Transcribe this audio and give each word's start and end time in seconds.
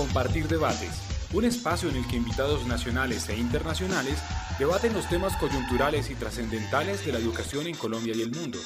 Compartir 0.00 0.48
Debates, 0.48 0.98
un 1.34 1.44
espacio 1.44 1.90
en 1.90 1.96
el 1.96 2.08
que 2.08 2.16
invitados 2.16 2.66
nacionales 2.66 3.28
e 3.28 3.36
internacionales 3.36 4.18
debaten 4.58 4.94
los 4.94 5.06
temas 5.10 5.36
coyunturales 5.36 6.10
y 6.10 6.14
trascendentales 6.14 7.04
de 7.04 7.12
la 7.12 7.18
educación 7.18 7.66
en 7.66 7.76
Colombia 7.76 8.14
y 8.16 8.22
el 8.22 8.30
mundo. 8.30 8.58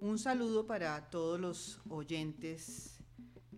Un 0.00 0.16
saludo 0.16 0.68
para 0.68 1.10
todos 1.10 1.40
los 1.40 1.80
oyentes 1.88 3.00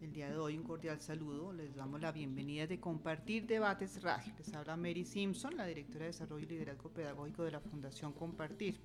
el 0.01 0.13
día 0.15 0.31
de 0.31 0.39
hoy 0.39 0.57
un 0.57 0.65
cordial 0.65 1.01
saludo. 1.01 1.53
Les 1.53 1.75
damos 1.75 2.01
la 2.01 2.11
bienvenida 2.11 2.67
de 2.67 2.81
Compartir 2.81 3.47
Debates 3.47 4.03
Radio. 4.03 4.33
Les 4.39 4.53
habla 4.55 4.79
Mary 4.79 5.05
Simpson, 5.05 5.57
la 5.57 5.67
directora 5.67 6.07
de 6.07 6.13
Desarrollo 6.13 6.47
y 6.47 6.49
Liderazgo 6.49 6.91
Pedagógico 6.91 7.45
de 7.45 7.51
la 7.51 7.61
Fundación 7.61 8.13
Compartir. 8.13 8.81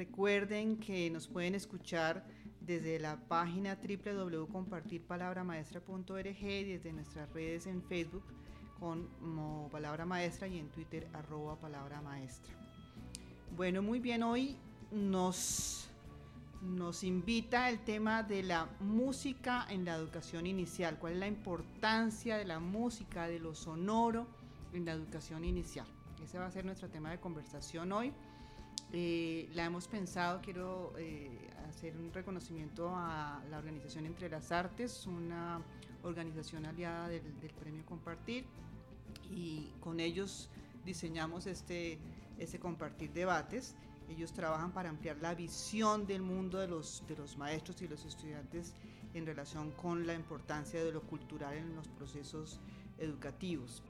Recuerden 0.00 0.78
que 0.78 1.10
nos 1.10 1.28
pueden 1.28 1.54
escuchar 1.54 2.24
desde 2.62 2.98
la 2.98 3.20
página 3.28 3.76
www.compartirpalabramaestra.org 3.76 6.42
y 6.42 6.64
desde 6.64 6.90
nuestras 6.94 7.30
redes 7.34 7.66
en 7.66 7.82
Facebook 7.82 8.24
como 8.78 9.68
Palabra 9.70 10.06
Maestra 10.06 10.48
y 10.48 10.58
en 10.58 10.70
Twitter 10.70 11.06
arroba 11.12 11.60
Palabra 11.60 12.00
Maestra. 12.00 12.54
Bueno, 13.54 13.82
muy 13.82 14.00
bien, 14.00 14.22
hoy 14.22 14.56
nos 14.90 15.90
nos 16.62 17.04
invita 17.04 17.68
el 17.68 17.80
tema 17.80 18.22
de 18.22 18.42
la 18.42 18.70
música 18.80 19.66
en 19.68 19.84
la 19.84 19.96
educación 19.96 20.46
inicial. 20.46 20.98
¿Cuál 20.98 21.12
es 21.12 21.18
la 21.18 21.26
importancia 21.26 22.38
de 22.38 22.46
la 22.46 22.58
música, 22.58 23.28
de 23.28 23.38
lo 23.38 23.54
sonoro 23.54 24.26
en 24.72 24.86
la 24.86 24.92
educación 24.92 25.44
inicial? 25.44 25.86
Ese 26.24 26.38
va 26.38 26.46
a 26.46 26.50
ser 26.50 26.64
nuestro 26.64 26.88
tema 26.88 27.10
de 27.10 27.20
conversación 27.20 27.92
hoy. 27.92 28.14
Eh, 28.92 29.48
la 29.54 29.64
hemos 29.64 29.86
pensado, 29.86 30.40
quiero 30.42 30.92
eh, 30.98 31.50
hacer 31.68 31.96
un 31.96 32.12
reconocimiento 32.12 32.90
a 32.94 33.42
la 33.50 33.58
organización 33.58 34.06
Entre 34.06 34.28
las 34.28 34.50
Artes, 34.50 35.06
una 35.06 35.60
organización 36.02 36.66
aliada 36.66 37.08
del, 37.08 37.22
Premio 37.58 37.84
Compartir, 37.86 38.46
y 39.30 39.72
con 39.80 40.00
ellos 40.00 40.48
diseñamos 40.84 41.46
este, 41.46 41.98
este 42.38 42.58
Compartir 42.58 43.12
Debates 43.12 43.76
ellos 44.10 44.32
trabajan 44.32 44.72
para 44.72 44.90
ampliar 44.90 45.18
la 45.18 45.34
visión 45.34 46.06
del 46.06 46.22
mundo 46.22 46.58
de 46.58 46.66
los, 46.66 47.04
de 47.06 47.16
los 47.16 47.36
maestros 47.36 47.80
y 47.82 47.88
los 47.88 48.04
estudiantes 48.04 48.74
en 49.14 49.24
relación 49.24 49.70
con 49.72 50.06
la 50.06 50.14
importancia 50.14 50.82
de 50.82 50.92
lo 50.92 51.02
cultural 51.02 51.56
en 51.56 51.76
los 51.76 51.86
procesos 51.88 52.58
educativos. 52.98 53.82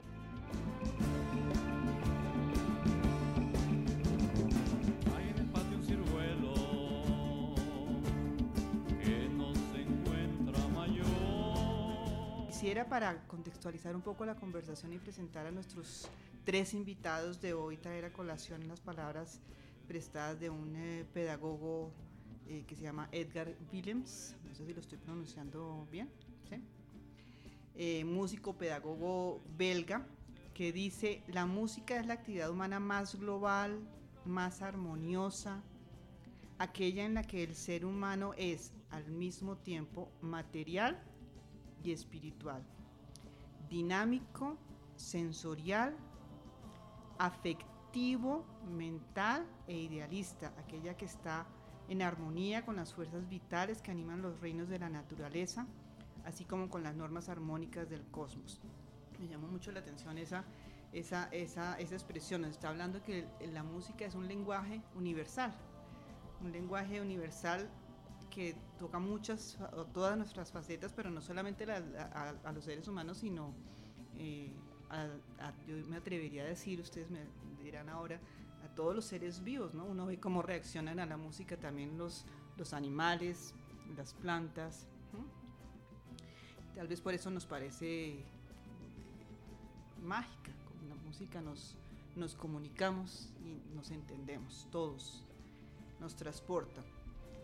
Quisiera 12.61 12.87
para 12.87 13.17
contextualizar 13.25 13.95
un 13.95 14.03
poco 14.03 14.23
la 14.23 14.35
conversación 14.35 14.93
y 14.93 14.99
presentar 14.99 15.47
a 15.47 15.51
nuestros 15.51 16.07
tres 16.43 16.75
invitados 16.75 17.41
de 17.41 17.55
hoy, 17.55 17.75
traer 17.75 18.05
a 18.05 18.13
colación 18.13 18.67
las 18.67 18.79
palabras 18.79 19.39
prestadas 19.87 20.39
de 20.39 20.51
un 20.51 20.75
eh, 20.75 21.03
pedagogo 21.11 21.91
eh, 22.47 22.63
que 22.67 22.75
se 22.75 22.83
llama 22.83 23.09
Edgar 23.11 23.51
Willems, 23.73 24.35
no 24.47 24.53
sé 24.53 24.67
si 24.67 24.75
lo 24.75 24.79
estoy 24.79 24.99
pronunciando 24.99 25.87
bien, 25.91 26.07
eh, 27.73 28.05
músico 28.05 28.55
pedagogo 28.55 29.41
belga, 29.57 30.05
que 30.53 30.71
dice, 30.71 31.23
la 31.29 31.47
música 31.47 31.99
es 31.99 32.05
la 32.05 32.13
actividad 32.13 32.51
humana 32.51 32.79
más 32.79 33.15
global, 33.15 33.79
más 34.23 34.61
armoniosa, 34.61 35.63
aquella 36.59 37.05
en 37.05 37.15
la 37.15 37.23
que 37.23 37.43
el 37.43 37.55
ser 37.55 37.85
humano 37.85 38.35
es 38.37 38.71
al 38.91 39.09
mismo 39.09 39.57
tiempo 39.57 40.11
material 40.21 41.01
y 41.83 41.91
espiritual, 41.91 42.63
dinámico, 43.69 44.57
sensorial, 44.95 45.95
afectivo, 47.17 48.45
mental 48.69 49.45
e 49.67 49.77
idealista, 49.77 50.53
aquella 50.57 50.95
que 50.95 51.05
está 51.05 51.45
en 51.89 52.01
armonía 52.01 52.65
con 52.65 52.75
las 52.75 52.93
fuerzas 52.93 53.27
vitales 53.27 53.81
que 53.81 53.91
animan 53.91 54.21
los 54.21 54.39
reinos 54.39 54.69
de 54.69 54.79
la 54.79 54.89
naturaleza, 54.89 55.67
así 56.25 56.45
como 56.45 56.69
con 56.69 56.83
las 56.83 56.95
normas 56.95 57.29
armónicas 57.29 57.89
del 57.89 58.05
cosmos. 58.05 58.61
Me 59.19 59.27
llamó 59.27 59.47
mucho 59.47 59.71
la 59.71 59.81
atención 59.81 60.17
esa, 60.17 60.45
esa, 60.93 61.27
esa, 61.31 61.79
esa 61.79 61.95
expresión, 61.95 62.41
nos 62.41 62.51
está 62.51 62.69
hablando 62.69 63.03
que 63.03 63.27
la 63.51 63.63
música 63.63 64.05
es 64.05 64.15
un 64.15 64.27
lenguaje 64.27 64.81
universal, 64.95 65.53
un 66.41 66.51
lenguaje 66.51 67.01
universal 67.01 67.69
que 68.31 68.55
toca 68.79 68.97
muchas, 68.97 69.59
todas 69.93 70.17
nuestras 70.17 70.51
facetas, 70.51 70.93
pero 70.93 71.11
no 71.11 71.21
solamente 71.21 71.65
a, 71.71 72.51
los 72.53 72.63
seres 72.63 72.87
humanos, 72.87 73.19
sino 73.19 73.53
eh, 74.17 74.51
yo 75.67 75.75
me 75.87 75.97
atrevería 75.97 76.43
a 76.43 76.45
decir, 76.47 76.79
ustedes 76.79 77.11
me 77.11 77.19
dirán 77.61 77.89
ahora, 77.89 78.19
a 78.63 78.75
todos 78.75 78.95
los 78.95 79.05
seres 79.05 79.43
vivos, 79.43 79.73
¿no? 79.73 79.85
Uno 79.85 80.05
ve 80.07 80.19
cómo 80.19 80.41
reaccionan 80.41 80.99
a 80.99 81.05
la 81.05 81.17
música 81.17 81.57
también 81.57 81.97
los, 81.97 82.25
los 82.57 82.73
animales, 82.73 83.53
las 83.95 84.13
plantas. 84.13 84.87
Tal 86.75 86.87
vez 86.87 87.01
por 87.01 87.13
eso 87.13 87.29
nos 87.29 87.45
parece 87.45 88.23
mágica, 90.01 90.51
con 90.65 90.89
la 90.89 90.95
música 90.95 91.41
nos, 91.41 91.75
nos 92.15 92.33
comunicamos 92.35 93.33
y 93.43 93.75
nos 93.75 93.91
entendemos, 93.91 94.67
todos, 94.71 95.23
nos 95.99 96.15
transporta. 96.15 96.81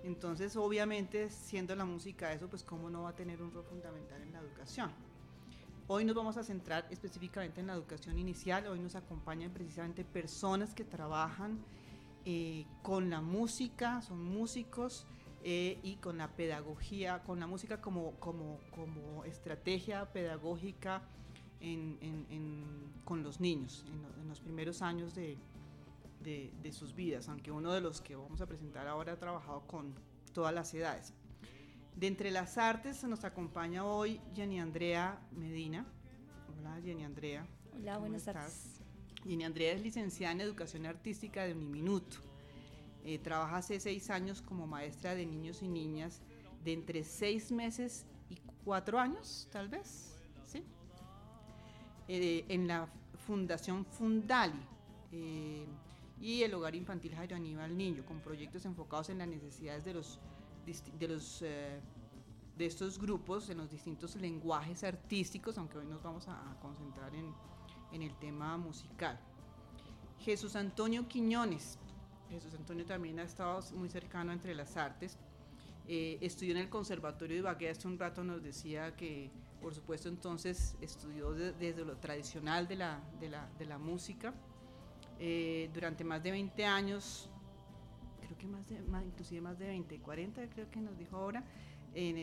Entonces, 0.03 0.55
obviamente, 0.55 1.29
siendo 1.29 1.75
la 1.75 1.85
música 1.85 2.31
eso, 2.33 2.47
pues 2.47 2.63
cómo 2.63 2.89
no 2.89 3.03
va 3.03 3.09
a 3.09 3.15
tener 3.15 3.41
un 3.41 3.51
rol 3.51 3.65
fundamental 3.65 4.21
en 4.21 4.31
la 4.33 4.39
educación. 4.39 4.91
Hoy 5.87 6.05
nos 6.05 6.15
vamos 6.15 6.37
a 6.37 6.43
centrar 6.43 6.85
específicamente 6.89 7.61
en 7.61 7.67
la 7.67 7.73
educación 7.73 8.17
inicial. 8.19 8.67
Hoy 8.67 8.79
nos 8.79 8.95
acompañan 8.95 9.51
precisamente 9.51 10.03
personas 10.03 10.73
que 10.73 10.83
trabajan 10.83 11.59
eh, 12.25 12.65
con 12.83 13.09
la 13.09 13.21
música, 13.21 14.01
son 14.01 14.21
músicos 14.21 15.05
eh, 15.43 15.79
y 15.83 15.95
con 15.95 16.17
la 16.17 16.35
pedagogía, 16.35 17.23
con 17.23 17.39
la 17.39 17.47
música 17.47 17.79
como, 17.79 18.11
como, 18.19 18.59
como 18.71 19.23
estrategia 19.23 20.11
pedagógica 20.11 21.01
con 23.05 23.23
los 23.23 23.39
niños 23.39 23.83
en, 23.87 24.27
los 24.27 24.41
primeros 24.41 24.81
años 24.81 25.15
de, 25.15 25.37
de 26.27 26.71
sus 26.73 26.93
vidas, 26.93 27.29
aunque 27.29 27.51
uno 27.51 27.71
de 27.71 27.79
los 27.79 28.01
que 28.01 28.15
vamos 28.15 28.41
a 28.41 28.45
presentar 28.45 28.85
ahora 28.87 29.13
ha 29.13 29.17
trabajado 29.17 29.65
con 29.65 29.93
todas 30.33 30.53
las 30.53 30.73
edades. 30.73 31.13
De 31.95 32.05
entre 32.05 32.31
las 32.31 32.57
artes 32.57 33.03
nos 33.05 33.23
acompaña 33.23 33.85
hoy 33.85 34.19
Jenny 34.35 34.59
Andrea 34.59 35.19
Medina. 35.31 35.85
Hola 36.59 36.79
Jenny 36.83 37.05
Andrea. 37.05 37.47
Hola, 37.73 37.97
buenas 37.97 38.25
tardes. 38.25 38.81
Jenny 39.23 39.45
Andrea 39.45 39.73
es 39.73 39.81
licenciada 39.81 40.33
en 40.33 40.41
Educación 40.41 40.85
Artística 40.85 41.45
de 41.45 41.53
Uniminuto. 41.53 42.17
Eh, 43.05 43.19
trabaja 43.19 43.57
hace 43.57 43.79
seis 43.79 44.09
años 44.09 44.41
como 44.41 44.67
maestra 44.67 45.15
de 45.15 45.25
niños 45.25 45.63
y 45.63 45.67
niñas 45.69 46.21
de 46.63 46.73
entre 46.73 47.03
seis 47.03 47.51
meses 47.51 48.05
y 48.29 48.35
cuatro 48.65 48.99
años, 48.99 49.47
tal 49.51 49.69
vez, 49.69 50.19
¿sí? 50.45 50.61
Eh, 52.09 52.45
en 52.49 52.67
la 52.67 52.87
Fundación 53.25 53.85
Fundali 53.85 54.59
eh, 55.11 55.65
y 56.19 56.43
el 56.43 56.53
Hogar 56.53 56.75
Infantil 56.75 57.15
Jairo 57.15 57.35
Aníbal 57.35 57.77
Niño, 57.77 58.05
con 58.05 58.19
proyectos 58.19 58.65
enfocados 58.65 59.09
en 59.09 59.19
las 59.19 59.27
necesidades 59.27 59.85
de 59.85 59.93
los 59.93 60.19
de, 60.99 61.07
los, 61.07 61.41
eh, 61.43 61.79
de 62.57 62.65
estos 62.65 62.99
grupos 62.99 63.49
en 63.49 63.57
los 63.57 63.69
distintos 63.69 64.15
lenguajes 64.15 64.83
artísticos, 64.83 65.57
aunque 65.57 65.77
hoy 65.77 65.85
nos 65.85 66.03
vamos 66.03 66.27
a, 66.27 66.57
concentrar 66.61 67.15
en, 67.15 67.33
en, 67.91 68.01
el 68.01 68.13
tema 68.17 68.57
musical. 68.57 69.17
Jesús 70.19 70.55
Antonio 70.55 71.07
Quiñones. 71.07 71.79
Jesús 72.29 72.53
Antonio 72.55 72.85
también 72.85 73.19
ha 73.19 73.23
estado 73.23 73.61
muy 73.75 73.89
cercano 73.89 74.33
entre 74.33 74.53
las 74.53 74.75
artes. 74.75 75.17
Eh, 75.87 76.17
estudió 76.19 76.51
en 76.51 76.57
el 76.57 76.69
Conservatorio 76.69 77.35
de 77.35 77.39
Ibagué, 77.39 77.69
hace 77.69 77.87
un 77.87 77.97
rato 77.97 78.21
nos 78.21 78.43
decía 78.43 78.93
que, 78.97 79.31
por 79.61 79.73
supuesto, 79.73 80.09
entonces 80.09 80.75
estudió 80.81 81.31
desde 81.31 81.85
lo 81.85 81.95
tradicional 81.95 82.67
de 82.67 82.75
la, 82.75 83.01
de 83.21 83.29
la, 83.29 83.49
de 83.57 83.65
la 83.65 83.77
música. 83.77 84.33
Eh, 85.19 85.69
durante 85.73 86.03
más 86.03 86.21
de 86.21 86.31
20 86.31 86.65
años 86.65 87.29
creo 88.21 88.37
que 88.37 88.47
más 88.47 88.67
de, 88.67 88.81
más, 88.83 89.03
inclusive 89.05 89.41
más 89.41 89.57
de 89.57 89.67
20, 89.67 89.99
40 89.99 90.49
creo 90.49 90.69
que 90.69 90.79
nos 90.79 90.97
dijo 90.97 91.17
ahora, 91.17 91.43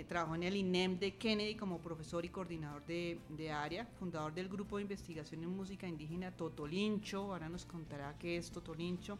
trabajó 0.06 0.36
en 0.36 0.44
el 0.44 0.54
INEM 0.54 1.00
de 1.00 1.16
Kennedy 1.16 1.56
como 1.56 1.80
profesor 1.80 2.24
y 2.24 2.28
coordinador 2.28 2.86
de, 2.86 3.18
de, 3.30 3.50
área, 3.50 3.86
fundador 3.98 4.32
del 4.32 4.48
grupo 4.48 4.76
de 4.76 4.82
investigación 4.82 5.42
en 5.42 5.50
música 5.50 5.88
indígena 5.88 6.30
Totolincho, 6.30 7.32
ahora 7.32 7.48
nos 7.48 7.64
contará 7.64 8.16
qué 8.18 8.36
es 8.36 8.52
Totolincho, 8.52 9.18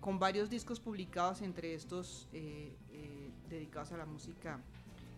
con 0.00 0.18
varios 0.18 0.48
discos 0.48 0.78
publicados, 0.78 1.42
entre 1.42 1.74
estos 1.74 2.28
eh, 2.32 2.76
eh, 2.92 3.30
dedicados 3.48 3.92
a 3.92 3.96
la 3.96 4.06
música 4.06 4.60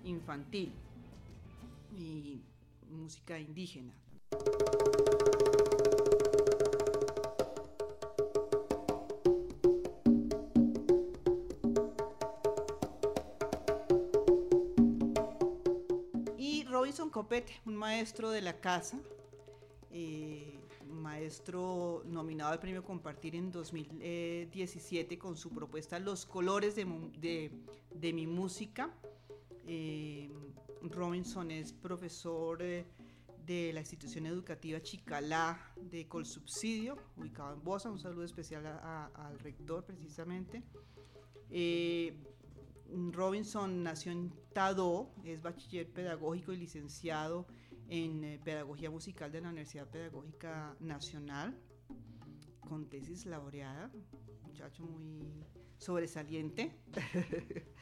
infantil 0.04 0.72
y 1.94 2.40
música 2.90 3.38
indígena. 3.38 3.92
Robinson 16.88 17.10
Copete, 17.10 17.52
un 17.66 17.76
maestro 17.76 18.30
de 18.30 18.40
la 18.40 18.60
casa, 18.60 18.98
eh, 19.90 20.58
maestro 20.86 22.02
nominado 22.06 22.52
al 22.52 22.60
premio 22.60 22.82
Compartir 22.82 23.36
en 23.36 23.52
2017 23.52 25.18
con 25.18 25.36
su 25.36 25.50
propuesta 25.50 25.98
Los 25.98 26.24
colores 26.24 26.74
de, 26.74 28.14
mi 28.14 28.26
música. 28.26 28.90
Eh, 29.66 30.30
Robinson 30.80 31.50
es 31.50 31.74
profesor 31.74 32.62
eh, 32.62 32.86
de 33.44 33.70
la 33.74 33.80
institución 33.80 34.24
educativa 34.24 34.80
Chicalá 34.80 35.60
de 35.76 36.08
Colsubsidio, 36.08 36.96
ubicado 37.18 37.52
en 37.52 37.62
Bosa. 37.62 37.90
Un 37.90 37.98
saludo 37.98 38.24
especial 38.24 38.64
al 38.66 39.38
rector 39.40 39.84
precisamente. 39.84 40.62
Robinson 43.12 43.82
nació 43.82 44.12
en 44.12 44.32
Es 45.24 45.40
bachiller 45.40 45.88
pedagógico 45.88 46.52
y 46.52 46.56
licenciado 46.56 47.46
en 47.88 48.24
eh, 48.24 48.40
Pedagogía 48.44 48.90
Musical 48.90 49.30
de 49.30 49.40
la 49.40 49.50
Universidad 49.50 49.86
Pedagógica 49.86 50.74
Nacional, 50.80 51.56
con 52.68 52.88
tesis 52.88 53.24
laureada, 53.26 53.88
muchacho 54.42 54.82
muy 54.82 55.44
sobresaliente, 55.76 56.76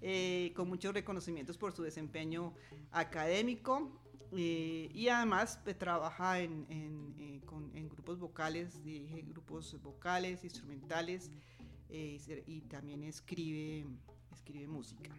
eh, 0.00 0.52
con 0.56 0.66
muchos 0.68 0.92
reconocimientos 0.92 1.56
por 1.56 1.70
su 1.70 1.84
desempeño 1.84 2.52
académico 2.90 3.88
eh, 4.32 4.90
y 4.92 5.06
además 5.06 5.60
pues, 5.62 5.78
trabaja 5.78 6.40
en, 6.40 6.66
en, 6.68 7.88
grupos 7.88 8.18
vocales, 8.18 8.82
dirige 8.82 9.22
grupos 9.22 9.80
vocales, 9.80 10.42
instrumentales 10.42 11.30
y 11.88 12.60
también 12.62 13.04
escribe, 13.04 13.86
escribe 14.32 14.66
música 14.66 15.14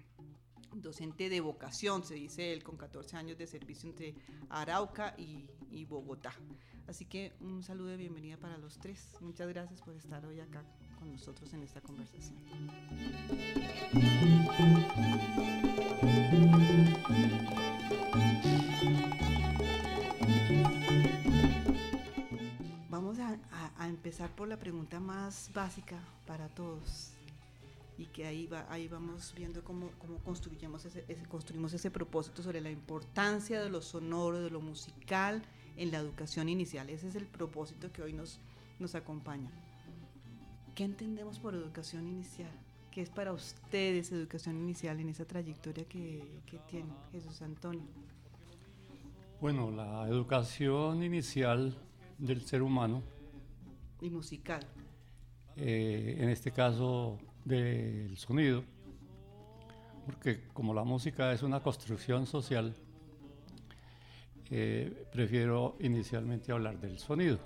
docente 0.74 1.30
de 1.30 1.42
vocación, 1.42 2.04
se 2.04 2.16
dice 2.16 2.54
él, 2.54 2.64
con 2.64 2.78
14 2.78 3.18
años 3.18 3.38
de 3.38 3.48
servicio 3.48 3.90
entre 3.90 4.16
Arauca 4.50 5.16
y, 5.18 5.48
Bogotá. 5.86 6.34
Así 6.88 7.06
que 7.06 7.34
un 7.40 7.64
saludo 7.64 7.90
de 7.90 7.98
bienvenida 7.98 8.38
para 8.38 8.58
los 8.58 8.80
tres. 8.80 9.16
Muchas 9.22 9.48
gracias 9.48 9.82
por 9.82 9.96
estar 9.96 10.26
hoy 10.26 10.40
acá 10.40 10.64
con 10.98 11.12
nosotros 11.12 11.54
en 11.54 11.64
esta 11.64 11.82
conversación. 11.82 12.38
Vamos 22.90 23.18
a 23.20 23.88
empezar 23.88 24.30
por 24.36 24.48
la 24.48 24.58
pregunta 24.58 25.00
más 25.00 25.52
básica 25.54 26.00
para 26.26 26.50
todos 26.50 27.14
y 28.00 28.06
que 28.06 28.26
ahí, 28.26 28.48
va, 28.48 28.66
ahí 28.70 28.88
vamos 28.88 29.34
viendo 29.36 29.62
cómo, 29.62 29.92
cómo 30.00 30.20
construimos, 30.20 30.86
ese, 30.86 31.04
construimos 31.28 31.74
ese 31.74 31.92
propósito 31.92 32.42
sobre 32.42 32.62
la 32.62 32.72
importancia 32.72 33.62
de 33.62 33.70
lo 33.70 33.82
sonoro, 33.82 34.40
de 34.40 34.50
lo 34.50 34.62
musical 34.62 35.44
en 35.76 35.92
la 35.92 35.98
educación 35.98 36.48
inicial. 36.48 36.90
Ese 36.90 37.10
es 37.10 37.16
el 37.16 37.26
propósito 37.26 37.92
que 37.92 38.02
hoy 38.02 38.14
nos, 38.14 38.40
nos 38.80 38.96
acompaña. 38.96 39.52
¿Qué 40.76 40.86
entendemos 40.86 41.40
por 41.40 41.54
educación 41.54 42.08
inicial? 42.08 42.52
¿Qué 42.90 43.02
es 43.02 43.10
para 43.10 43.34
ustedes 43.34 44.14
educación 44.14 44.56
inicial 44.56 44.98
en 45.02 45.10
esa 45.10 45.26
trayectoria 45.26 45.84
que, 45.84 46.42
que 46.46 46.58
tiene 46.70 46.94
Jesús 47.12 47.42
Antonio? 47.42 47.84
Bueno, 49.42 49.72
la 49.72 50.08
educación 50.08 51.04
inicial 51.04 51.76
del 52.18 52.46
ser 52.46 52.62
humano. 52.62 53.04
Y 54.00 54.10
musical. 54.10 54.66
Eh, 55.58 56.16
en 56.18 56.30
este 56.30 56.54
caso 56.54 57.20
del 57.50 58.16
sonido, 58.16 58.64
porque 60.06 60.48
como 60.54 60.74
la 60.74 60.84
música 60.84 61.34
es 61.34 61.42
una 61.42 61.62
construcción 61.62 62.28
social, 62.28 62.76
eh, 64.52 65.08
prefiero 65.12 65.76
inicialmente 65.80 66.52
hablar 66.52 66.80
del 66.80 67.00
sonido, 67.00 67.40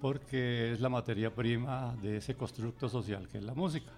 porque 0.00 0.72
es 0.72 0.80
la 0.80 0.88
materia 0.88 1.34
prima 1.34 1.96
de 2.00 2.18
ese 2.18 2.36
constructo 2.36 2.88
social 2.88 3.28
que 3.28 3.38
es 3.38 3.44
la 3.44 3.54
música. 3.54 3.90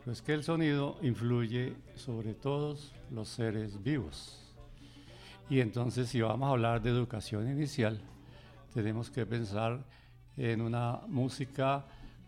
Pero 0.00 0.12
es 0.12 0.20
que 0.20 0.34
el 0.34 0.42
sonido 0.42 0.98
influye 1.02 1.76
sobre 1.94 2.34
todos 2.34 2.92
los 3.12 3.28
seres 3.28 3.80
vivos. 3.84 4.52
Y 5.48 5.60
entonces 5.60 6.08
si 6.08 6.20
vamos 6.20 6.48
a 6.48 6.50
hablar 6.50 6.82
de 6.82 6.90
educación 6.90 7.48
inicial, 7.48 8.00
tenemos 8.74 9.10
que 9.10 9.26
pensar 9.26 9.84
en 10.36 10.60
una 10.60 11.02
música 11.06 11.84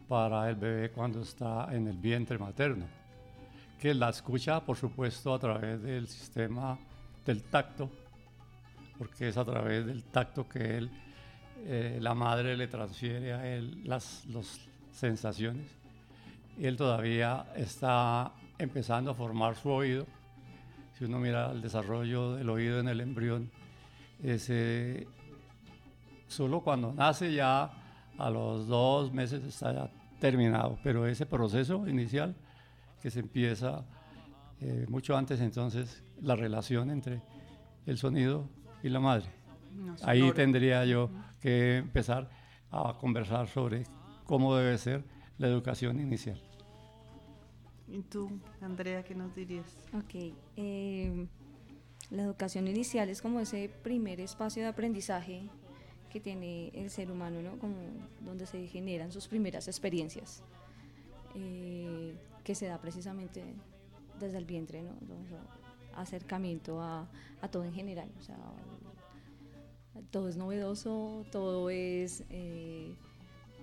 para 0.09 0.49
el 0.49 0.56
bebé 0.56 0.91
cuando 0.91 1.23
está 1.23 1.69
en 1.71 1.89
el 1.89 1.97
vientre 1.97 2.39
materno, 2.39 2.87
que 3.79 3.95
la 3.95 4.11
escucha, 4.11 4.61
por 4.61 4.77
supuesto, 4.77 5.35
a 5.35 5.39
través 5.39 5.83
del 5.83 6.09
sistema 6.09 6.79
del 7.25 7.43
tacto, 7.45 7.91
porque 8.99 9.29
es 9.29 9.37
a 9.37 9.45
través 9.45 9.87
del 9.87 10.05
tacto 10.05 10.49
que 10.49 10.79
él, 10.79 10.91
eh, 11.67 11.99
la 12.01 12.15
madre 12.15 12.56
le 12.56 12.69
transfiere 12.69 13.33
a 13.33 13.47
él 13.47 13.83
las 13.85 14.25
sensaciones. 14.93 15.67
Él 16.61 16.77
todavía 16.77 17.47
está 17.56 18.33
empezando 18.59 19.11
a 19.11 19.15
formar 19.15 19.56
su 19.56 19.71
oído. 19.71 20.06
Si 20.97 21.05
uno 21.05 21.19
mira 21.19 21.51
el 21.51 21.61
desarrollo 21.61 22.35
del 22.35 22.49
oído 22.51 22.79
en 22.79 22.89
el 22.89 23.01
embrión, 23.01 23.51
ese, 24.23 25.09
solo 26.29 26.61
cuando 26.61 26.93
nace 26.93 27.35
ya 27.35 27.84
a 28.19 28.31
los 28.31 28.67
dos 28.67 29.13
meses 29.13 29.43
está 29.45 29.73
ya 29.73 29.91
terminado, 30.21 30.79
pero 30.83 31.07
ese 31.07 31.27
proceso 31.27 31.87
inicial 31.87 32.35
que 33.03 33.11
se 33.11 33.21
empieza 33.21 33.85
eh, 34.61 34.87
mucho 34.89 35.17
antes, 35.17 35.41
entonces 35.41 36.03
la 36.21 36.37
relación 36.37 36.91
entre 36.91 37.21
el 37.87 37.99
sonido 37.99 38.49
y 38.83 38.89
la 38.89 39.01
madre. 39.01 39.27
Ahí 40.03 40.31
tendría 40.33 40.85
yo 40.85 41.11
que 41.41 41.79
empezar 41.79 42.31
a 42.71 42.97
conversar 42.99 43.49
sobre 43.49 43.85
cómo 44.25 44.57
debe 44.57 44.79
ser 44.79 45.05
la 45.39 45.49
educación 45.49 46.01
inicial. 46.01 46.41
¿Y 47.89 48.03
tú, 48.03 48.41
Andrea, 48.61 49.03
qué 49.03 49.15
nos 49.15 49.35
dirías? 49.35 49.77
Ok. 49.93 50.33
Eh, 50.57 51.27
la 52.11 52.23
educación 52.23 52.69
inicial 52.69 53.09
es 53.09 53.21
como 53.21 53.41
ese 53.41 53.71
primer 53.83 54.21
espacio 54.21 54.63
de 54.63 54.69
aprendizaje 54.69 55.49
que 56.15 56.21
tiene 56.21 56.69
el 56.75 56.91
ser 56.91 57.11
humano, 57.11 57.43
¿no? 57.43 57.59
Como 57.59 57.75
donde 58.21 58.47
se 58.47 58.69
generan 58.69 59.11
sus 59.11 59.27
primeras 59.27 59.67
experiencias, 59.67 60.45
eh, 61.35 62.15
que 62.45 62.55
se 62.55 62.67
da 62.67 62.81
precisamente 62.81 63.43
desde 64.21 64.39
el 64.39 64.44
vientre, 64.44 64.85
¿no? 64.85 64.94
acercamiento 65.97 66.81
a, 66.81 67.09
a, 67.41 67.49
todo 67.49 67.65
en 67.65 67.73
general, 67.73 68.09
o 68.17 68.23
sea, 68.23 68.37
todo 70.13 70.29
es 70.29 70.37
novedoso, 70.37 71.27
todo 71.33 71.69
es 71.69 72.23
eh, 72.31 72.94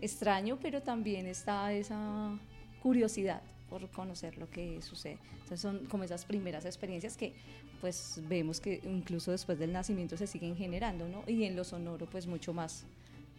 extraño, 0.01 0.59
pero 0.61 0.81
también 0.81 1.27
está 1.27 1.71
esa 1.71 2.37
curiosidad 2.83 3.43
por 3.71 3.89
conocer 3.89 4.37
lo 4.37 4.49
que 4.49 4.81
sucede. 4.81 5.17
Entonces 5.31 5.61
son 5.61 5.85
como 5.85 6.03
esas 6.03 6.25
primeras 6.25 6.65
experiencias 6.65 7.15
que 7.15 7.33
pues 7.79 8.21
vemos 8.27 8.59
que 8.59 8.81
incluso 8.83 9.31
después 9.31 9.57
del 9.57 9.71
nacimiento 9.71 10.17
se 10.17 10.27
siguen 10.27 10.57
generando, 10.57 11.07
¿no? 11.07 11.23
Y 11.25 11.45
en 11.45 11.55
lo 11.55 11.63
sonoro 11.63 12.05
pues 12.05 12.27
mucho 12.27 12.53
más, 12.53 12.85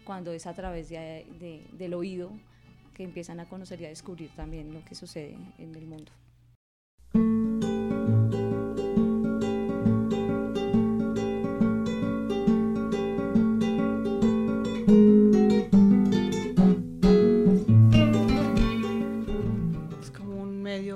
cuando 0.04 0.32
es 0.32 0.46
a 0.46 0.54
través 0.54 0.88
de, 0.88 1.66
del 1.72 1.92
oído 1.92 2.32
que 2.94 3.04
empiezan 3.04 3.40
a 3.40 3.48
conocer 3.48 3.82
y 3.82 3.84
a 3.84 3.88
descubrir 3.90 4.30
también 4.34 4.72
lo 4.72 4.82
que 4.86 4.94
sucede 4.94 5.36
en 5.58 5.74
el 5.74 5.84
mundo. 5.84 6.10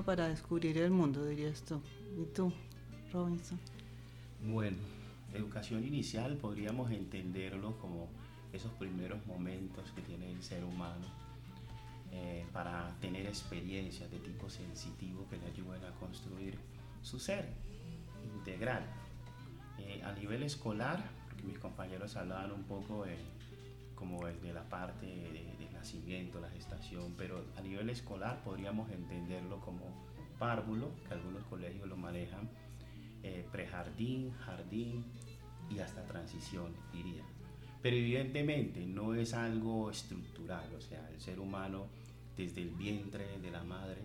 Para 0.06 0.28
descubrir 0.28 0.78
el 0.78 0.92
mundo, 0.92 1.26
dirías 1.26 1.62
tú. 1.62 1.82
¿Y 2.16 2.24
tú, 2.26 2.52
Robinson? 3.12 3.58
Bueno, 4.40 4.78
educación 5.34 5.84
inicial 5.84 6.36
podríamos 6.36 6.92
entenderlo 6.92 7.76
como 7.78 8.08
esos 8.52 8.70
primeros 8.74 9.26
momentos 9.26 9.90
que 9.90 10.02
tiene 10.02 10.30
el 10.30 10.40
ser 10.42 10.64
humano 10.64 11.04
eh, 12.12 12.46
para 12.52 12.94
tener 13.00 13.26
experiencias 13.26 14.08
de 14.10 14.18
tipo 14.20 14.48
sensitivo 14.48 15.26
que 15.28 15.38
le 15.38 15.46
ayuden 15.46 15.84
a 15.84 15.90
construir 15.98 16.56
su 17.02 17.18
ser 17.18 17.52
integral. 18.22 18.86
Eh, 19.78 20.02
a 20.04 20.12
nivel 20.12 20.44
escolar, 20.44 21.02
porque 21.28 21.42
mis 21.42 21.58
compañeros 21.58 22.16
hablaban 22.16 22.52
un 22.52 22.62
poco 22.62 23.04
de, 23.04 23.16
como 23.96 24.24
de 24.24 24.52
la 24.52 24.62
parte 24.68 25.06
de, 25.06 25.56
del 25.58 25.72
nacimiento, 25.72 26.40
la 26.40 26.50
gestación, 26.50 27.14
pero 27.18 27.44
a 27.56 27.60
nivel 27.62 27.90
escolar 27.90 28.44
podríamos 28.44 28.90
entenderlo 28.90 29.60
como 29.60 29.80
párvulo, 30.38 30.90
que 31.08 31.14
algunos 31.14 31.42
colegios 31.44 31.88
lo 31.88 31.96
manejan, 31.96 32.48
eh, 33.22 33.44
prejardín, 33.50 34.30
jardín 34.32 35.04
y 35.68 35.80
hasta 35.80 36.04
transición, 36.04 36.72
diría. 36.92 37.24
Pero 37.82 37.96
evidentemente 37.96 38.84
no 38.86 39.14
es 39.14 39.34
algo 39.34 39.90
estructural, 39.90 40.72
o 40.74 40.80
sea, 40.80 41.08
el 41.10 41.20
ser 41.20 41.40
humano 41.40 41.86
desde 42.36 42.62
el 42.62 42.70
vientre 42.70 43.38
de 43.38 43.50
la 43.50 43.64
madre 43.64 44.02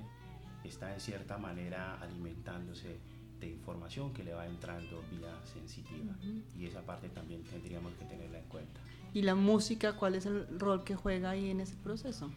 está 0.63 0.93
en 0.93 0.99
cierta 0.99 1.37
manera 1.37 1.99
alimentándose 1.99 2.99
de 3.39 3.47
información 3.47 4.13
que 4.13 4.23
le 4.23 4.33
va 4.33 4.45
entrando 4.45 5.03
vía 5.11 5.33
sensitiva. 5.45 6.15
Y 6.57 6.65
esa 6.65 6.81
parte 6.81 7.09
también 7.09 7.43
tendríamos 7.43 7.93
que 7.93 8.05
tenerla 8.05 8.39
en 8.39 8.45
cuenta. 8.45 8.79
¿Y 9.13 9.23
la 9.23 9.35
música, 9.35 9.93
cuál 9.93 10.15
es 10.15 10.25
el 10.25 10.47
rol 10.57 10.83
que 10.83 10.95
juega 10.95 11.31
ahí 11.31 11.49
en 11.49 11.59
ese 11.59 11.75
proceso? 11.75 12.31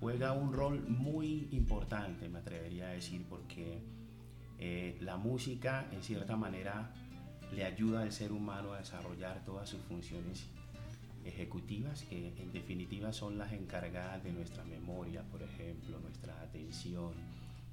Juega 0.00 0.32
un 0.32 0.52
rol 0.52 0.82
muy 0.88 1.48
importante, 1.52 2.28
me 2.28 2.38
atrevería 2.38 2.88
a 2.88 2.92
decir, 2.92 3.24
porque 3.28 3.82
eh, 4.58 4.96
la 5.00 5.18
música 5.18 5.86
en 5.92 6.02
cierta 6.02 6.36
manera 6.36 6.94
le 7.52 7.64
ayuda 7.64 8.02
al 8.02 8.12
ser 8.12 8.32
humano 8.32 8.72
a 8.72 8.78
desarrollar 8.78 9.44
todas 9.44 9.68
sus 9.68 9.80
funciones 9.82 10.46
ejecutivas, 11.26 12.02
que 12.04 12.34
en 12.38 12.52
definitiva 12.52 13.12
son 13.12 13.38
las 13.38 13.52
encargadas 13.52 14.24
de 14.24 14.32
nuestra 14.32 14.64
memoria, 14.64 15.22
por 15.30 15.42
ejemplo, 15.42 15.98
nuestra 16.00 16.40
atención, 16.40 17.12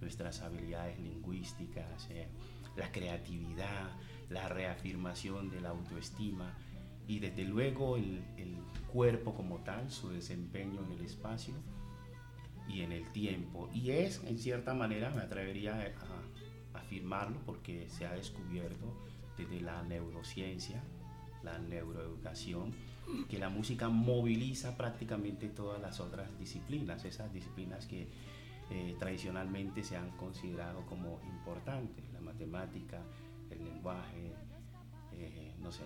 nuestras 0.01 0.41
habilidades 0.41 1.00
lingüísticas, 1.00 2.10
eh, 2.10 2.27
la 2.75 2.91
creatividad, 2.91 3.91
la 4.29 4.50
reafirmación 4.50 5.50
de 5.50 5.62
la 5.62 5.70
autoestima 5.70 6.53
y 7.08 7.20
desde 7.20 7.43
luego 7.46 7.98
el, 7.98 8.24
cuerpo 8.91 9.34
como 9.34 9.60
tal, 9.60 9.89
su 9.89 10.10
desempeño 10.10 10.84
en 10.84 10.91
el 10.91 11.05
espacio 11.05 11.53
y 12.67 12.81
en 12.81 12.91
el 12.91 13.10
tiempo. 13.13 13.70
Y 13.74 13.91
es, 13.91 14.22
en 14.25 14.38
cierta 14.38 14.74
manera, 14.74 15.10
me 15.12 15.22
atrevería 15.22 15.93
a 16.74 16.77
afirmarlo 16.77 17.39
porque 17.46 17.88
se 17.88 18.05
ha 18.05 18.12
descubierto 18.12 18.93
desde 19.38 19.62
la 19.62 19.81
neurociencia, 19.84 20.84
la 21.41 21.58
neuroeducación, 21.58 22.74
que 23.29 23.39
la 23.39 23.48
música 23.48 23.88
moviliza 23.88 24.75
prácticamente 24.75 25.48
todas 25.48 25.81
las 25.81 26.01
otras 26.01 26.38
disciplinas, 26.38 27.05
esas 27.05 27.31
disciplinas 27.34 27.86
que 27.86 28.10
eh, 28.70 28.96
tradicionalmente 29.00 29.84
se 29.84 29.98
han 29.98 30.12
considerado 30.12 30.86
como 30.86 31.20
importantes, 31.27 32.05
la 32.13 32.22
matemática, 32.22 33.01
el 33.50 33.63
lenguaje, 33.63 34.34
eh, 35.13 35.53
no 35.60 35.72
sé. 35.72 35.84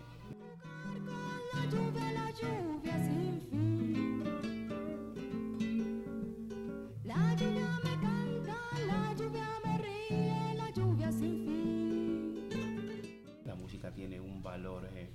La 13.45 13.55
música 13.55 13.91
tiene 13.91 14.19
un 14.19 14.41
valor 14.43 14.87
eh, 14.93 15.09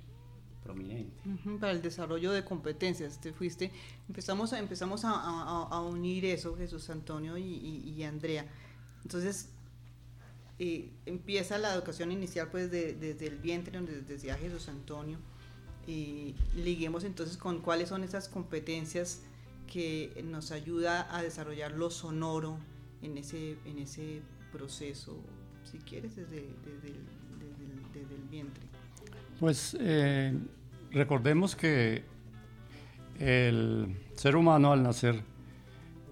prominente. 0.63 1.11
para 1.59 1.71
el 1.71 1.81
desarrollo 1.81 2.31
de 2.31 2.43
competencias. 2.43 3.19
Te 3.19 3.33
fuiste, 3.33 3.71
empezamos 4.07 4.53
a, 4.53 4.59
empezamos 4.59 5.01
a, 5.03 5.79
unir 5.81 6.25
eso, 6.25 6.55
Jesús 6.55 6.89
Antonio 6.89 7.37
y, 7.37 8.03
Andrea. 8.03 8.45
Entonces, 9.03 9.49
eh, 10.59 10.91
empieza 11.05 11.57
la 11.57 11.73
educación 11.73 12.11
inicial 12.11 12.49
pues 12.49 12.69
desde 12.71 13.27
el 13.27 13.37
vientre, 13.37 13.77
donde 13.77 14.01
decía 14.01 14.35
Jesús 14.35 14.67
Antonio. 14.69 15.17
Y 15.87 16.35
liguemos 16.55 17.03
entonces 17.03 17.37
con 17.37 17.59
cuáles 17.59 17.89
son 17.89 18.03
esas 18.03 18.29
competencias 18.29 19.21
que 19.71 20.21
nos 20.25 20.51
ayuda 20.51 21.07
a 21.15 21.23
desarrollar 21.23 21.71
lo 21.71 21.89
sonoro 21.89 22.57
en 23.01 23.17
ese, 23.17 23.57
en 23.65 23.79
ese 23.79 24.21
proceso, 24.51 25.17
si 25.63 25.77
quieres, 25.79 26.15
desde, 26.15 26.39
el, 26.39 26.49
vientre. 28.29 28.63
Pues 29.39 29.75
eh, 29.79 30.37
recordemos 30.91 31.55
que 31.55 32.03
el 33.19 33.95
ser 34.15 34.35
humano 34.35 34.71
al 34.71 34.83
nacer, 34.83 35.23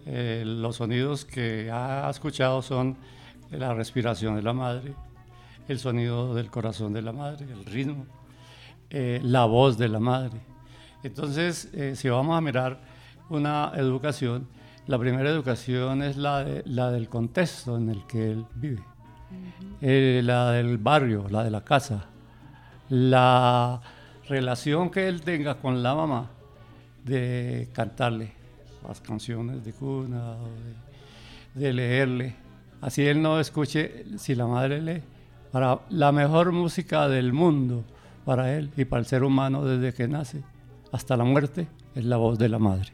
eh, 0.05 0.43
los 0.45 0.77
sonidos 0.77 1.25
que 1.25 1.69
ha 1.71 2.09
escuchado 2.09 2.61
son 2.61 2.97
la 3.51 3.73
respiración 3.73 4.35
de 4.35 4.41
la 4.41 4.53
madre, 4.53 4.93
el 5.67 5.79
sonido 5.79 6.33
del 6.33 6.49
corazón 6.49 6.93
de 6.93 7.01
la 7.01 7.11
madre, 7.11 7.45
el 7.51 7.65
ritmo, 7.65 8.05
eh, 8.89 9.19
la 9.23 9.45
voz 9.45 9.77
de 9.77 9.87
la 9.89 9.99
madre. 9.99 10.39
Entonces, 11.03 11.69
si 11.95 12.09
vamos 12.09 12.37
a 12.37 12.41
mirar 12.41 12.79
una 13.29 13.71
educación, 13.75 14.47
la 14.89 14.97
primera 14.97 15.29
educación 15.29 16.01
es 16.01 16.17
la, 16.17 16.45
la 16.65 16.89
del 16.89 17.07
contexto 17.09 17.77
en 17.77 17.89
el 17.89 18.07
que 18.07 18.31
él 18.31 18.45
vive, 18.55 18.83
eh, 19.81 20.21
la 20.23 20.51
del 20.51 20.79
barrio, 20.79 21.27
la 21.29 21.43
de 21.43 21.51
la 21.51 21.63
casa, 21.63 22.05
la 22.89 23.79
relación 24.27 24.89
que 24.89 25.07
él 25.07 25.21
tenga 25.21 25.59
con 25.59 25.83
la 25.83 25.93
mamá 25.93 26.31
de 27.05 27.69
cantarle 27.71 28.33
las 28.87 28.99
canciones 28.99 29.63
de 29.63 29.73
cuna, 29.73 30.35
de, 31.53 31.61
de 31.61 31.73
leerle. 31.73 32.35
Así 32.81 33.05
él 33.05 33.21
no 33.21 33.39
escuche, 33.39 34.05
si 34.17 34.33
la 34.33 34.47
madre 34.47 34.81
lee, 34.81 35.03
para 35.51 35.81
la 35.91 36.11
mejor 36.11 36.51
música 36.51 37.07
del 37.07 37.31
mundo 37.31 37.83
para 38.29 38.55
él 38.55 38.69
y 38.77 38.85
para 38.85 38.99
el 38.99 39.07
ser 39.07 39.23
humano 39.23 39.65
desde 39.65 39.91
que 39.91 40.07
nace 40.07 40.43
hasta 40.91 41.17
la 41.17 41.23
muerte 41.23 41.67
es 41.95 42.05
la 42.05 42.17
voz 42.17 42.37
de 42.37 42.47
la 42.47 42.59
madre 42.59 42.91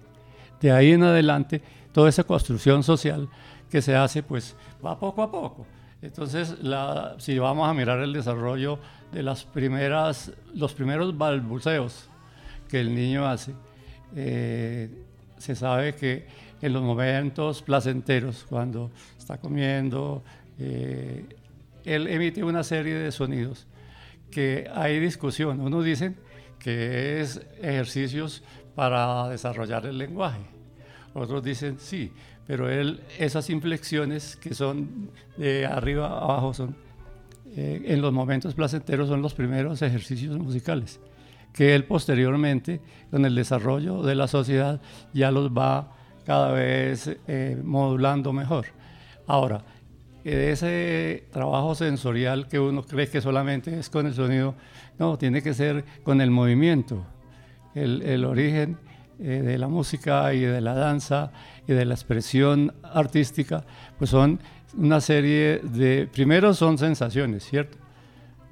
de 0.62 0.72
ahí 0.72 0.94
en 0.94 1.04
adelante, 1.04 1.62
toda 1.92 2.08
esa 2.08 2.24
construcción 2.24 2.84
social 2.84 3.28
que 3.70 3.82
se 3.82 3.98
hace, 3.98 4.24
pues 4.24 4.56
va 4.84 4.98
poco 4.98 5.22
a 5.22 5.30
poco. 5.30 5.66
Entonces, 6.02 6.56
si 7.18 7.38
vamos 7.38 7.68
a 7.68 7.74
mirar 7.74 8.00
el 8.00 8.14
desarrollo 8.14 8.80
de 9.12 9.24
las 9.24 9.44
primeras, 9.44 10.32
los 10.54 10.74
primeros 10.74 11.18
balbuceos 11.18 12.10
que 12.70 12.80
el 12.80 12.96
niño 12.96 13.28
hace, 13.28 13.52
eh, 14.16 14.90
se 15.38 15.54
sabe 15.56 15.96
que 15.96 16.28
en 16.62 16.72
los 16.72 16.82
momentos 16.82 17.62
placenteros, 17.62 18.46
cuando 18.48 18.92
está 19.18 19.38
comiendo, 19.38 20.24
eh, 20.58 21.26
él 21.84 22.08
emite 22.08 22.44
una 22.44 22.64
serie 22.64 22.96
de 22.96 23.12
sonidos 23.12 23.68
que 24.36 24.70
hay 24.76 25.00
discusión. 25.00 25.62
Unos 25.62 25.86
dicen 25.86 26.18
que 26.60 27.22
es 27.22 27.40
ejercicios 27.62 28.44
para 28.76 29.30
desarrollar 29.30 29.86
el 29.86 29.98
lenguaje. 29.98 30.42
Otros 31.14 31.42
dicen 31.42 31.78
sí, 31.80 32.12
pero 32.46 32.70
él, 32.70 33.00
esas 33.18 33.50
inflexiones 33.50 34.36
que 34.36 34.54
son 34.54 35.10
de 35.38 35.66
arriba 35.66 36.08
a 36.08 36.20
abajo 36.20 36.54
son, 36.54 36.76
eh, 37.56 37.82
en 37.86 38.02
los 38.02 38.12
momentos 38.12 38.56
placenteros 38.56 39.08
son 39.08 39.22
los 39.22 39.34
primeros 39.34 39.82
ejercicios 39.82 40.38
musicales, 40.38 41.00
que 41.54 41.74
él 41.74 41.86
posteriormente, 41.86 42.82
con 43.12 43.24
el 43.24 43.36
desarrollo 43.36 44.04
de 44.04 44.16
la 44.16 44.28
sociedad, 44.28 44.82
ya 45.14 45.32
los 45.32 45.50
va 45.50 45.96
cada 46.26 46.52
vez 46.52 47.10
eh, 47.30 47.58
modulando 47.64 48.34
mejor. 48.34 48.66
Ahora, 49.28 49.64
ese 50.26 51.28
trabajo 51.32 51.76
sensorial 51.76 52.48
que 52.48 52.60
uno 52.60 52.84
cree 52.84 53.08
que 53.08 53.22
solamente 53.22 53.80
es 53.80 53.90
con 53.90 54.08
el 54.08 54.14
sonido, 54.14 54.56
no, 54.98 55.18
tiene 55.18 55.42
que 55.42 55.54
ser 55.54 55.86
con 56.04 56.20
el 56.20 56.32
movimiento. 56.32 57.06
El, 57.76 58.02
el 58.02 58.26
origen 58.26 58.78
eh, 59.18 59.42
de 59.42 59.58
la 59.58 59.70
música 59.70 60.34
y 60.34 60.42
de 60.42 60.60
la 60.60 60.74
danza 60.74 61.32
y 61.66 61.72
de 61.72 61.86
la 61.86 61.94
expresión 61.94 62.74
artística, 62.84 63.64
pues 63.98 64.10
son 64.10 64.42
una 64.78 65.00
serie 65.00 65.62
de, 65.64 66.10
primero 66.12 66.54
son 66.54 66.78
sensaciones, 66.78 67.46
¿cierto? 67.46 67.78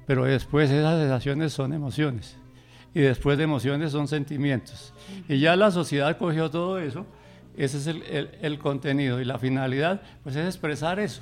Pero 0.06 0.24
después 0.24 0.70
esas 0.70 0.98
sensaciones 1.00 1.52
son 1.52 1.74
emociones 1.74 2.38
y 2.94 3.00
después 3.00 3.36
de 3.36 3.44
emociones 3.44 3.92
son 3.92 4.08
sentimientos. 4.08 4.94
Y 5.28 5.38
ya 5.38 5.54
la 5.54 5.70
sociedad 5.70 6.16
cogió 6.16 6.50
todo 6.50 6.78
eso, 6.78 7.04
ese 7.58 7.76
es 7.76 7.86
el, 7.86 8.30
el, 8.40 8.58
contenido 8.58 9.20
y 9.20 9.26
la 9.26 9.38
finalidad, 9.38 10.00
pues 10.22 10.34
es 10.34 10.46
expresar 10.46 10.98
eso. 10.98 11.20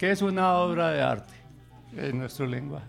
¿Qué 0.00 0.10
es 0.12 0.22
una 0.22 0.54
obra 0.54 0.92
de 0.92 1.02
arte 1.02 1.34
en 1.94 2.16
nuestro 2.16 2.46
lenguaje? 2.46 2.86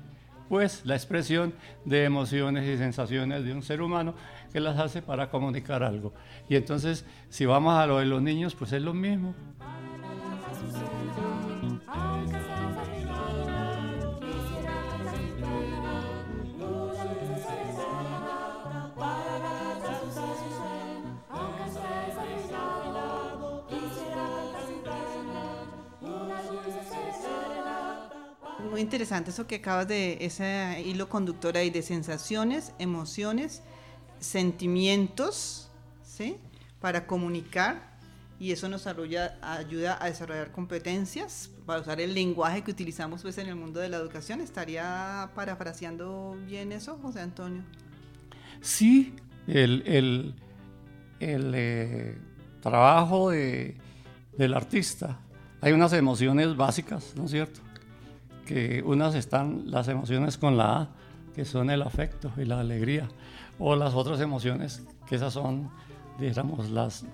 Pues 0.47 0.85
la 0.85 0.95
expresión 0.95 1.53
de 1.83 2.05
emociones 2.05 2.65
y 2.65 2.77
sensaciones 2.77 3.43
de 3.43 3.51
un 3.51 3.63
ser 3.63 3.81
humano 3.81 4.15
que 4.53 4.61
las 4.61 4.79
hace 4.79 5.01
para 5.01 5.29
comunicar 5.29 5.83
algo. 5.83 6.13
Y 6.47 6.55
entonces, 6.55 7.03
si 7.27 7.45
vamos 7.45 7.77
a 7.77 7.85
lo 7.85 7.99
de 7.99 8.05
los 8.05 8.21
niños, 8.21 8.55
pues 8.55 8.71
es 8.71 8.81
lo 8.81 8.93
mismo. 8.93 9.35
Muy 28.71 28.79
interesante 28.79 29.31
eso 29.31 29.47
que 29.47 29.55
acabas 29.55 29.85
de, 29.85 30.17
ese 30.21 30.81
hilo 30.85 31.09
conductor 31.09 31.57
ahí 31.57 31.69
de 31.69 31.81
sensaciones, 31.81 32.71
emociones 32.79 33.63
sentimientos, 34.21 35.69
¿sí? 36.03 36.37
Para 36.79 37.05
comunicar 37.05 37.97
y 38.39 38.53
eso 38.53 38.69
nos 38.69 38.87
ayuda, 38.87 39.37
ayuda 39.41 39.97
a 40.01 40.05
desarrollar 40.05 40.53
competencias 40.53 41.51
para 41.65 41.81
usar 41.81 41.99
el 41.99 42.13
lenguaje 42.13 42.61
que 42.61 42.71
utilizamos 42.71 43.23
pues 43.23 43.37
en 43.39 43.49
el 43.49 43.57
mundo 43.57 43.81
de 43.81 43.89
la 43.89 43.97
educación. 43.97 44.39
¿Estaría 44.39 45.29
parafraseando 45.35 46.37
bien 46.47 46.71
eso, 46.71 46.97
José 47.01 47.19
Antonio? 47.19 47.63
Sí, 48.61 49.13
el, 49.47 49.83
el, 49.85 50.35
el 51.19 51.51
eh, 51.53 52.17
trabajo 52.61 53.31
de, 53.31 53.75
del 54.37 54.53
artista. 54.53 55.19
Hay 55.59 55.73
unas 55.73 55.91
emociones 55.91 56.55
básicas, 56.55 57.13
¿no 57.17 57.25
es 57.25 57.31
cierto? 57.31 57.59
Que 58.45 58.81
unas 58.85 59.15
están 59.15 59.63
las 59.71 59.87
emociones 59.87 60.37
con 60.37 60.57
la 60.57 60.81
A, 60.81 60.89
que 61.35 61.45
son 61.45 61.69
el 61.69 61.81
afecto 61.81 62.31
y 62.37 62.45
la 62.45 62.59
alegría, 62.59 63.07
o 63.59 63.75
las 63.75 63.93
otras 63.93 64.19
emociones, 64.21 64.83
que 65.07 65.15
esas 65.15 65.33
son, 65.33 65.69
digamos, 66.19 66.69
las, 66.69 67.05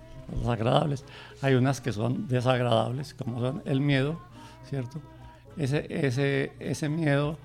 agradables. 0.47 1.05
Hay 1.41 1.53
unas 1.53 1.79
que 1.79 1.93
son 1.93 2.27
desagradables, 2.27 3.13
como 3.13 3.39
son 3.39 3.61
el 3.65 3.79
miedo, 3.79 4.19
¿cierto? 4.69 4.99
Ese, 5.57 5.87
ese, 5.89 6.51
ese 6.59 6.89
miedo 6.89 7.37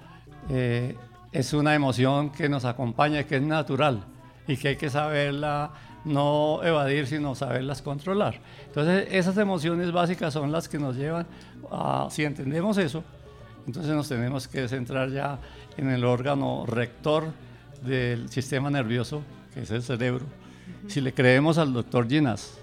eh, 0.50 0.96
es 1.30 1.52
una 1.52 1.74
emoción 1.74 2.30
que 2.30 2.48
nos 2.48 2.64
acompaña, 2.64 3.24
que 3.24 3.36
es 3.36 3.42
natural 3.42 4.04
y 4.46 4.56
que 4.56 4.68
hay 4.68 4.76
que 4.76 4.90
saberla 4.90 5.70
no 6.04 6.60
evadir, 6.62 7.06
sino 7.06 7.34
saberlas 7.34 7.80
controlar. 7.82 8.40
Entonces, 8.66 9.08
esas 9.10 9.36
emociones 9.38 9.92
básicas 9.92 10.32
son 10.32 10.50
las 10.50 10.68
que 10.68 10.78
nos 10.78 10.96
llevan 10.96 11.26
a, 11.70 12.08
si 12.10 12.24
entendemos 12.24 12.78
eso, 12.78 13.04
entonces 13.66 13.94
nos 13.94 14.08
tenemos 14.08 14.48
que 14.48 14.68
centrar 14.68 15.10
ya 15.10 15.38
en 15.76 15.90
el 15.90 16.04
órgano 16.04 16.64
rector 16.66 17.32
del 17.84 18.28
sistema 18.28 18.70
nervioso, 18.70 19.22
que 19.54 19.62
es 19.62 19.70
el 19.70 19.82
cerebro. 19.82 20.24
Si 20.88 21.00
le 21.00 21.12
creemos 21.12 21.58
al 21.58 21.72
doctor 21.72 22.08
Ginas, 22.08 22.58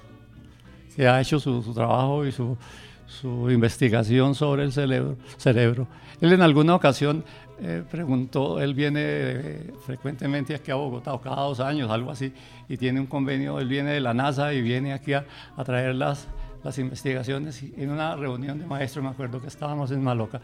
que 0.96 1.08
ha 1.08 1.22
hecho 1.22 1.40
su, 1.40 1.62
trabajo 1.74 2.26
y 2.26 2.32
su, 2.32 2.58
su, 3.06 3.50
investigación 3.50 4.36
sobre 4.36 4.64
el 4.64 4.72
cerebro, 4.72 5.18
cerebro, 5.38 5.88
él 6.20 6.34
en 6.34 6.42
alguna 6.42 6.76
ocasión 6.76 7.24
eh, 7.62 7.84
preguntó, 7.90 8.60
él 8.60 8.74
viene 8.74 9.02
eh, 9.04 9.74
frecuentemente 9.86 10.56
aquí 10.56 10.72
a 10.72 10.76
Bogotá, 10.76 11.14
o 11.14 11.22
cada 11.22 11.42
dos 11.44 11.60
años, 11.60 11.90
algo 11.90 12.12
así, 12.12 12.34
y 12.68 12.78
tiene 12.78 13.00
un 13.00 13.08
convenio, 13.08 13.60
él 13.60 13.68
viene 13.68 13.92
de 13.92 14.00
la 14.00 14.14
NASA 14.14 14.54
y 14.54 14.62
viene 14.62 14.94
aquí 14.94 15.14
a, 15.14 15.26
a 15.56 15.64
traer 15.64 15.96
las, 15.96 16.28
las 16.64 16.78
investigaciones 16.78 17.64
y 17.64 17.74
en 17.78 17.92
una 17.92 18.16
reunión 18.16 18.60
de 18.60 18.66
maestros, 18.66 19.04
me 19.04 19.10
acuerdo 19.10 19.42
que 19.42 19.48
estábamos 19.48 19.92
en 19.92 20.04
Maloca, 20.04 20.42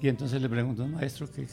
y 0.00 0.08
entonces 0.08 0.40
le 0.40 0.48
preguntó 0.48 0.82
al 0.82 0.90
maestro 0.90 1.26
qué, 1.30 1.46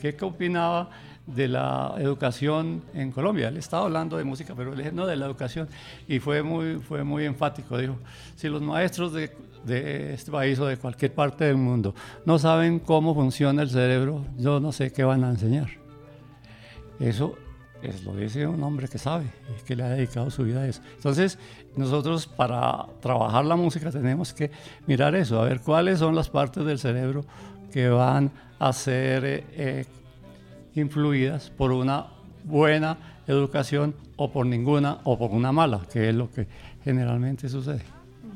qué, 0.00 0.14
qué, 0.14 0.24
opinaba 0.24 0.90
de 1.26 1.48
la 1.48 1.94
educación 1.98 2.82
en 2.94 3.10
Colombia. 3.10 3.48
Él 3.48 3.56
estaba 3.56 3.84
hablando 3.84 4.16
de 4.16 4.24
música, 4.24 4.54
pero 4.54 4.72
le 4.72 4.78
dije, 4.78 4.92
no, 4.92 5.06
de 5.06 5.16
la 5.16 5.26
educación. 5.26 5.68
Y 6.06 6.18
fue 6.18 6.42
muy, 6.42 6.76
fue 6.76 7.04
muy 7.04 7.24
enfático. 7.24 7.78
Dijo, 7.78 7.96
si 8.34 8.48
los 8.48 8.60
maestros 8.60 9.12
de, 9.12 9.34
de 9.64 10.14
este 10.14 10.30
país 10.30 10.58
o 10.58 10.66
de 10.66 10.76
cualquier 10.76 11.14
parte 11.14 11.44
del 11.44 11.56
mundo 11.56 11.94
no 12.24 12.38
saben 12.38 12.78
cómo 12.78 13.14
funciona 13.14 13.62
el 13.62 13.70
cerebro, 13.70 14.24
yo 14.36 14.60
no 14.60 14.72
sé 14.72 14.92
qué 14.92 15.04
van 15.04 15.24
a 15.24 15.30
enseñar. 15.30 15.68
Eso 17.00 17.36
es 17.86 18.04
lo 18.04 18.14
dice 18.14 18.46
un 18.46 18.62
hombre 18.62 18.88
que 18.88 18.98
sabe 18.98 19.26
que 19.66 19.76
le 19.76 19.82
ha 19.82 19.88
dedicado 19.88 20.30
su 20.30 20.44
vida 20.44 20.60
a 20.60 20.68
eso. 20.68 20.80
Entonces, 20.96 21.38
nosotros 21.76 22.26
para 22.26 22.86
trabajar 23.00 23.44
la 23.44 23.56
música 23.56 23.90
tenemos 23.90 24.32
que 24.32 24.50
mirar 24.86 25.14
eso, 25.14 25.40
a 25.40 25.44
ver 25.44 25.60
cuáles 25.60 25.98
son 25.98 26.14
las 26.14 26.28
partes 26.28 26.64
del 26.64 26.78
cerebro 26.78 27.24
que 27.72 27.88
van 27.88 28.30
a 28.58 28.72
ser 28.72 29.24
eh, 29.24 29.44
eh, 29.52 29.84
influidas 30.74 31.50
por 31.50 31.72
una 31.72 32.06
buena 32.44 33.20
educación 33.26 33.94
o 34.16 34.32
por 34.32 34.46
ninguna 34.46 35.00
o 35.04 35.18
por 35.18 35.30
una 35.30 35.52
mala, 35.52 35.86
que 35.92 36.08
es 36.08 36.14
lo 36.14 36.30
que 36.30 36.46
generalmente 36.84 37.48
sucede. 37.48 37.82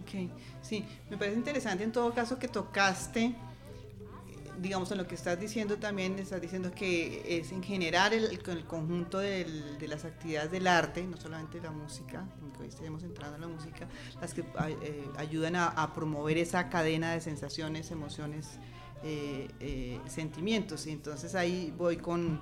Ok, 0.02 0.30
sí, 0.60 0.84
me 1.08 1.16
parece 1.16 1.36
interesante 1.36 1.84
en 1.84 1.92
todo 1.92 2.12
caso 2.12 2.38
que 2.38 2.48
tocaste 2.48 3.34
digamos, 4.60 4.90
en 4.92 4.98
lo 4.98 5.06
que 5.06 5.14
estás 5.14 5.40
diciendo 5.40 5.78
también, 5.78 6.18
estás 6.18 6.40
diciendo 6.40 6.70
que 6.70 7.38
es 7.38 7.50
en 7.50 7.62
general 7.62 8.12
el, 8.12 8.24
el 8.24 8.64
conjunto 8.64 9.18
de 9.18 9.46
las 9.88 10.04
actividades 10.04 10.50
del 10.50 10.66
arte, 10.66 11.02
no 11.04 11.16
solamente 11.16 11.60
la 11.60 11.70
música, 11.70 12.26
aunque 12.42 12.62
hoy 12.62 12.68
estemos 12.68 13.02
entrando 13.02 13.36
en 13.36 13.40
la 13.40 13.48
música, 13.48 13.88
las 14.20 14.34
que 14.34 14.42
eh, 14.42 15.08
ayudan 15.16 15.56
a, 15.56 15.92
promover 15.94 16.38
esa 16.38 16.68
cadena 16.68 17.12
de 17.12 17.20
sensaciones, 17.20 17.90
emociones, 17.90 18.58
eh, 19.02 19.48
eh, 19.60 19.98
sentimientos. 20.06 20.86
Y 20.86 20.90
entonces 20.90 21.34
ahí 21.34 21.72
voy 21.76 21.96
con, 21.96 22.40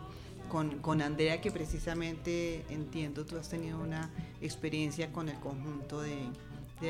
con, 0.48 0.78
con, 0.81 1.00
Andrea, 1.00 1.40
que 1.40 1.52
precisamente 1.52 2.64
entiendo, 2.68 3.24
tú 3.24 3.38
has 3.38 3.48
tenido 3.48 3.78
una 3.78 4.11
experiencia 4.40 5.12
con 5.12 5.28
el 5.28 5.38
conjunto 5.38 6.00
de, 6.00 6.28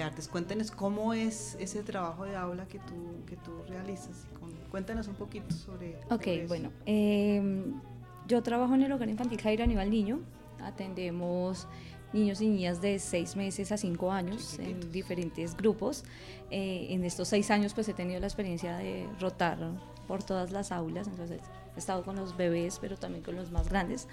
artes. 0.02 0.28
Cuéntanos 0.28 0.70
cómo 0.70 1.14
es 1.14 1.56
ese 1.58 1.82
trabajo 1.82 2.24
de 2.24 2.36
aula 2.36 2.68
que 2.68 2.78
tú, 2.78 3.24
que 3.26 3.36
tú 3.36 3.62
realizas. 3.68 4.26
Cuéntanos 4.70 5.08
un 5.08 5.14
poquito 5.14 5.54
sobre. 5.54 5.98
Ok, 6.10 6.46
bueno. 6.46 6.70
Em, 6.86 7.80
yo 8.26 8.42
trabajo 8.42 8.74
en 8.74 8.82
el 8.82 8.92
hogar 8.92 9.08
infantil 9.08 9.40
Jairo 9.40 9.64
Aníbal 9.64 9.90
Niño. 9.90 10.20
Atendemos 10.60 11.66
niños 12.12 12.40
y 12.40 12.48
niñas 12.48 12.80
de 12.80 12.98
seis 12.98 13.36
meses 13.36 13.70
a 13.72 13.76
cinco 13.76 14.12
años 14.12 14.58
en 14.58 14.92
diferentes 14.92 15.56
grupos. 15.56 16.04
Eh, 16.50 16.88
en 16.90 17.04
estos 17.04 17.28
seis 17.28 17.50
años 17.50 17.74
pues 17.74 17.88
he 17.88 17.94
tenido 17.94 18.20
la 18.20 18.26
experiencia 18.26 18.76
de 18.76 19.06
rotar 19.20 19.58
por 20.06 20.22
todas 20.22 20.50
las 20.50 20.72
aulas, 20.72 21.06
entonces 21.06 21.40
he 21.76 21.78
estado 21.78 22.02
con 22.04 22.16
los 22.16 22.36
bebés 22.36 22.78
pero 22.80 22.96
también 22.96 23.22
con 23.22 23.36
los 23.36 23.50
más 23.50 23.68
grandes. 23.68 24.08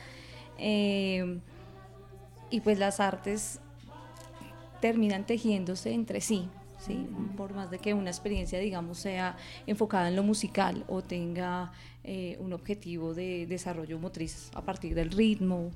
Em, 0.57 1.39
y 2.49 2.61
pues 2.61 2.79
las 2.79 2.99
artes 2.99 3.59
terminan 4.81 5.25
tejiéndose 5.25 5.93
entre 5.93 6.21
sí, 6.21 6.49
¿sí? 6.79 7.07
por 7.37 7.53
más 7.53 7.71
de 7.71 7.79
que 7.79 7.93
una 7.93 8.09
experiencia, 8.09 8.59
digamos, 8.59 8.97
sea 8.97 9.37
enfocada 9.67 10.09
en 10.09 10.15
lo 10.15 10.23
musical 10.23 10.83
o 10.87 11.01
tenga 11.01 11.71
eh, 12.03 12.37
un 12.39 12.53
objetivo 12.53 13.13
de 13.13 13.45
desarrollo 13.47 13.99
motriz 13.99 14.49
a 14.53 14.61
partir 14.61 14.93
del 14.95 15.11
ritmo, 15.11 15.71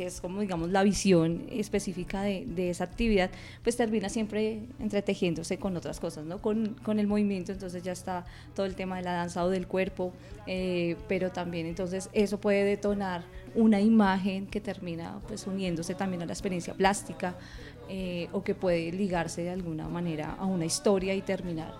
que 0.00 0.06
es 0.06 0.22
como, 0.22 0.40
digamos, 0.40 0.70
la 0.70 0.82
visión 0.82 1.44
específica 1.50 2.22
de, 2.22 2.46
de, 2.46 2.70
esa 2.70 2.84
actividad, 2.84 3.30
pues 3.62 3.76
termina 3.76 4.08
siempre 4.08 4.62
entretejiéndose 4.78 5.58
con 5.58 5.76
otras 5.76 6.00
cosas, 6.00 6.24
¿no? 6.24 6.40
Con, 6.40 6.98
el 6.98 7.06
movimiento, 7.06 7.52
entonces 7.52 7.82
ya 7.82 7.92
está 7.92 8.24
todo 8.54 8.64
el 8.64 8.74
tema 8.74 8.96
de 8.96 9.02
la 9.02 9.12
danza 9.12 9.44
o 9.44 9.50
del 9.50 9.66
cuerpo, 9.66 10.14
eh, 10.46 10.96
pero 11.06 11.30
también 11.30 11.66
entonces 11.66 12.08
eso 12.14 12.40
puede 12.40 12.64
detonar 12.64 13.24
una 13.54 13.80
imagen 13.80 14.46
que 14.46 14.60
termina 14.60 15.20
pues 15.28 15.46
uniéndose 15.46 15.94
también 15.94 16.22
a 16.22 16.24
la 16.24 16.32
experiencia 16.32 16.72
plástica, 16.72 17.36
eh, 17.92 18.28
o 18.30 18.44
que 18.44 18.54
puede 18.54 18.92
ligarse 18.92 19.42
de 19.42 19.50
alguna 19.50 19.88
manera 19.88 20.36
a 20.38 20.44
una 20.44 20.64
historia 20.64 21.12
y 21.12 21.22
terminar 21.22 21.74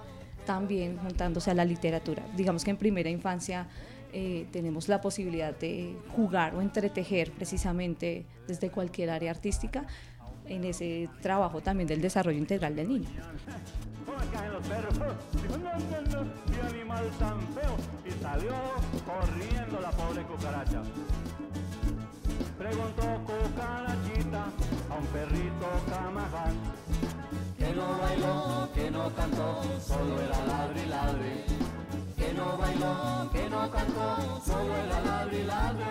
también 0.44 0.98
juntándose 0.98 1.52
a 1.52 1.54
la 1.54 1.64
literatura. 1.64 2.24
Digamos 2.36 2.64
que 2.64 2.72
en 2.72 2.76
primera 2.76 3.08
infancia 3.08 3.68
eh, 4.12 4.48
tenemos 4.50 4.88
la 4.88 5.00
posibilidad 5.00 5.56
de 5.56 5.94
jugar 6.16 6.56
o 6.56 6.62
entretejer 6.62 7.30
precisamente 7.30 8.26
desde 8.48 8.70
cualquier 8.70 9.10
área 9.10 9.30
artística 9.30 9.86
en 10.46 10.64
ese 10.64 11.08
trabajo 11.22 11.60
también 11.60 11.86
del 11.86 12.00
desarrollo 12.00 12.38
integral 12.38 12.74
del 12.74 12.88
niño. 12.88 13.08
Preguntó 22.60 23.02
cucarachita 23.24 24.52
a 24.90 24.94
un 24.94 25.06
perrito 25.06 25.66
camaján. 25.88 26.54
Que 27.56 27.72
no 27.72 27.98
bailó, 27.98 28.68
que 28.74 28.90
no 28.90 29.14
cantó, 29.14 29.80
solo 29.80 30.20
era 30.20 30.44
ladri 30.44 30.84
ladri. 30.84 31.44
Que 32.18 32.34
no 32.34 32.58
bailó, 32.58 33.30
que 33.32 33.48
no 33.48 33.70
cantó, 33.70 34.42
solo 34.44 34.76
era 34.76 35.00
ladri 35.00 35.42
ladri. 35.44 35.84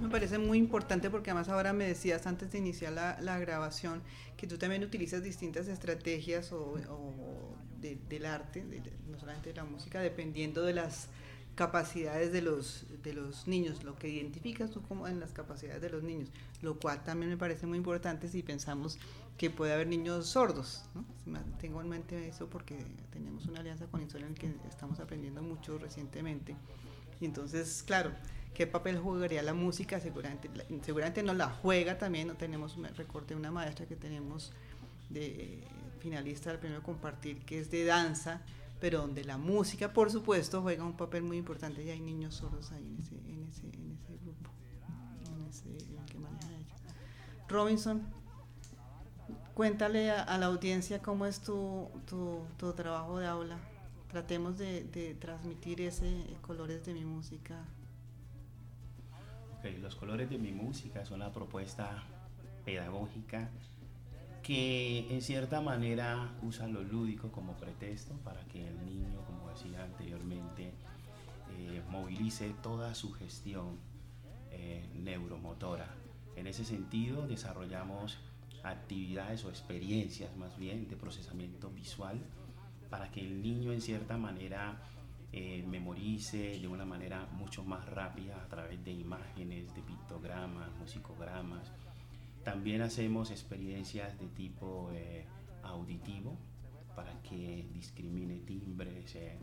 me 0.00 0.08
parece 0.08 0.38
muy 0.38 0.56
importante 0.56 1.10
porque 1.10 1.30
además 1.30 1.50
ahora 1.50 1.74
me 1.74 1.84
decías 1.84 2.26
antes 2.26 2.50
de 2.52 2.56
iniciar 2.58 2.94
la, 2.94 3.20
la 3.20 3.38
grabación 3.38 4.02
que 4.38 4.46
tú 4.46 4.56
también 4.56 4.82
utilizas 4.82 5.22
distintas 5.22 5.68
estrategias 5.68 6.52
o, 6.52 6.72
o 6.88 7.54
del 7.82 8.24
arte, 8.24 8.64
no 9.10 9.18
solamente 9.18 9.50
de 9.50 9.56
la 9.56 9.64
música, 9.64 10.00
dependiendo 10.00 10.62
de 10.62 10.72
las 10.72 11.08
capacidades 11.54 12.32
de 12.32 12.42
los, 12.42 12.86
de 13.02 13.12
los 13.12 13.46
niños, 13.46 13.84
lo 13.84 13.96
que 13.96 14.08
identificas 14.08 14.70
tú 14.70 14.82
como 14.82 15.08
en 15.08 15.20
las 15.20 15.32
capacidades 15.32 15.82
de 15.82 15.90
los 15.90 16.02
niños, 16.02 16.28
lo 16.62 16.78
cual 16.78 17.02
también 17.04 17.30
me 17.30 17.36
parece 17.36 17.66
muy 17.66 17.78
importante 17.78 18.28
si 18.28 18.42
pensamos 18.42 18.98
que 19.36 19.50
puede 19.50 19.72
haber 19.72 19.86
niños 19.86 20.26
sordos. 20.26 20.82
¿no? 20.94 21.04
Tengo 21.60 21.80
en 21.80 21.88
mente 21.88 22.28
eso 22.28 22.48
porque 22.48 22.76
tenemos 23.10 23.46
una 23.46 23.60
alianza 23.60 23.86
con 23.86 24.00
en 24.02 24.34
que 24.34 24.54
estamos 24.68 25.00
aprendiendo 25.00 25.42
mucho 25.42 25.78
recientemente. 25.78 26.56
Y 27.20 27.24
entonces, 27.24 27.82
claro, 27.86 28.12
¿qué 28.54 28.66
papel 28.66 28.98
jugaría 28.98 29.42
la 29.42 29.54
música? 29.54 30.00
Seguramente, 30.00 30.50
seguramente 30.82 31.22
no 31.22 31.34
la 31.34 31.48
juega 31.48 31.98
también, 31.98 32.28
no 32.28 32.34
tenemos, 32.34 32.76
me 32.76 32.88
recordé 32.88 33.34
una 33.34 33.50
maestra 33.50 33.86
que 33.86 33.96
tenemos 33.96 34.52
de 35.08 35.64
finalista 36.00 36.50
del 36.50 36.58
premio 36.58 36.82
Compartir, 36.82 37.38
que 37.44 37.60
es 37.60 37.70
de 37.70 37.84
danza, 37.84 38.42
pero 38.80 39.00
donde 39.00 39.24
la 39.24 39.36
música, 39.36 39.92
por 39.92 40.10
supuesto, 40.10 40.62
juega 40.62 40.84
un 40.84 40.96
papel 40.96 41.22
muy 41.22 41.36
importante 41.36 41.84
y 41.84 41.90
hay 41.90 42.00
niños 42.00 42.34
solos 42.34 42.72
ahí 42.72 42.86
en 42.86 42.96
ese, 42.98 43.14
en 43.14 43.42
ese, 43.44 43.66
en 43.66 43.92
ese 43.92 44.16
grupo, 44.22 44.50
en 45.26 45.48
ese 45.48 45.86
que 46.06 46.18
maneja. 46.18 46.76
Robinson, 47.48 48.02
cuéntale 49.54 50.10
a, 50.10 50.38
la 50.38 50.46
audiencia 50.46 51.02
cómo 51.02 51.26
es 51.26 51.40
tu, 51.40 51.90
tu, 52.06 52.40
tu, 52.56 52.72
trabajo 52.72 53.18
de 53.18 53.26
aula. 53.26 53.58
Tratemos 54.08 54.58
de, 54.58 54.84
de 54.84 55.14
transmitir 55.14 55.82
ese 55.82 56.26
colores 56.40 56.84
de 56.86 56.94
mi 56.94 57.04
música. 57.04 57.62
Okay, 59.58 59.76
los 59.76 59.94
colores 59.94 60.30
de 60.30 60.38
mi 60.38 60.52
música 60.52 61.04
son 61.04 61.20
la 61.20 61.30
propuesta 61.32 62.02
pedagógica 62.64 63.50
que 64.42 65.06
en 65.10 65.22
cierta 65.22 65.60
manera 65.60 66.32
usa 66.42 66.66
lo 66.66 66.82
lúdico 66.82 67.30
como 67.30 67.54
pretexto 67.56 68.14
para 68.24 68.40
que 68.44 68.66
el 68.66 68.84
niño, 68.86 69.20
como 69.26 69.48
decía 69.50 69.84
anteriormente, 69.84 70.72
eh, 71.56 71.82
movilice 71.88 72.54
toda 72.62 72.94
su 72.94 73.12
gestión 73.12 73.78
eh, 74.50 74.84
neuromotora. 74.94 75.88
En 76.36 76.46
ese 76.46 76.64
sentido, 76.64 77.26
desarrollamos 77.26 78.18
actividades 78.62 79.44
o 79.44 79.50
experiencias 79.50 80.36
más 80.36 80.56
bien 80.58 80.88
de 80.88 80.96
procesamiento 80.96 81.70
visual 81.70 82.18
para 82.88 83.10
que 83.10 83.20
el 83.20 83.42
niño 83.42 83.72
en 83.72 83.80
cierta 83.80 84.16
manera 84.16 84.82
eh, 85.32 85.64
memorice 85.68 86.58
de 86.58 86.66
una 86.66 86.84
manera 86.84 87.28
mucho 87.32 87.62
más 87.62 87.86
rápida 87.86 88.42
a 88.42 88.48
través 88.48 88.84
de 88.84 88.92
imágenes, 88.92 89.72
de 89.74 89.82
pictogramas, 89.82 90.70
musicogramas. 90.78 91.70
También 92.44 92.82
hacemos 92.82 93.30
experiencias 93.30 94.18
de 94.18 94.26
tipo 94.28 94.90
eh, 94.92 95.26
auditivo 95.62 96.36
para 96.96 97.20
que 97.22 97.68
discrimine 97.72 98.38
timbres. 98.40 99.14
Eh, 99.16 99.38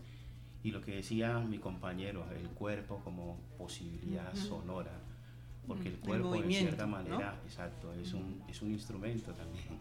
y 0.64 0.72
lo 0.72 0.82
que 0.82 0.96
decía 0.96 1.40
mi 1.40 1.60
compañero, 1.60 2.26
el 2.32 2.50
cuerpo 2.50 3.00
como 3.04 3.40
posibilidad 3.58 4.34
sonora, 4.36 5.00
porque 5.68 5.90
el 5.90 6.00
cuerpo 6.00 6.36
en 6.36 6.52
cierta 6.52 6.88
manera, 6.88 7.40
exacto, 7.46 7.94
es, 7.94 8.14
un, 8.14 8.44
es 8.48 8.62
un 8.62 8.72
instrumento 8.72 9.34
también. 9.34 9.80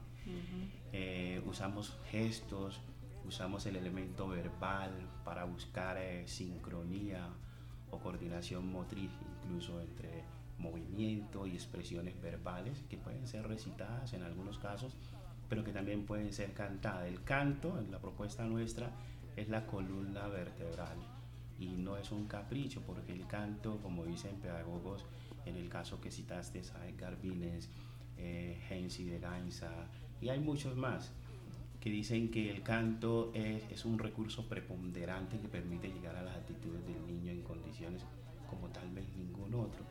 usamos 1.46 1.96
gestos, 2.10 2.80
usamos 3.26 3.66
el 3.66 3.76
elemento 3.76 4.28
verbal 4.28 4.92
para 5.24 5.44
buscar 5.44 5.98
eh, 5.98 6.26
sincronía 6.26 7.28
o 7.90 7.98
coordinación 7.98 8.70
motriz, 8.70 9.10
incluso 9.42 9.80
entre 9.80 10.24
movimiento 10.58 11.46
y 11.46 11.52
expresiones 11.52 12.20
verbales 12.20 12.82
que 12.88 12.96
pueden 12.96 13.26
ser 13.26 13.46
recitadas 13.46 14.12
en 14.12 14.22
algunos 14.22 14.58
casos, 14.58 14.94
pero 15.48 15.64
que 15.64 15.72
también 15.72 16.06
pueden 16.06 16.32
ser 16.32 16.52
cantadas. 16.52 17.06
El 17.06 17.22
canto, 17.22 17.78
en 17.78 17.90
la 17.90 17.98
propuesta 17.98 18.44
nuestra, 18.44 18.90
es 19.36 19.48
la 19.48 19.66
columna 19.66 20.26
vertebral 20.28 20.96
y 21.58 21.68
no 21.68 21.96
es 21.96 22.10
un 22.12 22.26
capricho, 22.26 22.82
porque 22.82 23.12
el 23.12 23.26
canto, 23.26 23.78
como 23.82 24.04
dicen 24.04 24.36
pedagogos, 24.36 25.04
en 25.44 25.56
el 25.56 25.68
caso 25.68 26.00
que 26.00 26.10
citaste 26.10 26.62
a 26.74 26.86
Edgar 26.88 27.20
Vines, 27.20 27.70
eh, 28.18 28.58
Hensi 28.68 29.04
de 29.04 29.18
Gainza, 29.18 29.70
y 30.20 30.28
hay 30.28 30.40
muchos 30.40 30.76
más, 30.76 31.12
que 31.80 31.90
dicen 31.90 32.30
que 32.30 32.50
el 32.50 32.62
canto 32.62 33.30
es, 33.32 33.84
un 33.84 33.98
recurso 33.98 34.48
preponderante 34.48 35.38
que 35.38 35.48
permite 35.48 35.88
llegar 35.88 36.16
a 36.16 36.22
las 36.22 36.36
actitudes 36.36 36.84
del 36.84 37.06
niño 37.06 37.30
en 37.30 37.42
condiciones 37.42 38.02
como 38.50 38.68
tal 38.70 38.90
vez 38.90 39.04
ningún 39.16 39.54
otro. 39.54 39.84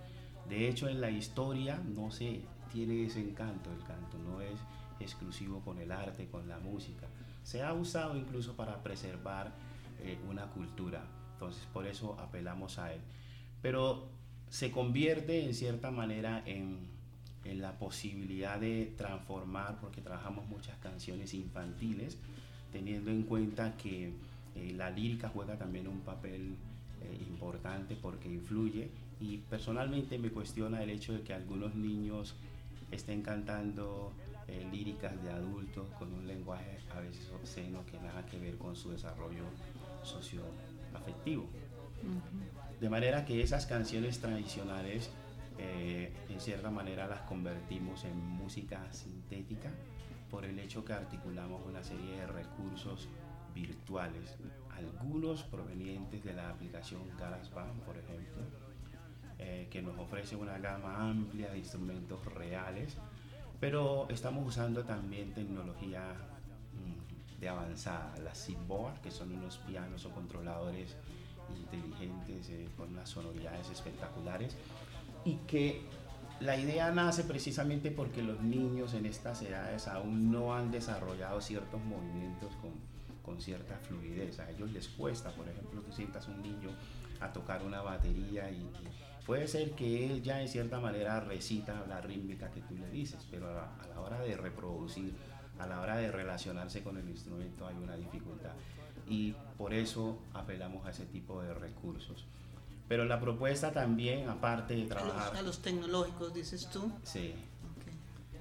De 0.50 0.70
hecho, 0.70 0.88
en 0.88 1.02
la 1.02 1.10
historia 1.10 1.82
no 1.96 2.12
se 2.12 2.42
tiene 2.72 3.06
ese 3.06 3.22
encanto, 3.22 3.72
el 3.72 3.84
canto 3.84 4.18
no 4.20 4.42
es 4.42 4.60
exclusivo 5.00 5.62
con 5.62 5.80
el 5.80 5.92
arte, 5.92 6.28
con 6.28 6.48
la 6.48 6.60
música. 6.60 7.08
Se 7.44 7.64
ha 7.64 7.74
usado 7.74 8.18
incluso 8.18 8.56
para 8.56 8.82
preservar 8.84 9.54
eh, 10.02 10.18
una 10.30 10.48
cultura, 10.48 11.04
entonces 11.34 11.66
por 11.74 11.88
eso 11.88 12.18
apelamos 12.20 12.78
a 12.80 12.94
él. 12.94 13.02
Pero 13.62 14.10
se 14.50 14.72
convierte 14.72 15.44
en 15.44 15.54
cierta 15.54 15.92
manera 15.92 16.44
en 16.46 16.90
la 17.44 17.78
posibilidad 17.78 18.60
de 18.60 18.94
transformar, 18.98 19.80
porque 19.80 20.02
trabajamos 20.02 20.48
muchas 20.48 20.78
canciones 20.80 21.34
infantiles, 21.34 22.18
teniendo 22.72 23.12
en 23.12 23.24
cuenta 23.24 23.78
que 23.78 24.14
eh, 24.56 24.74
la 24.76 24.90
lírica 24.90 25.30
juega 25.30 25.58
también 25.58 25.88
un 25.88 26.02
papel 26.02 26.56
eh, 27.02 27.26
importante 27.28 27.96
porque 27.96 28.30
influye 28.30 28.90
y 29.20 29.38
personalmente 29.38 30.18
me 30.18 30.30
cuestiona 30.30 30.84
el 30.84 30.90
hecho 30.90 31.14
de 31.14 31.22
que 31.22 31.34
algunos 31.34 31.76
niños 31.76 32.36
estén 32.92 33.22
cantando 33.22 34.14
eh, 34.48 34.68
líricas 34.72 35.22
de 35.24 35.32
adultos 35.32 35.88
con 35.98 36.14
un 36.14 36.28
lenguaje 36.28 36.80
a 36.96 37.00
veces 37.00 37.30
obsceno 37.32 37.86
que 37.86 38.00
nada 38.00 38.26
que 38.26 38.38
ver 38.40 38.58
con 38.58 38.76
su 38.76 38.92
desarrollo 38.92 39.44
socioafectivo. 40.04 41.48
De 42.80 42.90
manera 42.90 43.26
que 43.26 43.42
esas 43.42 43.66
canciones 43.66 44.20
tradicionales 44.20 45.10
eh, 45.58 46.14
en 46.30 46.40
cierta 46.40 46.70
manera 46.70 47.08
las 47.08 47.22
convertimos 47.22 48.04
en 48.04 48.18
música 48.20 48.92
sintética 48.92 49.72
por 50.30 50.44
el 50.46 50.60
hecho 50.60 50.84
que 50.84 50.94
articulamos 50.94 51.66
una 51.66 51.82
serie 51.82 52.18
de 52.18 52.28
recursos 52.28 53.08
virtuales, 53.54 54.36
algunos 54.76 55.44
provenientes 55.44 56.24
de 56.24 56.34
la 56.34 56.50
aplicación 56.50 57.02
GarageBand, 57.18 57.82
por 57.84 57.98
ejemplo, 57.98 58.44
eh, 59.40 59.68
que 59.70 59.82
nos 59.82 59.98
ofrece 60.00 60.36
una 60.36 60.58
gama 60.60 61.10
amplia 61.10 61.50
de 61.52 61.58
instrumentos 61.58 62.24
reales, 62.26 62.98
pero 63.60 64.08
estamos 64.10 64.48
usando 64.48 64.84
también 64.84 65.34
tecnología 65.34 66.14
mm, 66.74 67.40
de 67.40 67.50
avanzada, 67.50 68.18
las 68.24 68.38
SIGBOARD, 68.38 69.02
que 69.02 69.12
son 69.12 69.32
unos 69.32 69.58
pianos 69.60 70.06
o 70.06 70.12
controladores 70.12 70.96
inteligentes 71.54 72.50
eh, 72.50 72.68
con 72.76 72.90
unas 72.90 73.10
sonoridades 73.10 73.70
espectaculares 73.70 74.56
y 75.24 75.36
que 75.48 75.82
la 76.40 76.58
idea 76.58 76.92
nace 76.92 77.24
precisamente 77.24 77.92
porque 77.92 78.22
los 78.22 78.42
niños 78.42 78.94
en 78.94 79.06
estas 79.06 79.42
edades 79.42 79.88
aún 79.88 80.32
no 80.32 80.54
han 80.54 80.72
desarrollado 80.72 81.40
ciertos 81.42 81.82
movimientos 81.84 82.54
con, 82.58 82.72
con 83.24 83.42
cierta 83.42 83.78
fluidez. 83.80 84.40
A 84.40 84.50
ellos 84.50 84.72
les 84.72 84.88
cuesta, 84.90 85.32
por 85.32 85.48
ejemplo, 85.48 85.84
que 85.84 85.92
sientas 85.92 86.28
un 86.28 86.42
niño 86.42 86.70
a 87.22 87.32
tocar 87.32 87.64
una 87.64 87.82
batería 87.82 88.50
y, 88.52 88.70
puede 89.26 89.48
ser 89.48 89.72
que 89.72 90.06
él 90.06 90.22
ya 90.22 90.42
en 90.42 90.48
cierta 90.48 90.80
manera 90.80 91.20
recita 91.20 91.86
la 91.88 92.02
rítmica 92.02 92.52
que 92.52 92.62
tú 92.62 92.76
le 92.76 92.90
dices, 92.90 93.26
pero 93.30 93.50
a, 93.50 93.76
a 93.82 93.88
la 93.88 94.00
hora 94.02 94.20
de 94.22 94.38
reproducir, 94.38 95.14
a 95.60 95.68
la 95.68 95.82
hora 95.82 95.98
de 95.98 96.12
relacionarse 96.12 96.84
con 96.84 96.98
el 96.98 97.10
instrumento 97.10 97.68
hay 97.68 97.76
una 97.76 97.96
dificultad. 97.96 98.54
Y 99.08 99.34
por 99.58 99.74
eso 99.74 100.20
apelamos 100.34 100.86
a 100.86 100.90
ese 100.90 101.06
tipo 101.06 101.42
de 101.42 101.54
recursos. 101.54 102.26
Pero 102.88 103.06
la 103.06 103.20
propuesta 103.20 103.72
también, 103.72 104.30
aparte 104.30 104.76
de 104.76 104.84
trabajar... 104.86 105.36
A 105.36 105.42
los, 105.42 105.60
tecnológicos, 105.60 106.34
dices 106.34 106.70
tú. 106.70 106.92
Sí. 107.04 107.34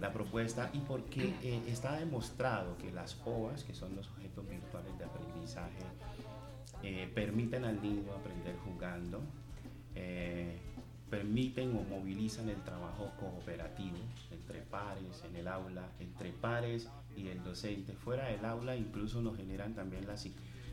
La 0.00 0.12
propuesta, 0.12 0.70
y 0.74 0.78
porque 0.80 1.34
eh, 1.42 1.62
está 1.66 1.98
demostrado 1.98 2.76
que 2.76 2.92
las 2.92 3.16
OAS, 3.24 3.64
que 3.64 3.74
son 3.74 3.96
los 3.96 4.08
objetos 4.08 4.46
virtuales 4.46 4.98
de 4.98 5.04
aprendizaje, 5.04 5.78
eh, 6.82 7.10
permiten 7.14 7.64
al 7.64 7.80
niño 7.80 8.12
aprender 8.12 8.56
jugando, 8.58 9.22
eh, 9.94 10.58
permiten 11.10 11.76
o 11.76 11.82
movilizan 11.82 12.48
el 12.48 12.62
trabajo 12.62 13.12
cooperativo 13.18 13.98
entre 14.30 14.62
pares, 14.62 15.22
en 15.28 15.36
el 15.36 15.48
aula, 15.48 15.88
entre 16.00 16.32
pares 16.32 16.88
y 17.16 17.28
el 17.28 17.42
docente. 17.44 17.92
Fuera 17.94 18.26
del 18.26 18.44
aula 18.44 18.76
incluso 18.76 19.20
nos 19.22 19.36
generan 19.36 19.74
también 19.74 20.06
la 20.06 20.16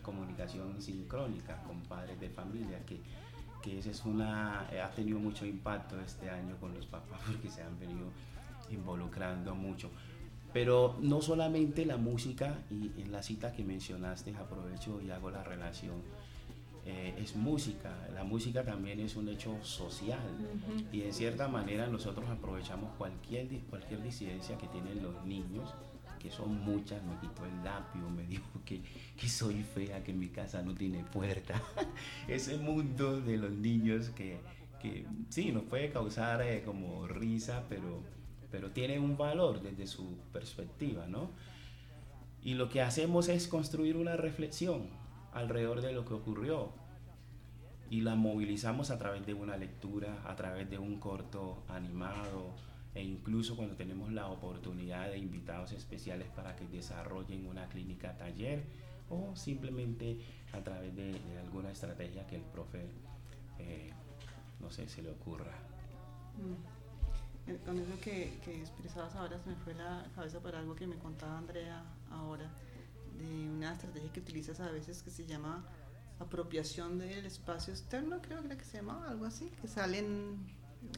comunicación 0.02 0.82
sincrónica 0.82 1.62
con 1.64 1.82
padres 1.82 2.20
de 2.20 2.30
familia 2.30 2.84
que 2.86 3.00
que 3.62 3.78
esa 3.78 3.92
es 3.92 4.04
una, 4.06 4.68
eh, 4.72 4.82
ha 4.82 4.90
tenido 4.92 5.20
mucho 5.20 5.46
impacto 5.46 6.00
este 6.02 6.30
año 6.30 6.58
con 6.60 6.74
los 6.74 6.86
papás 6.86 7.20
porque 7.28 7.50
se 7.50 7.62
han 7.62 7.80
venido 7.80 8.08
involucrando 8.70 9.56
mucho. 9.56 9.90
Pero 10.54 10.98
no 11.02 11.22
solamente 11.22 11.86
la 11.86 11.96
música, 11.96 12.60
y 12.70 12.92
en 13.02 13.12
la 13.12 13.24
cita 13.24 13.54
que 13.54 13.64
mencionaste, 13.64 14.36
aprovecho 14.36 15.02
y 15.02 15.10
hago 15.10 15.32
la 15.32 15.44
relación, 15.44 16.02
eh, 16.86 17.14
es 17.18 17.36
música, 17.36 17.96
la 18.14 18.24
música 18.24 18.64
también 18.64 19.00
es 19.00 19.16
un 19.16 19.30
hecho 19.30 19.56
social 19.64 20.20
y 20.92 21.04
en 21.04 21.14
cierta 21.14 21.48
manera 21.48 21.88
nosotros 21.88 22.28
aprovechamos 22.30 22.96
cualquier, 22.98 23.48
cualquier 23.70 24.02
disidencia 24.02 24.58
que 24.58 24.68
tienen 24.68 25.04
los 25.04 25.24
niños 25.26 25.74
que 26.22 26.30
son 26.30 26.64
muchas, 26.64 27.04
me 27.04 27.16
quitó 27.20 27.46
el 27.46 27.64
lápiz, 27.64 28.00
me 28.00 28.24
dijo 28.28 28.62
que, 28.64 28.82
que 29.18 29.28
soy 29.28 29.64
fea, 29.64 30.04
que 30.04 30.14
mi 30.14 30.30
casa 30.30 30.62
no 30.62 30.76
tiene 30.76 31.04
puerta. 31.04 31.62
Ese 32.28 32.58
mundo 32.58 33.20
de 33.20 33.38
los 33.38 33.52
niños 33.52 34.10
que, 34.10 34.40
que 34.80 35.06
sí, 35.30 35.52
nos 35.52 35.64
puede 35.64 35.92
causar 35.92 36.42
eh, 36.44 36.64
como 36.64 37.08
risa, 37.08 37.66
pero, 37.70 38.04
pero 38.52 38.72
tiene 38.72 39.00
un 39.00 39.18
valor 39.18 39.62
desde 39.62 39.88
su 39.88 40.18
perspectiva, 40.32 41.08
¿no? 41.08 41.32
Y 42.44 42.54
lo 42.54 42.70
que 42.70 42.82
hacemos 42.82 43.28
es 43.28 43.48
construir 43.48 43.98
una 43.98 44.16
reflexión 44.16 45.01
alrededor 45.34 45.82
de 45.82 45.94
lo 45.94 46.06
que 46.06 46.14
ocurrió 46.14 46.72
y 47.90 48.02
la 48.02 48.16
movilizamos 48.16 48.90
a 48.90 48.98
través 48.98 49.26
de 49.26 49.34
una 49.34 49.58
lectura, 49.58 50.22
a 50.26 50.36
través 50.36 50.70
de 50.70 50.78
un 50.78 51.00
corto 51.00 51.64
animado, 51.68 52.54
e 52.94 53.04
incluso 53.04 53.56
cuando 53.56 53.76
tenemos 53.76 54.12
la 54.12 54.28
oportunidad 54.28 55.10
de 55.10 55.18
invitados 55.18 55.72
especiales 55.74 56.30
para 56.30 56.56
que 56.56 56.68
desarrollen 56.68 57.46
una 57.46 57.68
clínica 57.68 58.18
taller 58.18 58.64
o 59.10 59.36
simplemente 59.36 60.20
a 60.54 60.62
través 60.62 60.96
de, 60.96 61.20
alguna 61.44 61.72
estrategia 61.72 62.26
que 62.28 62.38
el 62.38 62.44
profe, 62.44 62.86
eh, 63.60 63.92
no 64.60 64.72
sé, 64.72 64.88
se 64.88 65.02
le 65.02 65.12
ocurra. 65.12 65.54
Mm. 66.38 66.82
Con 67.66 67.78
eso 67.78 68.00
que, 68.02 68.40
que, 68.46 68.62
expresabas 68.62 69.16
ahora 69.16 69.38
se 69.40 69.50
me 69.50 69.56
fue 69.56 69.74
la 69.74 70.06
cabeza 70.16 70.40
para 70.40 70.60
algo 70.60 70.76
que 70.76 70.88
me 70.88 70.96
contaba 70.96 71.38
Andrea 71.38 71.84
ahora, 72.10 72.50
de 73.22 73.50
una 73.50 73.74
estrategia 73.74 74.12
que 74.12 74.20
utilizas 74.20 74.60
a 74.60 74.72
veces 74.72 75.02
que 75.04 75.12
se 75.12 75.26
llama 75.26 75.66
apropiación 76.20 77.00
del 77.00 77.26
espacio 77.26 77.74
externo, 77.74 78.22
creo 78.22 78.42
que 78.44 78.64
se 78.64 78.78
llama 78.78 79.08
algo 79.10 79.26
así, 79.26 79.52
que 79.62 79.68
salen, 79.68 80.38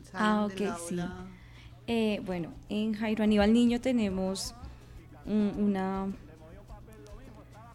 salen 0.03 0.13
ah, 0.13 0.47
del 0.47 0.67
aula. 0.67 1.27
Sí. 1.27 1.83
eh, 1.87 2.21
bueno, 2.25 2.53
en 2.69 2.93
Jairo 2.93 3.23
Aníbal 3.23 3.53
Niño 3.53 3.79
tenemos 3.79 4.53
una 5.25 6.07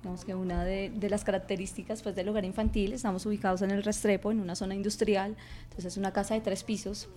digamos 0.02 0.24
que 0.24 0.34
una 0.34 0.64
de, 0.64 0.92
las 1.11 1.24
características 1.24 2.02
pues, 2.02 2.14
del 2.14 2.28
hogar 2.28 2.44
infantil, 2.44 2.92
estamos 2.92 3.26
ubicados 3.26 3.62
en 3.62 3.70
el 3.70 3.82
Restrepo, 3.82 4.30
en 4.30 4.40
una 4.40 4.54
zona 4.54 4.74
industrial, 4.74 5.37
entonces 5.64 5.87
es 5.87 5.96
una 5.96 6.12
casa 6.12 6.34
de 6.34 6.40
tres 6.40 6.62
pisos 6.62 7.08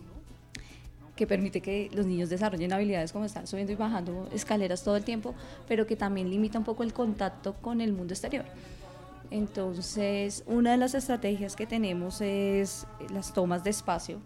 que 1.21 1.27
permite 1.27 1.61
que 1.61 1.87
los 1.93 2.07
niños 2.07 2.31
desarrollen 2.31 2.73
habilidades 2.73 3.11
como 3.11 3.25
estar 3.25 3.45
subiendo 3.45 3.71
y 3.71 3.75
bajando 3.75 4.27
escaleras 4.33 4.83
todo 4.83 4.97
el 4.97 5.03
tiempo, 5.03 5.35
pero 5.67 5.85
que 5.85 5.95
también 5.95 6.31
limita 6.31 6.57
un 6.57 6.65
poco 6.65 6.81
el 6.81 6.93
contacto 6.93 7.53
con 7.61 7.79
el 7.79 7.93
mundo 7.93 8.15
exterior. 8.15 8.43
Entonces, 9.29 10.43
una 10.47 10.71
de 10.71 10.77
las 10.77 10.95
estrategias 10.95 11.55
que 11.55 11.67
tenemos 11.67 12.21
es 12.21 12.87
las 13.13 13.35
tomas 13.35 13.63
de 13.63 13.69
espacio. 13.69 14.19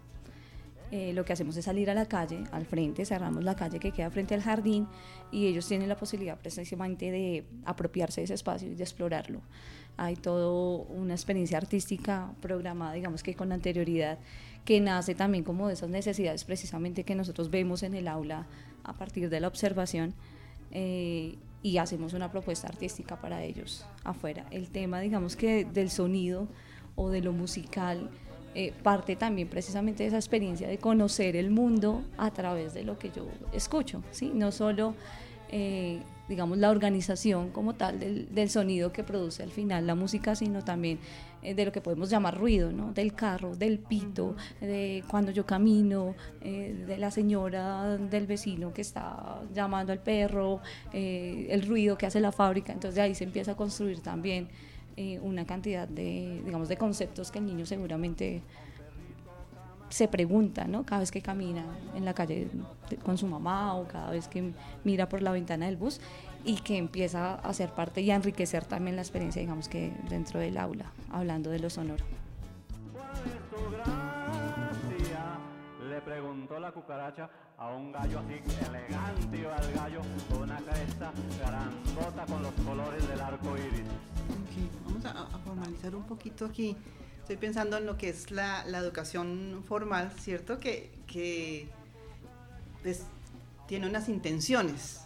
Eh, 0.90 1.12
lo 1.12 1.22
que 1.26 1.34
hacemos 1.34 1.54
es 1.58 1.66
salir 1.66 1.90
a 1.90 1.94
la 1.94 2.06
calle, 2.06 2.44
al 2.50 2.64
frente, 2.64 3.04
cerramos 3.04 3.44
la 3.44 3.56
calle 3.56 3.78
que 3.78 3.92
queda 3.92 4.08
frente 4.08 4.32
al 4.34 4.40
jardín 4.40 4.88
y 5.30 5.48
ellos 5.48 5.68
tienen 5.68 5.90
la 5.90 5.98
posibilidad 5.98 6.38
precisamente 6.38 7.10
de 7.10 7.44
apropiarse 7.66 8.22
de 8.22 8.24
ese 8.24 8.34
espacio 8.34 8.70
y 8.70 8.74
de 8.74 8.84
explorarlo. 8.84 9.42
Hay 9.98 10.16
toda 10.16 10.48
una 10.88 11.12
experiencia 11.12 11.58
artística 11.58 12.32
programada, 12.40 12.94
digamos 12.94 13.22
que 13.22 13.34
con 13.34 13.52
anterioridad, 13.52 14.18
que 14.66 14.80
nace 14.80 15.14
también 15.14 15.44
como 15.44 15.68
de 15.68 15.74
esas 15.74 15.88
necesidades 15.88 16.44
precisamente 16.44 17.04
que 17.04 17.14
nosotros 17.14 17.50
vemos 17.50 17.82
en 17.82 17.94
el 17.94 18.08
aula 18.08 18.46
a 18.84 18.92
partir 18.92 19.30
de 19.30 19.40
la 19.40 19.48
observación 19.48 20.12
eh, 20.72 21.36
y 21.62 21.78
hacemos 21.78 22.12
una 22.12 22.30
propuesta 22.30 22.66
artística 22.66 23.18
para 23.20 23.42
ellos 23.42 23.86
afuera. 24.04 24.44
El 24.50 24.68
tema, 24.68 25.00
digamos 25.00 25.36
que 25.36 25.64
del 25.64 25.88
sonido 25.88 26.48
o 26.96 27.10
de 27.10 27.22
lo 27.22 27.32
musical, 27.32 28.10
eh, 28.56 28.72
parte 28.82 29.14
también 29.14 29.48
precisamente 29.48 30.02
de 30.02 30.08
esa 30.08 30.16
experiencia 30.16 30.66
de 30.66 30.78
conocer 30.78 31.36
el 31.36 31.50
mundo 31.50 32.02
a 32.18 32.32
través 32.32 32.74
de 32.74 32.82
lo 32.82 32.98
que 32.98 33.10
yo 33.10 33.26
escucho, 33.52 34.02
¿sí? 34.10 34.32
No 34.34 34.50
solo, 34.50 34.94
eh, 35.50 36.02
digamos, 36.28 36.58
la 36.58 36.70
organización 36.70 37.50
como 37.50 37.74
tal 37.74 38.00
del, 38.00 38.34
del, 38.34 38.50
sonido 38.50 38.92
que 38.92 39.04
produce 39.04 39.42
al 39.42 39.50
final 39.50 39.86
la 39.86 39.94
música, 39.94 40.34
sino 40.34 40.64
también 40.64 40.98
eh, 41.42 41.54
de 41.54 41.64
lo 41.64 41.72
que 41.72 41.80
podemos 41.80 42.10
llamar 42.10 42.36
ruido, 42.36 42.72
¿no? 42.72 42.92
Del 42.92 43.14
carro, 43.14 43.54
del 43.54 43.78
pito, 43.78 44.34
de 44.60 45.04
cuando 45.08 45.30
yo 45.30 45.46
camino, 45.46 46.14
de 46.40 46.96
la 46.98 47.10
señora 47.10 47.96
del 47.96 48.26
vecino 48.26 48.72
que 48.72 48.82
está 48.82 49.40
llamando 49.54 49.92
al 49.92 50.00
perro, 50.00 50.60
el 50.92 51.62
ruido 51.66 51.96
que 51.96 52.06
hace 52.06 52.20
la 52.20 52.32
fábrica, 52.32 52.72
entonces 52.72 52.96
de 52.96 53.02
ahí 53.02 53.14
se 53.14 53.24
empieza 53.24 53.52
a 53.52 53.56
construir 53.56 54.00
también 54.00 54.48
eh, 54.98 55.18
una 55.20 55.44
cantidad 55.44 55.86
de, 55.86 56.40
digamos, 56.42 56.70
de 56.70 56.78
conceptos 56.78 57.30
que 57.30 57.38
el 57.38 57.44
niño 57.44 57.66
seguramente 57.66 58.40
se 59.88 60.08
pregunta, 60.08 60.66
¿no? 60.66 60.84
Cada 60.84 61.00
vez 61.00 61.10
que 61.10 61.22
camina 61.22 61.64
en 61.94 62.04
la 62.04 62.14
calle 62.14 62.48
con 63.04 63.18
su 63.18 63.26
mamá 63.26 63.74
o 63.74 63.86
cada 63.86 64.10
vez 64.10 64.28
que 64.28 64.52
mira 64.84 65.08
por 65.08 65.22
la 65.22 65.32
ventana 65.32 65.66
del 65.66 65.76
bus 65.76 66.00
y 66.44 66.56
que 66.56 66.76
empieza 66.76 67.34
a 67.34 67.52
ser 67.52 67.70
parte 67.70 68.00
y 68.00 68.10
a 68.10 68.16
enriquecer 68.16 68.64
también 68.64 68.96
la 68.96 69.02
experiencia, 69.02 69.40
digamos 69.40 69.68
que 69.68 69.92
dentro 70.08 70.40
del 70.40 70.58
aula, 70.58 70.92
hablando 71.10 71.50
de 71.50 71.58
lo 71.58 71.70
sonoro. 71.70 72.04
Le 75.88 76.00
preguntó 76.02 76.58
la 76.58 76.72
cucaracha 76.72 77.30
a 77.58 77.74
un 77.74 77.90
gallo 77.90 78.18
así 78.18 78.34
elegante 78.68 79.38
iba 79.38 79.56
el 79.56 79.72
gallo 79.72 80.00
con 80.28 80.42
una 80.42 80.58
cresta 80.58 81.10
grandota 81.38 82.26
con 82.26 82.42
los 82.42 82.52
colores 82.52 83.08
del 83.08 83.20
arco 83.20 83.56
iris 83.56 83.86
vamos 84.84 85.04
a, 85.04 85.38
formalizar 85.38 85.94
un 85.94 86.04
poquito 86.04 86.46
aquí. 86.46 86.76
Estoy 87.26 87.38
pensando 87.38 87.76
en 87.76 87.86
lo 87.86 87.98
que 87.98 88.08
es 88.08 88.30
la, 88.30 88.62
educación 88.78 89.64
formal, 89.66 90.12
¿cierto? 90.20 90.60
Que, 90.60 90.92
que 91.08 91.68
pues, 92.84 93.02
tiene 93.66 93.88
unas 93.88 94.08
intenciones, 94.08 95.00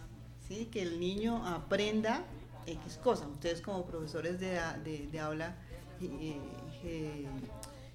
¿sí? 0.46 0.68
Que 0.70 0.82
el 0.82 1.00
niño 1.00 1.46
aprenda 1.46 2.22
X 2.66 2.98
cosa. 3.02 3.26
Ustedes 3.26 3.62
como 3.62 3.86
profesores 3.86 4.38
de, 4.38 4.60
de, 5.10 5.18
aula, 5.18 5.56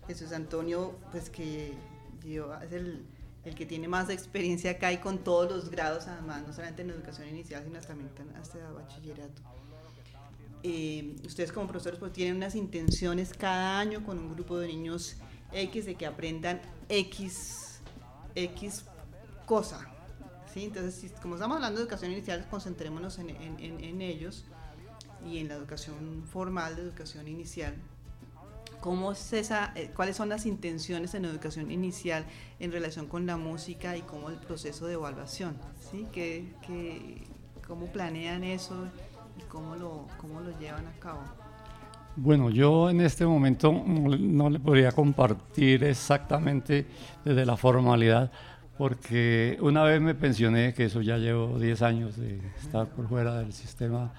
Jesús 0.08 0.32
Antonio, 0.32 0.96
pues 1.12 1.30
que 1.30 1.76
es 2.24 2.72
el, 2.72 3.06
el, 3.44 3.54
que 3.54 3.68
tiene 3.68 3.88
más 3.88 4.10
experiencia 4.10 4.72
acá 4.72 4.92
y 4.92 4.98
con 4.98 5.20
todos 5.20 5.52
los 5.52 5.70
grados, 5.70 6.08
además, 6.08 6.48
no 6.48 6.52
solamente 6.52 6.82
en 6.82 6.90
educación 6.90 7.28
inicial, 7.28 7.64
sino 7.64 7.80
también 7.80 8.10
hasta 8.42 8.72
bachillerato. 8.72 9.44
Eh, 10.68 11.16
ustedes 11.24 11.52
como 11.52 11.68
profesores 11.68 12.00
pues 12.00 12.12
tienen 12.12 12.38
unas 12.38 12.56
intenciones 12.56 13.36
cada 13.38 13.78
año 13.78 14.04
con 14.04 14.18
un 14.18 14.34
grupo 14.34 14.58
de 14.58 14.66
niños 14.66 15.18
X 15.52 15.86
de 15.86 15.94
que 15.94 16.08
aprendan 16.08 16.60
X, 16.90 17.82
X 18.34 18.84
cosa. 19.46 19.88
¿sí? 20.52 20.64
Entonces, 20.64 21.12
como 21.22 21.36
estamos 21.36 21.58
hablando 21.58 21.78
de 21.78 21.84
educación 21.84 22.12
inicial, 22.14 22.48
concentrémonos 22.50 23.20
en, 23.20 23.30
en, 23.30 24.02
ellos 24.02 24.46
y 25.24 25.38
en 25.38 25.50
la 25.50 25.54
educación 25.54 26.24
formal 26.26 26.76
de 26.76 26.82
educación 26.82 27.28
inicial. 27.28 27.76
¿Cómo 28.82 29.12
es 29.12 29.34
esa, 29.34 29.72
eh, 29.76 29.92
¿Cuáles 29.96 30.16
son 30.16 30.30
las 30.30 30.48
intenciones 30.48 31.14
en 31.14 31.26
educación 31.26 31.70
inicial 31.70 32.26
en 32.60 32.72
relación 32.72 33.06
con 33.06 33.28
la 33.28 33.38
música 33.38 33.98
y 33.98 34.02
cómo 34.02 34.32
el 34.32 34.38
proceso 34.38 34.88
de 34.88 34.94
evaluación? 34.94 35.56
¿sí? 35.92 36.08
¿Qué, 36.12 36.56
qué, 36.66 37.22
cómo 37.68 37.86
planean 37.86 38.44
eso? 38.44 38.90
Y 39.38 39.44
cómo 39.44 39.76
lo, 39.76 40.08
cómo 40.18 40.42
lo 40.42 40.58
llevan 40.60 40.88
a 40.88 41.00
cabo? 41.00 41.22
Bueno, 42.18 42.50
yo 42.50 42.90
en 42.90 43.02
este 43.02 43.26
momento 43.26 43.74
no, 43.74 44.50
le 44.50 44.60
podría 44.60 44.94
compartir 44.94 45.84
exactamente 45.84 46.86
desde 47.26 47.46
la 47.46 47.58
formalidad, 47.58 48.32
porque 48.78 49.58
una 49.62 49.84
vez 49.84 50.00
me 50.00 50.16
pensioné, 50.16 50.74
que 50.74 50.86
eso 50.86 51.02
ya 51.02 51.18
llevo 51.18 51.60
10 51.60 51.82
años 51.82 52.16
de 52.16 52.40
estar 52.62 52.88
por 52.88 53.10
fuera 53.10 53.40
del 53.40 53.52
sistema 53.52 54.14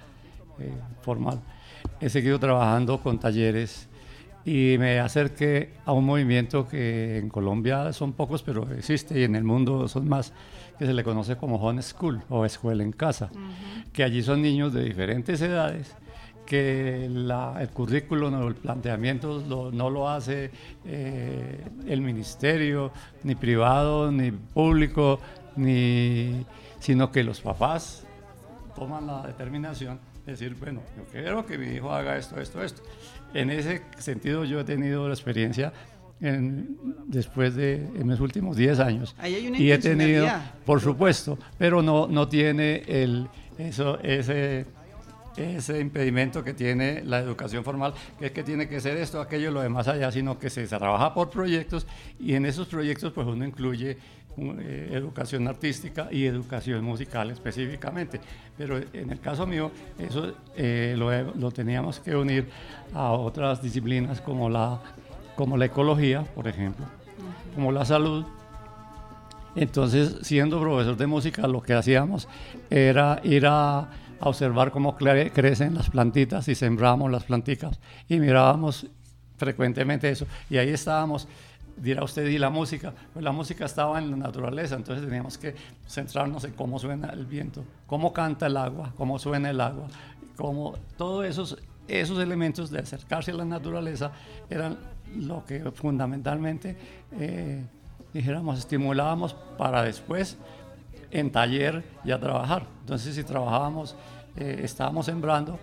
eh, 0.59 0.73
formal, 1.01 1.41
he 1.99 2.11
seguido 2.11 2.39
trabajando 2.39 3.01
con 3.01 3.19
talleres 3.19 3.89
y 4.45 4.77
me 4.79 5.01
acerqué 5.01 5.73
a 5.85 5.93
un 5.93 6.05
movimiento 6.05 6.69
que 6.69 7.19
en 7.19 7.31
Colombia 7.31 7.93
son 7.93 8.13
pocos, 8.13 8.43
pero 8.43 8.71
existe 8.75 9.19
y 9.19 9.25
en 9.25 9.37
el 9.37 9.45
mundo 9.45 9.89
son 9.89 10.07
más, 10.07 10.35
que 10.79 10.87
se 10.87 10.95
le 10.95 11.05
conoce 11.05 11.37
como 11.37 11.57
home 11.57 11.83
school 11.83 12.23
o 12.29 12.45
escuela 12.45 12.83
en 12.83 12.93
casa, 12.93 13.31
que 13.93 14.03
allí 14.03 14.23
son 14.23 14.43
niños 14.43 14.73
de 14.73 14.85
diferentes 14.85 15.41
edades 15.41 15.95
que 16.45 17.07
el 17.07 17.69
currículo 17.73 18.29
o 18.29 18.49
el 18.49 18.55
planteamiento 18.55 19.43
no 19.73 19.91
lo 19.91 20.09
hace 20.09 20.51
eh, 20.85 21.65
el 21.89 22.01
ministerio, 22.01 22.93
ni 23.25 23.35
privado, 23.35 24.13
ni 24.13 24.31
público, 24.31 25.19
ni, 25.57 26.47
sino 26.79 27.11
que 27.11 27.25
los 27.25 27.41
papás 27.41 28.05
toman 28.77 29.07
la 29.07 29.27
determinación 29.27 29.99
de 30.25 30.33
decir, 30.33 30.55
bueno, 30.55 30.83
yo 30.97 31.05
quiero 31.11 31.45
que 31.45 31.59
mi 31.59 31.67
hijo 31.67 31.93
haga 31.93 32.17
esto, 32.17 32.41
esto, 32.41 32.63
esto 32.63 32.83
en 33.35 33.51
ese 33.51 33.83
sentido 33.99 34.45
yo 34.45 34.61
he 34.61 34.65
tenido 34.65 35.09
la 35.09 35.15
experiencia 35.15 35.73
en, 36.21 36.77
después 37.07 37.55
de 37.55 37.75
en 37.75 38.09
los 38.09 38.21
últimos 38.21 38.57
10 38.57 38.81
años. 38.81 39.17
y 39.25 39.71
he 39.71 39.79
tenido, 39.79 40.27
por 40.65 40.81
supuesto, 40.81 41.39
pero 41.59 41.83
no, 41.83 42.07
no 42.07 42.29
tiene 42.29 42.83
el, 42.87 43.29
eso, 43.59 43.99
ese, 44.01 44.67
ese 45.37 45.81
impedimento 45.81 46.43
que 46.43 46.55
tiene 46.55 47.03
la 47.05 47.19
educación 47.19 47.65
formal, 47.65 47.95
que 48.19 48.27
es 48.27 48.33
que 48.33 48.43
tiene 48.43 48.69
que 48.69 48.81
ser 48.81 48.97
esto, 48.97 49.21
aquello, 49.21 49.51
lo 49.51 49.61
demás 49.61 49.89
allá, 49.89 50.11
sino 50.11 50.39
que 50.39 50.51
se 50.51 50.67
trabaja 50.67 51.13
por 51.13 51.31
proyectos 51.31 51.87
y 52.19 52.35
en 52.35 52.47
esos 52.47 52.69
proyectos 52.69 53.13
pues 53.13 53.27
uno 53.27 53.45
incluye 53.45 53.99
eh, 54.39 54.91
educación 54.93 55.49
artística 55.49 56.09
y 56.11 56.27
educación 56.27 56.85
musical 56.85 57.31
específicamente. 57.31 58.21
Pero 58.57 58.79
en 58.93 59.11
el 59.11 59.19
caso 59.19 59.47
mío, 59.47 59.71
eso 59.99 60.35
eh, 60.55 60.95
lo, 60.97 61.51
teníamos 61.51 62.01
que 62.01 62.15
unir 62.15 62.47
a 62.93 63.13
otras 63.13 63.63
disciplinas 63.63 64.21
como 64.21 64.51
la, 64.51 64.79
como 65.37 65.57
la 65.57 65.67
ecología, 65.67 66.23
por 66.35 66.49
ejemplo, 66.49 66.87
como 67.55 67.71
la 67.71 67.85
salud. 67.85 68.25
Entonces, 69.55 70.17
siendo 70.23 70.61
profesor 70.61 70.97
de 70.97 71.07
música, 71.07 71.47
lo 71.47 71.63
que 71.63 71.75
hacíamos 71.75 72.29
era 72.69 73.21
ir 73.23 73.47
a, 73.47 73.89
observar 74.19 74.71
cómo 74.71 74.97
crecen 74.97 75.75
las 75.75 75.91
plantitas 75.91 76.49
y 76.49 76.55
sembramos 76.55 77.11
las 77.11 77.25
plantitas 77.25 77.79
y 78.09 78.19
mirábamos 78.19 78.87
frecuentemente 79.37 80.09
eso. 80.09 80.27
Y 80.49 80.57
ahí 80.57 80.71
estábamos 80.71 81.29
dirá 81.77 82.03
usted, 82.03 82.27
¿y 82.27 82.39
la 82.39 82.51
música? 82.51 82.95
Pues 83.13 83.23
la 83.23 83.33
música 83.33 83.67
estaba 83.67 83.99
en 83.99 84.11
la 84.11 84.17
naturaleza, 84.17 84.77
entonces 84.77 85.05
teníamos 85.05 85.37
que 85.39 85.55
centrarnos 85.87 86.45
en 86.45 86.53
cómo 86.53 86.79
suena 86.79 87.11
el 87.11 87.27
viento, 87.27 87.65
cómo 87.87 88.13
canta 88.13 88.47
el 88.47 88.57
agua, 88.57 88.93
cómo 88.97 89.19
suena 89.19 89.51
el 89.51 89.61
agua, 89.61 89.89
cómo 90.37 90.75
todos 90.97 91.27
esos, 91.27 91.59
esos 91.87 92.19
elementos 92.19 92.71
de 92.71 92.79
acercarse 92.79 93.31
a 93.31 93.35
la 93.35 93.45
naturaleza 93.45 94.13
eran 94.49 94.79
lo 95.15 95.45
que 95.45 95.61
fundamentalmente, 95.73 96.77
eh, 97.13 97.65
dijéramos, 98.13 98.59
estimulábamos 98.59 99.35
para 99.57 99.83
después 99.83 100.37
en 101.11 101.31
taller 101.31 101.85
ya 102.05 102.19
trabajar. 102.19 102.67
Entonces 102.81 103.15
si 103.15 103.25
trabajábamos, 103.25 103.97
eh, 104.37 104.61
estábamos 104.63 105.07
sembrando, 105.07 105.59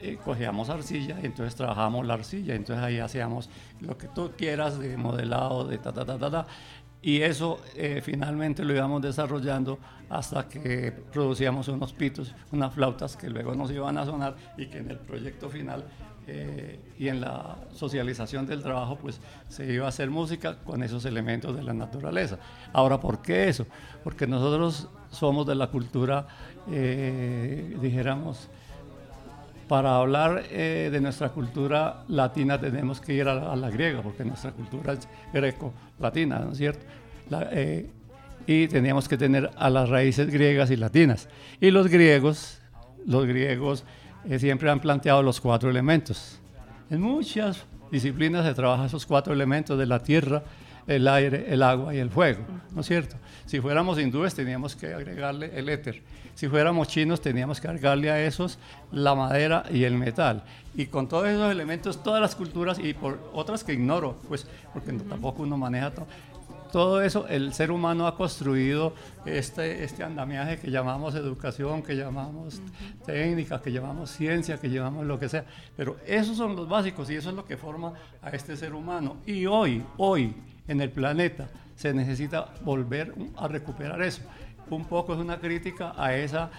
eh, 0.00 0.18
cogíamos 0.24 0.70
arcilla 0.70 1.18
y 1.22 1.26
entonces 1.26 1.54
trabajábamos 1.54 2.06
la 2.06 2.14
arcilla, 2.14 2.54
entonces 2.54 2.82
ahí 2.84 2.98
hacíamos 2.98 3.50
lo 3.80 3.98
que 3.98 4.08
tú 4.08 4.32
quieras 4.36 4.78
de 4.78 4.96
modelado, 4.96 5.64
de 5.64 5.78
ta, 5.78 5.92
ta, 5.92 6.04
ta, 6.04 6.18
ta, 6.18 6.30
ta 6.30 6.46
Y 7.02 7.22
eso 7.22 7.58
finalmente 8.02 8.64
lo 8.64 8.74
íbamos 8.74 9.02
desarrollando 9.02 9.78
hasta 10.10 10.48
que 10.48 10.92
producíamos 11.12 11.68
unos 11.68 11.92
pitos, 11.92 12.34
unas 12.52 12.74
flautas 12.74 13.16
que 13.16 13.28
luego 13.30 13.54
nos 13.54 13.70
iban 13.70 13.96
a 13.96 14.04
sonar 14.04 14.34
y 14.56 14.66
que 14.66 14.78
en 14.78 14.90
el 14.90 14.98
proyecto 14.98 15.48
final 15.48 15.84
eh, 16.32 16.78
y 16.98 17.08
en 17.08 17.20
la 17.20 17.56
socialización 17.72 18.46
del 18.46 18.62
trabajo 18.62 18.96
pues 18.96 19.20
se 19.48 19.72
iba 19.72 19.86
a 19.86 19.88
hacer 19.88 20.10
música 20.10 20.58
con 20.58 20.82
esos 20.82 21.04
elementos 21.04 21.56
de 21.56 21.62
la 21.62 21.72
naturaleza. 21.72 22.38
Ahora, 22.72 23.00
¿por 23.00 23.22
qué 23.22 23.48
eso? 23.48 23.66
Porque 24.04 24.26
nosotros 24.26 24.88
somos 25.10 25.46
de 25.46 25.54
la 25.54 25.68
cultura, 25.68 26.26
eh, 26.70 27.76
dijéramos, 27.80 28.48
para 29.66 29.96
hablar 29.96 30.48
de 30.48 31.00
nuestra 31.00 31.28
cultura 31.28 32.02
latina 32.08 32.60
tenemos 32.60 33.00
que 33.00 33.14
ir 33.14 33.28
a 33.28 33.54
la, 33.54 33.70
griega, 33.70 34.02
porque 34.02 34.24
nuestra 34.24 34.50
cultura 34.50 34.94
es 34.94 35.08
greco-latina, 35.32 36.40
¿no 36.40 36.50
es 36.50 36.58
cierto? 36.58 36.84
Eh, 37.52 37.88
y 38.46 38.68
teníamos 38.68 39.08
que 39.08 39.16
tener 39.16 39.50
a 39.56 39.70
las 39.70 39.88
raíces 39.88 40.30
griegas 40.30 40.70
y 40.70 40.76
latinas. 40.76 41.28
Y 41.60 41.70
los 41.70 41.88
griegos, 41.88 42.60
los 43.06 43.26
griegos 43.26 43.84
siempre 44.38 44.70
han 44.70 44.80
planteado 44.80 45.22
los 45.22 45.40
cuatro 45.40 45.70
elementos. 45.70 46.38
En 46.90 47.00
muchas 47.00 47.64
disciplinas 47.90 48.44
se 48.44 48.54
trabaja 48.54 48.86
esos 48.86 49.06
cuatro 49.06 49.32
elementos 49.32 49.78
de 49.78 49.86
la 49.86 50.02
tierra, 50.02 50.42
el 50.86 51.06
aire, 51.08 51.46
el 51.48 51.62
agua 51.62 51.94
y 51.94 51.98
el 51.98 52.10
fuego, 52.10 52.40
¿no 52.74 52.80
es 52.80 52.86
cierto? 52.86 53.16
Si 53.46 53.60
fuéramos 53.60 53.98
hindúes 53.98 54.34
teníamos 54.34 54.74
que 54.74 54.92
agregarle 54.92 55.52
el 55.54 55.68
éter. 55.68 56.02
Si 56.34 56.48
fuéramos 56.48 56.88
chinos 56.88 57.20
teníamos 57.20 57.60
que 57.60 57.68
agregarle 57.68 58.10
a 58.10 58.24
esos 58.24 58.58
la 58.92 59.14
madera 59.14 59.64
y 59.70 59.84
el 59.84 59.94
metal. 59.94 60.42
Y 60.74 60.86
con 60.86 61.08
todos 61.08 61.28
esos 61.28 61.50
elementos, 61.50 62.02
todas 62.02 62.20
las 62.20 62.34
culturas 62.34 62.78
y 62.78 62.94
por 62.94 63.30
otras 63.32 63.62
que 63.62 63.74
ignoro, 63.74 64.16
pues 64.26 64.46
porque 64.72 64.92
tampoco 64.92 65.42
uno 65.42 65.56
maneja 65.56 65.90
todo 65.90 66.06
todo 66.70 67.02
eso 67.02 67.26
el 67.28 67.52
ser 67.52 67.70
humano 67.70 68.06
ha 68.06 68.16
construido 68.16 68.94
este, 69.24 69.84
este 69.84 70.02
andamiaje 70.02 70.58
que 70.58 70.70
llamamos 70.70 71.14
educación, 71.14 71.82
que 71.82 71.96
llamamos 71.96 72.60
técnica, 73.04 73.60
que 73.60 73.72
llamamos 73.72 74.10
ciencia, 74.10 74.58
que 74.58 74.70
llamamos 74.70 75.06
lo 75.06 75.18
que 75.18 75.28
sea. 75.28 75.44
Pero 75.76 75.96
esos 76.06 76.36
son 76.36 76.56
los 76.56 76.68
básicos 76.68 77.10
y 77.10 77.16
eso 77.16 77.30
es 77.30 77.36
lo 77.36 77.44
que 77.44 77.56
forma 77.56 77.92
a 78.22 78.30
este 78.30 78.56
ser 78.56 78.74
humano. 78.74 79.16
Y 79.26 79.46
hoy, 79.46 79.84
hoy, 79.96 80.34
en 80.68 80.80
el 80.80 80.90
planeta, 80.90 81.48
se 81.76 81.92
necesita 81.94 82.48
volver 82.62 83.14
a 83.36 83.48
recuperar 83.48 84.02
eso. 84.02 84.22
Un 84.68 84.84
poco 84.84 85.14
es 85.14 85.18
una 85.18 85.38
crítica 85.38 85.94
a 85.96 86.14
esa 86.14 86.50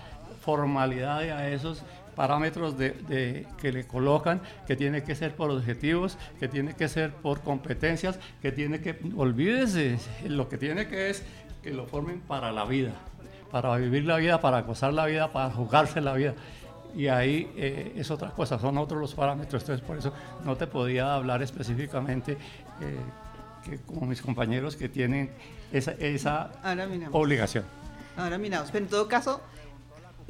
formalidad 0.41 1.24
y 1.24 1.30
a 1.30 1.50
esos 1.50 1.84
parámetros 2.15 2.78
de, 2.78 3.47
que 3.60 3.71
le 3.71 3.86
colocan, 3.86 4.41
que 4.67 4.76
tiene 4.76 5.04
que 5.04 5.15
ser 5.15 5.36
por 5.36 5.50
objetivos, 5.50 6.17
que 6.39 6.47
tiene 6.47 6.74
que 6.76 6.88
ser 6.88 7.12
por 7.12 7.41
competencias, 7.41 8.19
que 8.41 8.52
tiene 8.52 8.82
que, 8.82 9.00
olvídese, 9.15 9.97
lo 10.28 10.50
que 10.50 10.58
tiene 10.58 10.88
que 10.88 11.10
es 11.10 11.24
que 11.63 11.71
lo 11.71 11.86
formen 11.86 12.21
para 12.21 12.52
la 12.52 12.65
vida, 12.65 12.93
para 13.52 13.76
vivir 13.78 14.06
la 14.06 14.17
vida, 14.17 14.41
para 14.41 14.62
gozar 14.62 14.93
la 14.93 15.06
vida, 15.06 15.32
para 15.32 15.52
jugarse 15.52 16.02
la 16.02 16.13
vida. 16.13 16.34
Y 16.95 17.08
ahí 17.08 17.50
eh, 17.56 17.93
es 17.95 18.12
otra 18.12 18.32
cosa, 18.32 18.60
son 18.60 18.78
otros 18.78 19.00
los 19.00 19.13
parámetros, 19.13 19.63
entonces 19.63 19.86
por 19.86 19.97
eso 19.97 20.13
no 20.43 20.58
te 20.58 20.67
podía 20.67 21.15
hablar 21.15 21.41
específicamente 21.41 22.34
eh, 22.34 22.97
que 23.63 23.78
como 23.80 24.06
mis 24.06 24.21
compañeros 24.21 24.76
que 24.76 24.89
tienen 24.89 25.32
esa, 25.71 25.91
esa 25.93 26.52
obligación. 27.12 27.63
Ahora 28.17 28.38
miramos, 28.38 28.71
pero 28.71 28.84
en 28.84 28.91
todo 28.91 29.08
caso, 29.08 29.41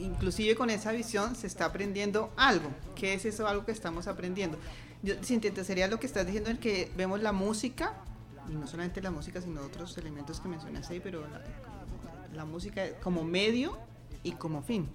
inclusive 0.01 0.55
con 0.55 0.69
esa 0.69 0.91
visión 0.91 1.35
se 1.35 1.47
está 1.47 1.65
aprendiendo 1.65 2.31
algo. 2.35 2.69
¿Qué 2.95 3.13
es 3.13 3.25
eso 3.25 3.47
algo 3.47 3.65
que 3.65 3.71
estamos 3.71 4.07
aprendiendo? 4.07 4.57
Yo 5.03 5.15
sería 5.23 5.87
lo 5.87 5.99
que 5.99 6.05
estás 6.05 6.25
diciendo 6.25 6.49
en 6.49 6.57
que 6.57 6.91
vemos 6.95 7.21
la 7.21 7.31
música, 7.31 7.93
y 8.49 8.53
no 8.53 8.67
solamente 8.67 9.01
la 9.01 9.11
música, 9.11 9.41
sino 9.41 9.61
otros 9.61 9.97
elementos 9.97 10.39
que 10.39 10.47
mencionas 10.47 10.89
ahí, 10.89 10.99
pero 10.99 11.23
la, 12.33 12.45
música 12.45 12.83
como 13.01 13.23
medio 13.23 13.77
y 14.23 14.31
como 14.33 14.61
fin, 14.61 14.87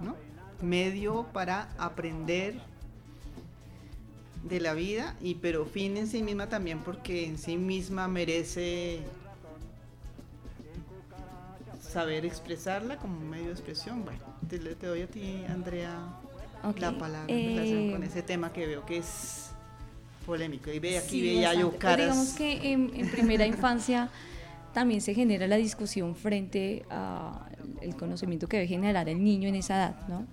¿no? 0.00 0.16
Medio 0.60 1.26
para 1.32 1.68
aprender 1.78 2.60
de 4.44 4.60
la 4.60 4.74
vida, 4.74 5.16
y 5.20 5.36
pero 5.36 5.64
fin 5.66 5.96
en 5.96 6.06
sí 6.06 6.22
misma 6.22 6.48
también 6.48 6.80
porque 6.80 7.26
en 7.26 7.38
sí 7.38 7.56
misma 7.56 8.08
merece 8.08 9.00
saber 11.92 12.24
expresarla 12.24 12.96
como 12.96 13.20
medio 13.20 13.46
de 13.46 13.52
expresión. 13.52 14.04
Bueno, 14.04 14.20
te, 14.48 14.58
doy 14.86 15.02
a 15.02 15.06
ti, 15.06 15.44
Andrea, 15.48 15.92
la 16.78 16.98
palabra 16.98 17.32
en 17.32 17.56
relación 17.56 17.92
con 17.92 18.02
eh, 18.02 18.06
ese 18.06 18.22
tema 18.22 18.52
que 18.52 18.66
veo 18.66 18.84
que 18.86 18.98
es 18.98 19.50
polémico. 20.24 20.70
Y 20.70 20.78
ve 20.78 20.98
aquí 20.98 21.20
veía 21.20 21.54
yo 21.54 21.76
caras. 21.78 22.06
digamos 22.06 22.28
que 22.34 22.72
en, 22.72 23.10
primera 23.10 23.46
infancia 23.46 24.08
también 24.72 25.00
se 25.00 25.14
genera 25.14 25.46
la 25.46 25.56
discusión 25.56 26.14
frente 26.14 26.84
al 26.90 27.96
conocimiento 27.96 28.48
que 28.48 28.58
debe 28.58 28.68
generar 28.68 29.08
el 29.08 29.22
niño 29.22 29.48
en 29.48 29.56
esa 29.56 29.76
edad, 29.76 30.08
¿no? 30.08 30.26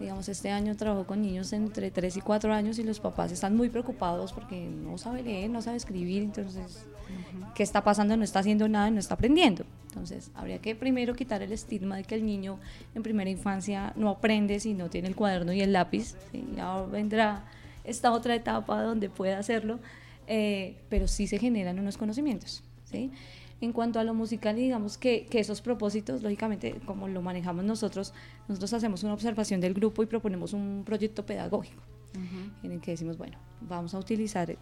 Digamos, 0.00 0.28
este 0.28 0.50
año 0.50 0.76
trabajo 0.76 1.06
con 1.06 1.22
niños 1.22 1.52
entre 1.52 1.90
3 1.90 2.16
y 2.16 2.20
4 2.20 2.52
años 2.52 2.78
y 2.78 2.82
los 2.82 3.00
papás 3.00 3.32
están 3.32 3.56
muy 3.56 3.68
preocupados 3.70 4.32
porque 4.32 4.68
no 4.68 4.98
sabe 4.98 5.22
leer, 5.22 5.50
no 5.50 5.62
sabe 5.62 5.76
escribir, 5.76 6.22
entonces, 6.22 6.86
¿qué 7.54 7.62
está 7.62 7.82
pasando? 7.82 8.16
No 8.16 8.24
está 8.24 8.40
haciendo 8.40 8.68
nada, 8.68 8.90
no 8.90 8.98
está 8.98 9.14
aprendiendo. 9.14 9.64
Entonces, 9.88 10.30
habría 10.34 10.58
que 10.58 10.74
primero 10.74 11.14
quitar 11.14 11.42
el 11.42 11.52
estigma 11.52 11.96
de 11.96 12.04
que 12.04 12.14
el 12.14 12.24
niño 12.24 12.58
en 12.94 13.02
primera 13.02 13.30
infancia 13.30 13.92
no 13.96 14.08
aprende 14.08 14.58
si 14.60 14.74
no 14.74 14.88
tiene 14.88 15.08
el 15.08 15.16
cuaderno 15.16 15.52
y 15.52 15.60
el 15.60 15.72
lápiz. 15.72 16.14
Ya 16.56 16.82
vendrá 16.82 17.44
esta 17.84 18.12
otra 18.12 18.34
etapa 18.34 18.82
donde 18.82 19.10
pueda 19.10 19.38
hacerlo, 19.38 19.80
eh, 20.26 20.76
pero 20.88 21.08
sí 21.08 21.26
se 21.26 21.38
generan 21.38 21.78
unos 21.78 21.98
conocimientos. 21.98 22.62
¿sí? 22.84 23.10
En 23.62 23.72
cuanto 23.72 23.98
a 23.98 24.04
lo 24.04 24.12
musical, 24.12 24.56
digamos 24.56 24.98
que, 24.98 25.24
que, 25.30 25.38
esos 25.40 25.62
propósitos, 25.62 26.22
lógicamente, 26.22 26.74
como 26.84 27.08
lo 27.08 27.22
manejamos 27.22 27.64
nosotros, 27.64 28.12
nosotros 28.48 28.74
hacemos 28.74 29.02
una 29.04 29.14
observación 29.14 29.60
del 29.60 29.72
grupo 29.72 30.02
y 30.02 30.06
proponemos 30.06 30.52
un 30.52 30.82
proyecto 30.84 31.24
pedagógico 31.24 31.82
en 32.62 32.72
el 32.72 32.80
que 32.80 32.90
decimos, 32.90 33.16
bueno, 33.16 33.38
vamos 33.60 33.94
a 33.94 33.98
utilizar 33.98 34.54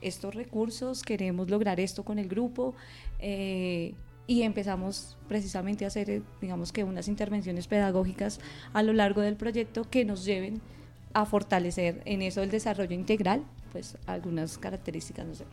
estos 0.00 0.34
recursos, 0.34 1.02
queremos 1.02 1.50
lograr 1.50 1.80
esto 1.80 2.04
con 2.04 2.18
el 2.18 2.28
grupo. 2.28 2.74
Eh, 3.18 3.94
y 4.28 4.42
empezamos 4.42 5.16
precisamente 5.28 5.84
a 5.84 5.88
hacer, 5.88 6.22
digamos 6.40 6.72
que 6.72 6.82
unas 6.82 7.06
intervenciones 7.06 7.68
pedagógicas 7.68 8.40
a 8.72 8.82
lo 8.82 8.92
largo 8.92 9.20
del 9.20 9.36
proyecto 9.36 9.88
que 9.88 10.04
nos 10.04 10.24
lleven 10.24 10.60
a 11.12 11.26
fortalecer 11.26 12.02
en 12.04 12.22
eso 12.22 12.42
el 12.42 12.50
desarrollo 12.50 12.94
integral, 12.94 13.44
pues 13.70 13.96
algunas 14.06 14.58
características, 14.58 15.26
no 15.26 15.34
sé, 15.34 15.44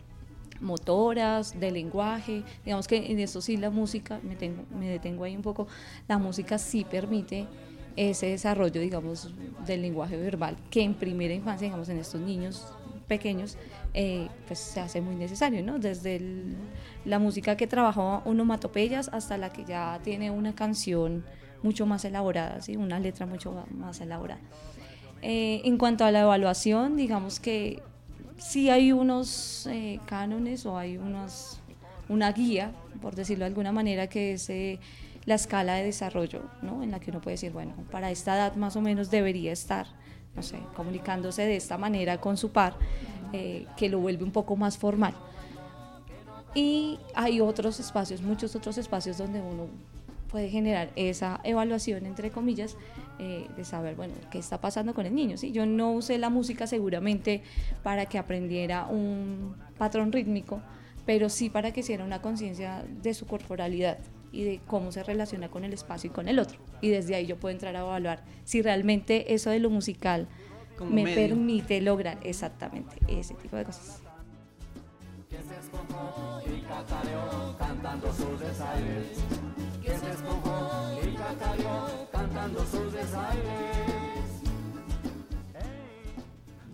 motoras, 0.63 1.59
de 1.59 1.71
lenguaje, 1.71 2.43
digamos 2.65 2.87
que 2.87 3.11
en 3.11 3.19
eso 3.19 3.41
sí 3.41 3.57
la 3.57 3.69
música, 3.69 4.19
me, 4.23 4.35
tengo, 4.35 4.63
me 4.77 4.89
detengo 4.89 5.23
ahí 5.23 5.35
un 5.35 5.41
poco, 5.41 5.67
la 6.07 6.17
música 6.17 6.57
sí 6.57 6.85
permite 6.89 7.47
ese 7.95 8.27
desarrollo, 8.27 8.81
digamos, 8.81 9.33
del 9.65 9.81
lenguaje 9.81 10.17
verbal, 10.17 10.57
que 10.71 10.81
en 10.81 10.95
primera 10.95 11.33
infancia, 11.33 11.65
digamos, 11.65 11.89
en 11.89 11.99
estos 11.99 12.21
niños 12.21 12.65
pequeños, 13.07 13.57
eh, 13.93 14.27
pues 14.47 14.59
se 14.59 14.79
hace 14.79 15.01
muy 15.01 15.15
necesario, 15.15 15.61
¿no? 15.63 15.77
Desde 15.77 16.19
la 17.05 17.19
música 17.19 17.55
que 17.55 17.67
trabajó 17.67 18.23
onomatopeyas 18.25 19.09
hasta 19.09 19.37
la 19.37 19.51
que 19.51 19.65
ya 19.65 19.99
tiene 20.03 20.31
una 20.31 20.55
canción 20.55 21.23
mucho 21.61 21.85
más 21.85 22.03
elaborada, 22.05 22.61
¿sí? 22.61 22.75
Una 22.75 22.99
letra 22.99 23.25
mucho 23.25 23.65
más 23.71 24.01
elaborada. 24.01 24.41
Eh, 25.21 25.61
en 25.63 25.77
cuanto 25.77 26.05
a 26.05 26.11
la 26.11 26.21
evaluación, 26.21 26.97
digamos 26.97 27.39
que 27.39 27.81
sí 28.37 28.69
hay 28.69 28.91
unos 28.91 29.67
eh, 29.67 29.99
cánones 30.05 30.65
o 30.65 30.77
hay 30.77 30.97
unos, 30.97 31.59
una 32.09 32.31
guía, 32.31 32.71
por 33.01 33.15
decirlo 33.15 33.43
de 33.43 33.47
alguna 33.47 33.71
manera, 33.71 34.07
que 34.07 34.33
es 34.33 34.51
la 35.25 35.35
escala 35.35 35.75
de 35.75 35.83
desarrollo, 35.83 36.43
¿no? 36.61 36.83
En 36.83 36.91
la 36.91 36.99
que 36.99 37.11
uno 37.11 37.21
puede 37.21 37.35
decir, 37.35 37.51
bueno, 37.51 37.73
para 37.91 38.11
esta 38.11 38.35
edad 38.35 38.55
más 38.55 38.75
o 38.75 38.81
menos 38.81 39.09
debería 39.09 39.51
estar, 39.51 39.87
no 40.35 40.43
sé, 40.43 40.59
comunicándose 40.75 41.43
de 41.43 41.55
esta 41.55 41.77
manera 41.77 42.19
con 42.19 42.37
su 42.37 42.51
par 42.51 42.75
eh, 43.31 43.65
que 43.77 43.89
lo 43.89 43.99
vuelve 43.99 44.23
un 44.23 44.31
poco 44.31 44.55
más 44.55 44.77
formal. 44.77 45.13
Y 46.55 46.99
hay 47.15 47.41
otros 47.41 47.79
espacios, 47.79 48.21
muchos 48.21 48.55
otros 48.55 48.77
espacios 48.77 49.17
donde 49.17 49.41
uno 49.41 49.67
puede 50.33 50.49
generar 50.49 50.89
esa 50.95 51.39
evaluación, 51.43 52.07
entre 52.07 52.31
comillas, 52.31 52.75
eh, 53.19 53.45
de 53.55 53.63
saber, 53.63 53.95
bueno, 53.95 54.15
qué 54.31 54.39
está 54.39 54.59
pasando 54.59 54.95
con 54.95 55.05
el 55.05 55.13
niño. 55.13 55.37
¿sí? 55.37 55.51
Yo 55.51 55.67
no 55.67 55.91
usé 55.91 56.17
la 56.17 56.31
música 56.31 56.65
seguramente 56.65 57.43
para 57.83 58.07
que 58.07 58.17
aprendiera 58.17 58.87
un 58.87 59.55
patrón 59.77 60.11
rítmico, 60.11 60.59
pero 61.05 61.29
sí 61.29 61.51
para 61.51 61.71
que 61.71 61.81
hiciera 61.81 62.03
una 62.03 62.23
conciencia 62.23 62.83
de 63.03 63.13
su 63.13 63.27
corporalidad 63.27 63.99
y 64.31 64.43
de 64.43 64.59
cómo 64.65 64.91
se 64.91 65.03
relaciona 65.03 65.49
con 65.49 65.65
el 65.65 65.73
espacio 65.73 66.09
y 66.09 66.13
con 66.13 66.27
el 66.27 66.39
otro. 66.39 66.57
Y 66.81 66.89
desde 66.89 67.13
ahí 67.13 67.27
yo 67.27 67.37
puedo 67.37 67.53
entrar 67.53 67.75
a 67.75 67.81
evaluar 67.81 68.23
si 68.43 68.63
realmente 68.63 69.35
eso 69.35 69.51
de 69.51 69.59
lo 69.59 69.69
musical 69.69 70.27
me 70.89 71.13
permite 71.13 71.79
lograr 71.79 72.17
exactamente 72.23 72.95
ese 73.07 73.35
tipo 73.35 73.55
de 73.55 73.65
cosas. 73.65 74.01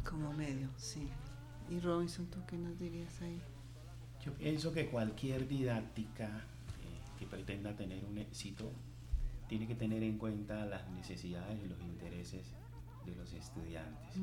Como 0.03 0.33
medio, 0.33 0.69
sí. 0.77 1.07
Y 1.69 1.79
Robinson, 1.79 2.25
¿tú 2.27 2.39
qué 2.47 2.57
nos 2.57 2.77
dirías 2.77 3.21
ahí? 3.21 3.41
Yo 4.23 4.33
pienso 4.33 4.73
que 4.73 4.89
cualquier 4.89 5.47
didáctica 5.47 6.27
eh, 6.27 7.01
que 7.17 7.25
pretenda 7.25 7.75
tener 7.75 8.03
un 8.05 8.17
éxito 8.17 8.71
tiene 9.47 9.67
que 9.67 9.75
tener 9.75 10.03
en 10.03 10.17
cuenta 10.17 10.65
las 10.65 10.89
necesidades 10.89 11.59
y 11.63 11.67
los 11.67 11.79
intereses 11.81 12.55
de 13.05 13.15
los 13.15 13.33
estudiantes. 13.33 14.15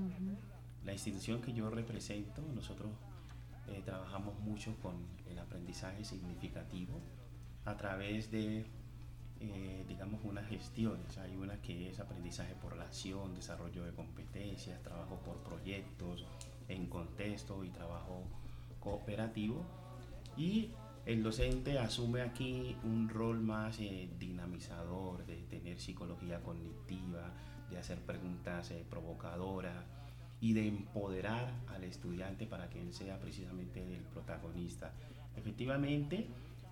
La 0.84 0.92
institución 0.92 1.40
que 1.40 1.52
yo 1.52 1.70
represento, 1.70 2.42
nosotros 2.54 2.90
eh, 3.68 3.82
trabajamos 3.84 4.38
mucho 4.40 4.76
con 4.82 4.94
el 5.28 5.38
aprendizaje 5.38 6.04
significativo 6.04 7.00
a 7.64 7.76
través 7.76 8.30
de, 8.30 8.64
eh, 9.41 9.84
digamos, 9.89 10.20
unas 10.24 10.49
gestiones. 10.49 11.18
Hay 11.18 11.37
una 11.37 11.61
que 11.62 11.91
es 11.91 12.01
aprendizaje 12.01 12.55
por 12.55 12.76
la 12.76 12.84
acción, 12.84 13.34
desarrollo 13.34 13.84
de 13.84 13.93
competencias, 13.93 14.82
trabajo 14.82 15.16
por 15.24 15.37
proyectos 15.43 16.24
en 16.68 16.87
contexto 16.87 17.64
y 17.64 17.70
trabajo 17.70 18.22
cooperativo. 18.80 19.64
Y 20.37 20.70
el 21.07 21.22
docente 21.22 21.78
asume 21.78 22.22
aquí 22.22 22.76
un 22.82 23.09
rol 23.09 23.41
más 23.41 23.78
eh, 23.80 24.09
dinamizador, 24.18 25.24
de 25.24 25.37
tener 25.37 25.78
psicología 25.78 26.43
cognitiva, 26.43 27.32
de 27.70 27.78
hacer 27.78 27.99
preguntas 28.01 28.70
eh, 28.70 28.84
provocadoras 28.89 29.84
y 30.41 30.53
de 30.53 30.68
empoderar 30.68 31.53
al 31.68 31.84
estudiante 31.84 32.47
para 32.47 32.68
que 32.68 32.80
él 32.80 32.93
sea 32.93 33.18
precisamente 33.18 33.82
el 33.82 34.03
protagonista. 34.03 34.93
Efectivamente, 35.37 36.26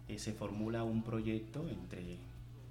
eh, 0.09 0.19
se 0.19 0.33
formula 0.33 0.83
un 0.83 1.03
proyecto 1.03 1.69
entre 1.69 2.19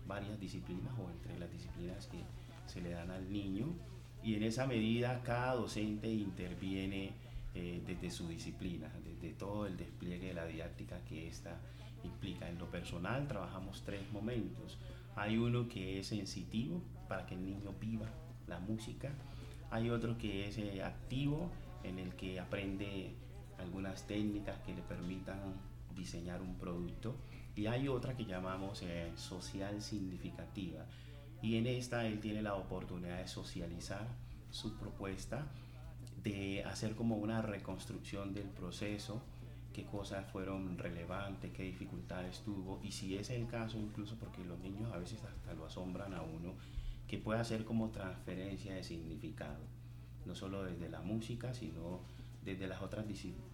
varias 0.08 0.40
disciplinas 0.40 0.94
o 1.00 1.10
entre 1.10 1.38
las 1.40 1.52
disciplinas 1.52 2.08
que 2.08 2.20
se 2.66 2.82
le 2.82 2.92
dan 2.92 3.12
al 3.12 3.32
niño 3.32 3.68
y 4.24 4.36
en 4.36 4.44
esa 4.44 4.66
medida 4.66 5.22
cada 5.24 5.56
docente 5.56 6.10
interviene 6.10 7.12
eh, 7.56 7.84
desde 7.86 8.10
su 8.10 8.28
disciplina, 8.28 8.90
desde 9.04 9.34
todo 9.36 9.68
el 9.68 9.78
despliegue 9.78 10.28
de 10.28 10.34
la 10.34 10.46
didáctica 10.46 11.04
que 11.06 11.28
esta 11.28 11.60
implica. 12.04 12.50
En 12.50 12.58
lo 12.58 12.70
personal 12.72 13.28
trabajamos 13.28 13.84
tres 13.86 14.02
momentos. 14.12 14.80
Hay 15.16 15.38
uno 15.38 15.68
que 15.68 16.00
es 16.00 16.08
sensitivo 16.08 16.82
para 17.08 17.26
que 17.26 17.36
el 17.36 17.46
niño 17.46 17.74
viva 17.80 18.08
la 18.48 18.60
música. 18.60 19.12
Hay 19.72 19.90
otro 19.90 20.18
que 20.18 20.48
es 20.48 20.58
eh, 20.58 20.82
activo 20.84 21.52
en 21.84 22.00
el 22.00 22.16
que 22.16 22.40
aprende 22.40 23.14
algunas 23.60 24.08
técnicas 24.08 24.58
que 24.66 24.74
le 24.74 24.82
permitan 24.82 25.40
diseñar 25.96 26.42
un 26.42 26.56
producto. 26.56 27.16
Y 27.56 27.68
hay 27.68 27.88
otra 27.88 28.16
que 28.16 28.26
llamamos 28.26 28.82
eh, 28.82 29.12
social 29.16 29.82
significativa. 29.82 30.86
Y 31.42 31.58
en 31.58 31.68
esta 31.68 32.06
él 32.08 32.20
tiene 32.20 32.42
la 32.42 32.56
oportunidad 32.56 33.18
de 33.18 33.28
socializar 33.28 34.08
su 34.50 34.78
propuesta 34.78 35.48
de 36.24 36.64
hacer 36.64 36.96
como 36.96 37.18
una 37.18 37.42
reconstrucción 37.42 38.34
del 38.34 38.48
proceso, 38.48 39.22
qué 39.74 39.86
cosas 39.86 40.26
fueron 40.32 40.78
relevantes, 40.78 41.52
qué 41.52 41.64
dificultades 41.64 42.40
tuvo, 42.42 42.80
y 42.82 42.92
si 42.92 43.18
es 43.18 43.30
el 43.30 43.48
caso, 43.48 43.78
incluso 43.78 44.16
porque 44.16 44.46
los 44.46 44.60
niños 44.60 44.92
a 44.94 44.98
veces 44.98 45.22
hasta 45.24 45.54
lo 45.54 45.66
asombran 45.66 46.14
a 46.14 46.22
uno, 46.22 46.54
que 47.08 47.18
pueda 47.18 47.42
hacer 47.42 47.66
como 47.66 47.90
transferencia 47.90 48.74
de 48.74 48.84
significado, 48.84 49.66
no 50.26 50.34
solo 50.34 50.64
desde 50.64 50.90
la 50.90 51.02
música, 51.02 51.54
sino 51.54 52.00
desde 52.46 52.68
las 52.68 52.82
otras 52.82 53.06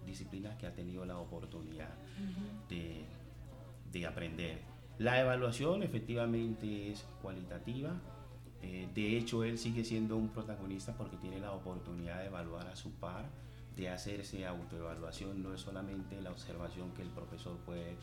disciplinas 0.05 0.57
que 0.57 0.67
ha 0.67 0.73
tenido 0.73 1.05
la 1.05 1.17
oportunidad 1.17 1.89
de, 2.69 3.05
de 3.91 4.05
aprender. 4.05 4.59
La 4.97 5.19
evaluación 5.21 5.83
efectivamente 5.83 6.91
es 6.91 7.05
cualitativa, 7.21 7.99
eh, 8.61 8.89
de 8.93 9.17
hecho, 9.17 9.43
él 9.43 9.57
sigue 9.57 9.83
siendo 9.83 10.17
un 10.17 10.29
protagonista 10.29 10.93
porque 10.93 11.17
tiene 11.17 11.39
la 11.39 11.53
oportunidad 11.53 12.19
de 12.19 12.27
evaluar 12.27 12.67
a 12.67 12.75
su 12.75 12.91
par, 12.91 13.25
de 13.75 13.89
hacerse 13.89 14.45
autoevaluación, 14.45 15.41
no 15.41 15.53
es 15.53 15.61
solamente 15.61 16.21
la 16.21 16.31
observación 16.31 16.91
que 16.93 17.01
el 17.01 17.09
profesor 17.09 17.57
puede 17.65 17.95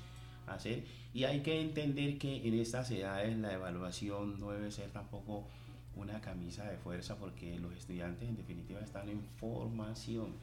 hacer. 0.46 0.84
Y 1.12 1.24
hay 1.24 1.40
que 1.40 1.60
entender 1.60 2.18
que 2.18 2.46
en 2.48 2.54
estas 2.54 2.90
edades 2.90 3.36
la 3.36 3.52
evaluación 3.52 4.40
no 4.40 4.52
debe 4.52 4.70
ser 4.70 4.90
tampoco 4.90 5.46
una 5.94 6.20
camisa 6.20 6.64
de 6.64 6.78
fuerza 6.78 7.16
porque 7.16 7.58
los 7.58 7.74
estudiantes 7.74 8.28
en 8.28 8.36
definitiva 8.36 8.80
están 8.80 9.08
en 9.10 9.20
formación. 9.38 10.34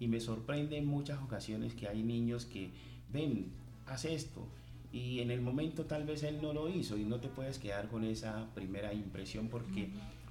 Y 0.00 0.08
me 0.08 0.20
sorprende 0.20 0.76
en 0.76 0.86
muchas 0.86 1.22
ocasiones 1.22 1.72
que 1.74 1.88
hay 1.88 2.02
niños 2.02 2.44
que 2.44 2.70
ven, 3.10 3.52
haz 3.86 4.04
esto, 4.04 4.46
y 4.94 5.20
en 5.20 5.32
el 5.32 5.40
momento 5.40 5.86
tal 5.86 6.04
vez 6.04 6.22
él 6.22 6.38
no 6.40 6.52
lo 6.52 6.68
hizo 6.68 6.96
y 6.96 7.02
no 7.02 7.18
te 7.18 7.26
puedes 7.28 7.58
quedar 7.58 7.88
con 7.88 8.04
esa 8.04 8.46
primera 8.54 8.94
impresión 8.94 9.48
porque 9.48 9.90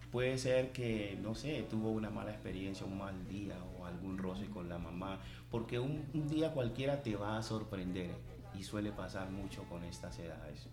puede 0.09 0.38
ser 0.38 0.72
que, 0.72 1.20
no 1.22 1.36
sé, 1.36 1.68
tuvo 1.70 1.91
una 1.91 2.09
mala 2.09 2.32
experiencia, 2.32 2.86
un 2.86 2.97
mal 2.97 3.28
día 3.28 3.57
o 3.78 3.86
algún 3.86 4.18
roce 4.18 4.45
con 4.45 4.70
la 4.70 4.78
mamá, 4.78 5.20
porque 5.51 5.80
un, 5.80 6.05
día 6.30 6.53
cualquiera 6.53 7.03
te 7.03 7.18
va 7.18 7.38
a 7.38 7.43
sorprender 7.43 8.11
y 8.57 8.64
suele 8.64 8.93
pasar 8.93 9.32
mucho 9.32 9.64
con 9.64 9.84
estas 9.84 10.18
edades. 10.20 10.70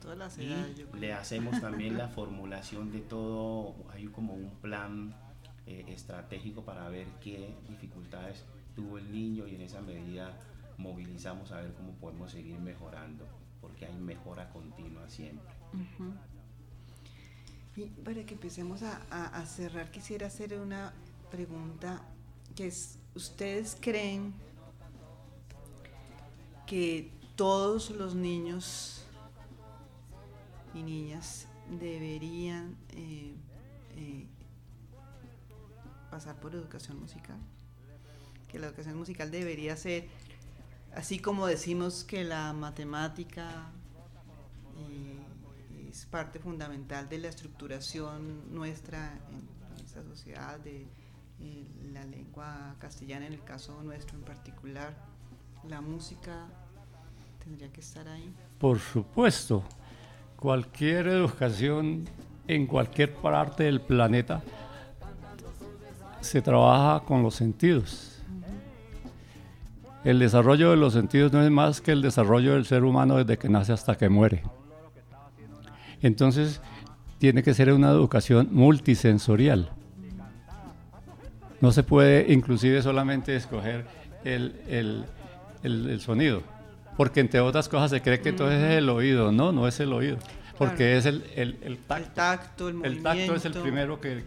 Todas 0.00 0.16
las 0.16 0.38
edades. 0.38 0.78
Y 0.78 0.98
le 0.98 1.12
hacemos 1.12 1.60
también 1.60 1.98
la 1.98 2.06
formulación 2.16 2.92
de 2.92 3.00
todo, 3.00 3.74
hay 3.92 4.06
como 4.06 4.34
un 4.34 4.50
plan 4.62 5.12
eh, 5.66 5.84
estratégico 5.88 6.62
para 6.64 6.88
ver 6.90 7.08
qué 7.20 7.56
dificultades 7.68 8.44
tuvo 8.76 8.98
el 8.98 9.10
niño 9.10 9.48
y 9.48 9.56
en 9.56 9.62
esa 9.62 9.80
medida 9.80 10.38
movilizamos 10.78 11.50
a 11.52 11.60
ver 11.60 11.74
cómo 11.74 11.92
podemos 11.94 12.32
seguir 12.32 12.58
mejorando, 12.60 13.26
porque 13.60 13.84
hay 13.84 13.96
mejora 13.96 14.48
continua 14.50 15.08
siempre. 15.10 15.52
Y 17.76 17.86
para 17.86 18.24
que 18.24 18.34
empecemos 18.34 18.82
a, 18.82 19.46
cerrar, 19.46 19.90
quisiera 19.90 20.28
hacer 20.28 20.58
una 20.58 20.92
pregunta 21.30 22.02
que 22.56 22.68
es, 22.68 22.98
¿ustedes 23.14 23.76
creen 23.80 24.34
que 26.66 27.12
todos 27.36 27.90
los 27.90 28.14
niños 28.14 29.04
y 30.74 30.82
niñas 30.82 31.46
deberían 31.78 32.76
eh, 32.96 33.34
eh, 33.96 34.26
pasar 36.10 36.40
por 36.40 36.54
educación 36.54 37.00
musical? 37.00 37.38
Que 38.48 38.58
la 38.58 38.68
educación 38.68 38.96
musical 38.96 39.30
debería 39.30 39.76
ser 39.76 40.08
Así 40.94 41.18
como 41.18 41.46
decimos 41.46 42.04
que 42.04 42.24
la 42.24 42.52
matemática 42.52 43.70
eh, 44.78 45.88
es 45.90 46.06
parte 46.06 46.38
fundamental 46.38 47.08
de 47.08 47.18
la 47.18 47.28
estructuración 47.28 48.52
nuestra 48.54 49.14
en 49.30 49.84
esta 49.84 50.02
sociedad, 50.02 50.58
de 50.58 50.86
eh, 51.40 51.66
la 51.92 52.04
lengua 52.04 52.74
castellana 52.78 53.26
en 53.26 53.32
el 53.32 53.44
caso 53.44 53.82
nuestro 53.82 54.16
en 54.16 54.24
particular, 54.24 54.94
la 55.68 55.80
música 55.80 56.46
tendría 57.42 57.72
que 57.72 57.80
estar 57.80 58.08
ahí. 58.08 58.32
Por 58.58 58.78
supuesto, 58.78 59.62
cualquier 60.36 61.06
educación 61.08 62.08
en 62.46 62.66
cualquier 62.66 63.14
parte 63.14 63.64
del 63.64 63.80
planeta 63.80 64.42
se 66.20 66.42
trabaja 66.42 67.04
con 67.04 67.22
los 67.22 67.34
sentidos 67.34 68.17
el 70.08 70.18
desarrollo 70.18 70.70
de 70.70 70.78
los 70.78 70.94
sentidos 70.94 71.34
no 71.34 71.44
es 71.44 71.50
más 71.50 71.82
que 71.82 71.92
el 71.92 72.00
desarrollo 72.00 72.54
del 72.54 72.64
ser 72.64 72.82
humano 72.82 73.18
desde 73.18 73.36
que 73.36 73.50
nace 73.50 73.74
hasta 73.74 73.98
que 73.98 74.08
muere. 74.08 74.42
Entonces, 76.00 76.62
tiene 77.18 77.42
que 77.42 77.52
ser 77.52 77.70
una 77.74 77.90
educación 77.90 78.48
multisensorial. 78.50 79.70
No 81.60 81.72
se 81.72 81.82
puede 81.82 82.32
inclusive 82.32 82.80
solamente 82.80 83.36
escoger 83.36 83.84
el, 84.24 85.04
sonido, 86.00 86.42
porque 86.96 87.20
entre 87.20 87.40
otras 87.40 87.68
cosas 87.68 87.90
se 87.90 88.00
cree 88.00 88.22
que 88.22 88.30
entonces 88.30 88.62
es 88.62 88.78
el 88.78 88.88
oído. 88.88 89.30
No, 89.30 89.52
no 89.52 89.68
es 89.68 89.78
el 89.78 89.92
oído, 89.92 90.16
porque 90.56 90.96
es 90.96 91.04
el, 91.04 91.20
tacto. 91.86 92.70
El 92.70 93.02
tacto, 93.02 93.34
es 93.34 93.44
el 93.44 93.52
primero 93.52 94.00
que, 94.00 94.24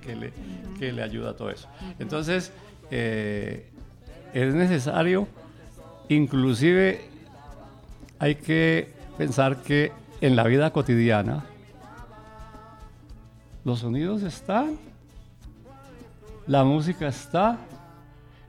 le, 0.79 0.91
le, 0.91 1.01
ayuda 1.01 1.31
a 1.31 1.35
todo 1.35 1.49
eso. 1.49 1.67
Entonces, 1.97 2.51
eh, 2.91 3.65
es 4.31 4.53
necesario 4.53 5.27
Inclusive 6.11 6.99
hay 8.19 8.35
que 8.35 8.91
pensar 9.17 9.61
que 9.61 9.93
en 10.19 10.35
la 10.35 10.43
vida 10.43 10.73
cotidiana 10.73 11.45
los 13.63 13.79
sonidos 13.79 14.21
están, 14.21 14.77
la 16.47 16.65
música 16.65 17.07
está, 17.07 17.59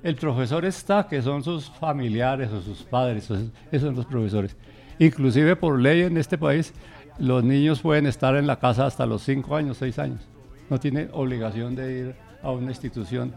el 0.03 0.17
profesor 0.17 0.65
está, 0.65 1.07
que 1.07 1.23
son 1.23 1.45
sus 1.45 1.71
familiares 1.71 2.51
o 2.51 2.61
sus 2.63 2.83
padres, 2.83 3.31
esos 3.31 3.53
son 3.81 3.95
los 3.95 4.07
profesores. 4.07 4.57
Inclusive 4.99 5.55
por 5.55 5.79
ley 5.79 6.03
en 6.03 6.17
este 6.17 6.37
país, 6.37 6.75
los 7.21 7.45
niños 7.45 7.81
pueden 7.81 8.07
estar 8.07 8.35
en 8.35 8.49
la 8.49 8.59
casa 8.59 8.87
hasta 8.87 9.07
los 9.07 9.23
5 9.23 9.55
años, 9.55 9.77
6 9.77 10.01
años. 10.01 10.21
No 10.69 10.81
tiene 10.81 11.11
obligación 11.13 11.77
de 11.77 11.93
ir 11.97 12.17
a 12.43 12.51
una 12.51 12.73
institución 12.73 13.33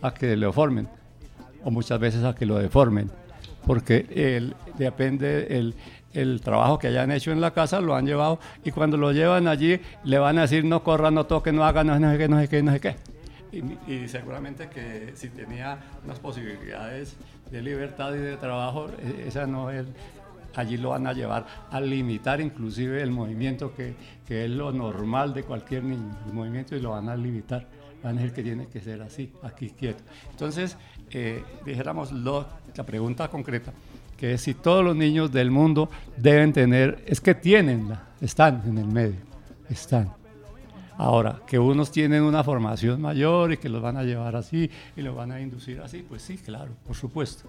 a 0.00 0.14
que 0.14 0.34
lo 0.34 0.50
formen, 0.54 0.88
o 1.62 1.70
muchas 1.70 2.00
veces 2.00 2.24
a 2.24 2.34
que 2.34 2.46
lo 2.46 2.56
deformen 2.56 3.10
porque 3.66 4.06
el, 4.10 4.54
depende 4.78 5.58
el, 5.58 5.74
el 6.12 6.40
trabajo 6.40 6.78
que 6.78 6.88
hayan 6.88 7.10
hecho 7.10 7.32
en 7.32 7.40
la 7.40 7.52
casa, 7.52 7.80
lo 7.80 7.94
han 7.94 8.06
llevado 8.06 8.38
y 8.64 8.70
cuando 8.70 8.96
lo 8.96 9.12
llevan 9.12 9.48
allí 9.48 9.80
le 10.04 10.18
van 10.18 10.38
a 10.38 10.42
decir 10.42 10.64
no 10.64 10.82
corra, 10.82 11.10
no 11.10 11.26
toque, 11.26 11.52
no 11.52 11.64
haga, 11.64 11.84
no, 11.84 11.94
sé 11.94 12.18
qué, 12.18 12.28
no 12.28 12.40
sé 12.40 12.48
qué, 12.48 12.62
no 12.62 12.72
sé 12.72 12.80
qué. 12.80 12.96
y, 13.52 14.08
seguramente 14.08 14.68
que 14.68 15.12
si 15.14 15.28
tenía 15.28 15.78
unas 16.04 16.18
posibilidades 16.18 17.16
de 17.50 17.62
libertad 17.62 18.14
y 18.14 18.18
de 18.18 18.36
trabajo, 18.36 18.88
e, 18.98 19.28
esa 19.28 19.46
no 19.46 19.70
es, 19.70 19.86
allí 20.54 20.76
lo 20.76 20.90
van 20.90 21.06
a 21.06 21.12
llevar 21.12 21.46
a 21.70 21.80
limitar 21.80 22.40
inclusive 22.40 23.02
el 23.02 23.10
movimiento 23.10 23.74
que, 23.74 23.94
que, 24.26 24.46
es 24.46 24.50
lo 24.50 24.72
normal 24.72 25.34
de 25.34 25.42
cualquier 25.44 25.84
niño, 25.84 26.16
el 26.26 26.32
movimiento 26.32 26.76
y 26.76 26.80
lo 26.80 26.90
van 26.90 27.08
a 27.08 27.16
limitar, 27.16 27.66
van 28.02 28.18
a 28.18 28.20
decir 28.20 28.34
que 28.34 28.42
tiene 28.42 28.66
que 28.68 28.80
ser 28.80 29.02
así, 29.02 29.32
aquí 29.42 29.70
quieto. 29.70 30.02
Entonces, 30.30 30.76
eh, 31.10 31.42
dijéramos 31.64 32.12
lo, 32.12 32.46
la 32.74 32.84
pregunta 32.84 33.28
concreta, 33.28 33.72
que 34.16 34.34
es 34.34 34.40
si 34.42 34.54
todos 34.54 34.84
los 34.84 34.96
niños 34.96 35.32
del 35.32 35.50
mundo 35.50 35.90
deben 36.16 36.52
tener, 36.52 37.02
es 37.06 37.20
que 37.20 37.34
tienen, 37.34 37.92
están 38.20 38.62
en 38.66 38.78
el 38.78 38.86
medio, 38.86 39.20
están. 39.68 40.12
Ahora, 40.98 41.40
que 41.46 41.58
unos 41.58 41.90
tienen 41.90 42.22
una 42.22 42.42
formación 42.42 43.02
mayor 43.02 43.52
y 43.52 43.58
que 43.58 43.68
los 43.68 43.82
van 43.82 43.98
a 43.98 44.02
llevar 44.02 44.34
así 44.34 44.70
y 44.96 45.02
los 45.02 45.14
van 45.14 45.30
a 45.30 45.40
inducir 45.40 45.80
así, 45.80 46.04
pues 46.08 46.22
sí, 46.22 46.38
claro, 46.38 46.72
por 46.86 46.96
supuesto. 46.96 47.48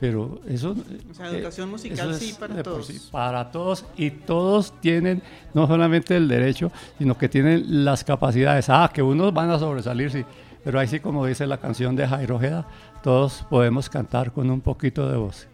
Pero 0.00 0.40
eso... 0.48 0.74
O 1.08 1.14
sea, 1.14 1.28
educación 1.28 1.68
eh, 1.68 1.70
musical 1.70 2.14
sí 2.16 2.34
para 2.36 2.60
todos. 2.60 2.90
para 3.12 3.52
todos 3.52 3.84
y 3.96 4.10
todos 4.10 4.72
tienen 4.80 5.22
no 5.54 5.68
solamente 5.68 6.16
el 6.16 6.26
derecho, 6.26 6.72
sino 6.98 7.16
que 7.16 7.28
tienen 7.28 7.84
las 7.84 8.02
capacidades. 8.02 8.68
Ah, 8.68 8.90
que 8.92 9.00
unos 9.00 9.32
van 9.32 9.50
a 9.50 9.60
sobresalir, 9.60 10.10
sí. 10.10 10.24
Pero 10.64 10.78
ahí 10.78 10.86
sí, 10.86 11.00
como 11.00 11.26
dice 11.26 11.46
la 11.46 11.58
canción 11.58 11.96
de 11.96 12.06
Jairo 12.06 12.36
Ojeda, 12.36 12.68
todos 13.02 13.44
podemos 13.50 13.90
cantar 13.90 14.32
con 14.32 14.50
un 14.50 14.60
poquito 14.60 15.08
de 15.08 15.16
voz. 15.16 15.48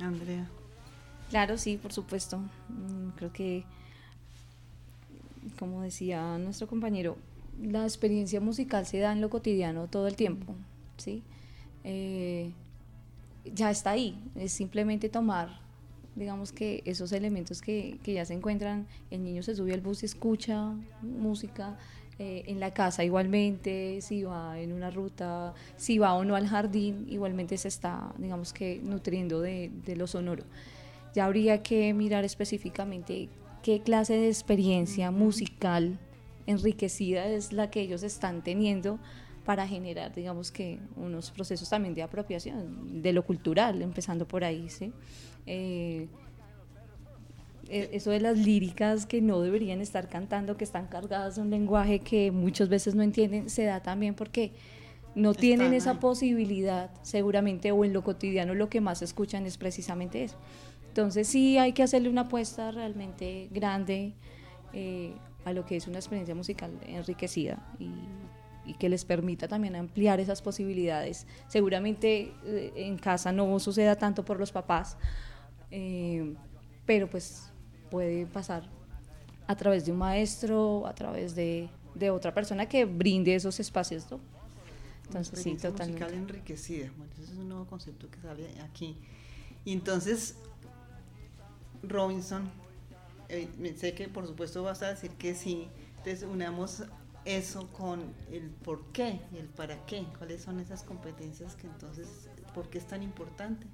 Andrea. 0.00 0.46
Claro, 1.30 1.58
sí, 1.58 1.76
por 1.76 1.92
supuesto. 1.92 2.38
Mm, 2.68 3.10
creo 3.16 3.32
que 3.32 3.64
como 5.58 5.82
decía 5.82 6.38
nuestro 6.38 6.66
compañero, 6.66 7.16
la 7.60 7.84
experiencia 7.84 8.40
musical 8.40 8.86
se 8.86 8.98
da 8.98 9.12
en 9.12 9.20
lo 9.20 9.30
cotidiano 9.30 9.88
todo 9.88 10.06
el 10.06 10.16
tiempo, 10.16 10.54
¿sí? 10.96 11.22
Eh, 11.84 12.52
ya 13.44 13.70
está 13.70 13.90
ahí, 13.90 14.22
es 14.36 14.52
simplemente 14.52 15.08
tomar, 15.08 15.60
digamos 16.14 16.52
que 16.52 16.82
esos 16.84 17.12
elementos 17.12 17.62
que, 17.62 17.98
ya 18.04 18.24
se 18.24 18.34
encuentran, 18.34 18.86
el 19.10 19.24
niño 19.24 19.42
se 19.42 19.56
sube 19.56 19.74
al 19.74 19.80
bus 19.80 20.02
y 20.02 20.06
escucha 20.06 20.74
música, 21.02 21.76
eh, 22.18 22.44
en 22.46 22.60
la 22.60 22.72
casa 22.72 23.04
igualmente, 23.04 24.00
si 24.00 24.24
va 24.24 24.58
en 24.58 24.72
una 24.72 24.90
ruta, 24.90 25.54
si 25.76 25.98
va 25.98 26.14
o 26.14 26.24
no 26.24 26.34
al 26.34 26.48
jardín, 26.48 27.06
igualmente 27.08 27.56
se 27.56 27.68
está, 27.68 28.12
digamos 28.18 28.52
que, 28.52 28.80
nutriendo 28.82 29.40
de, 29.40 29.70
de 29.84 29.96
lo 29.96 30.06
sonoro. 30.06 30.44
Ya 31.14 31.26
habría 31.26 31.62
que 31.62 31.94
mirar 31.94 32.24
específicamente 32.24 33.28
qué 33.62 33.80
clase 33.80 34.14
de 34.14 34.28
experiencia 34.28 35.10
musical 35.10 35.98
enriquecida 36.46 37.26
es 37.26 37.52
la 37.52 37.70
que 37.70 37.80
ellos 37.80 38.02
están 38.02 38.42
teniendo 38.42 38.98
para 39.44 39.66
generar, 39.66 40.14
digamos 40.14 40.50
que, 40.50 40.78
unos 40.96 41.30
procesos 41.30 41.70
también 41.70 41.94
de 41.94 42.02
apropiación 42.02 43.00
de 43.02 43.12
lo 43.12 43.24
cultural, 43.24 43.80
empezando 43.80 44.28
por 44.28 44.44
ahí, 44.44 44.68
¿sí? 44.68 44.92
Eh, 45.46 46.06
eso 47.68 48.10
de 48.10 48.20
las 48.20 48.38
líricas 48.38 49.06
que 49.06 49.20
no 49.20 49.40
deberían 49.40 49.80
estar 49.80 50.08
cantando, 50.08 50.56
que 50.56 50.64
están 50.64 50.86
cargadas 50.86 51.36
de 51.36 51.42
un 51.42 51.50
lenguaje 51.50 52.00
que 52.00 52.30
muchas 52.30 52.68
veces 52.68 52.94
no 52.94 53.02
entienden, 53.02 53.50
se 53.50 53.64
da 53.64 53.80
también 53.82 54.14
porque 54.14 54.52
no 55.14 55.34
tienen 55.34 55.74
esa 55.74 55.98
posibilidad, 56.00 56.90
seguramente, 57.02 57.72
o 57.72 57.84
en 57.84 57.92
lo 57.92 58.02
cotidiano 58.02 58.54
lo 58.54 58.68
que 58.68 58.80
más 58.80 59.02
escuchan 59.02 59.46
es 59.46 59.58
precisamente 59.58 60.22
eso. 60.22 60.36
Entonces 60.88 61.28
sí 61.28 61.58
hay 61.58 61.72
que 61.72 61.82
hacerle 61.82 62.08
una 62.08 62.22
apuesta 62.22 62.70
realmente 62.70 63.48
grande 63.50 64.14
eh, 64.72 65.14
a 65.44 65.52
lo 65.52 65.64
que 65.64 65.76
es 65.76 65.86
una 65.86 65.98
experiencia 65.98 66.34
musical 66.34 66.72
enriquecida 66.86 67.58
y, 67.78 67.90
que 68.78 68.90
les 68.90 69.06
permita 69.06 69.48
también 69.48 69.76
ampliar 69.76 70.20
esas 70.20 70.42
posibilidades. 70.42 71.26
Seguramente 71.46 72.34
eh, 72.44 72.72
en 72.76 72.98
casa 72.98 73.32
no 73.32 73.58
suceda 73.60 73.96
tanto 73.96 74.26
por 74.26 74.38
los 74.38 74.52
papás, 74.52 74.98
eh, 75.70 76.34
pero 76.84 77.08
pues 77.08 77.50
puede 77.90 78.26
pasar 78.26 78.64
a 79.46 79.56
través 79.56 79.86
de 79.86 79.92
un 79.92 79.98
maestro, 79.98 80.86
a 80.86 80.94
través 80.94 81.34
de, 81.34 81.70
otra 82.12 82.32
persona 82.32 82.68
que 82.68 82.84
brinde 82.84 83.34
esos 83.34 83.58
espacios. 83.58 84.08
¿no? 84.10 84.20
Entonces 85.06 85.42
sí, 85.42 85.56
totalmente. 85.56 86.04
Musical 86.04 86.14
enriquecida, 86.14 86.92
bueno, 86.96 87.12
ese 87.20 87.32
es 87.32 87.38
un 87.38 87.48
nuevo 87.48 87.64
concepto 87.66 88.08
que 88.10 88.20
sale 88.20 88.46
aquí. 88.60 88.96
Y 89.64 89.72
entonces 89.72 90.36
Robinson, 91.82 92.48
eh, 93.28 93.48
sé 93.76 93.94
que 93.94 94.08
por 94.08 94.26
supuesto 94.26 94.62
vas 94.62 94.82
a 94.82 94.90
decir 94.90 95.10
que 95.12 95.34
sí, 95.34 95.68
entonces 95.98 96.22
unamos 96.22 96.84
eso 97.24 97.68
con 97.68 98.00
el 98.30 98.50
por 98.50 98.84
qué 98.92 99.20
y 99.32 99.38
el 99.38 99.46
para 99.46 99.84
qué, 99.86 100.04
cuáles 100.18 100.42
son 100.42 100.60
esas 100.60 100.82
competencias 100.82 101.56
que 101.56 101.66
entonces, 101.66 102.28
¿por 102.54 102.68
qué 102.70 102.78
es 102.78 102.86
tan 102.86 103.02
importante? 103.02 103.66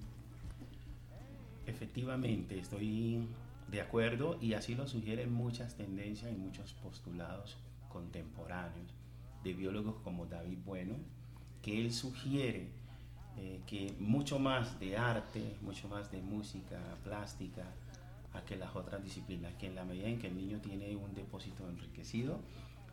Efectivamente, 1.66 2.58
estoy 2.58 3.26
de 3.68 3.80
acuerdo 3.80 4.38
y 4.40 4.54
así 4.54 4.74
lo 4.74 4.86
sugieren 4.86 5.32
muchas 5.32 5.76
tendencias 5.76 6.32
y 6.32 6.36
muchos 6.36 6.72
postulados 6.74 7.56
contemporáneos 7.88 8.92
de 9.42 9.52
biólogos 9.52 9.96
como 10.02 10.26
David 10.26 10.58
Bueno, 10.64 10.94
que 11.62 11.80
él 11.80 11.92
sugiere 11.92 12.68
eh, 13.36 13.60
que 13.66 13.94
mucho 13.98 14.38
más 14.38 14.78
de 14.78 14.96
arte, 14.96 15.56
mucho 15.60 15.88
más 15.88 16.10
de 16.10 16.22
música 16.22 16.78
plástica, 17.02 17.64
a 18.32 18.44
que 18.44 18.56
las 18.56 18.74
otras 18.74 19.02
disciplinas, 19.02 19.54
que 19.54 19.68
en 19.68 19.76
la 19.76 19.84
medida 19.84 20.08
en 20.08 20.18
que 20.18 20.26
el 20.26 20.36
niño 20.36 20.58
tiene 20.58 20.94
un 20.96 21.14
depósito 21.14 21.68
enriquecido, 21.68 22.40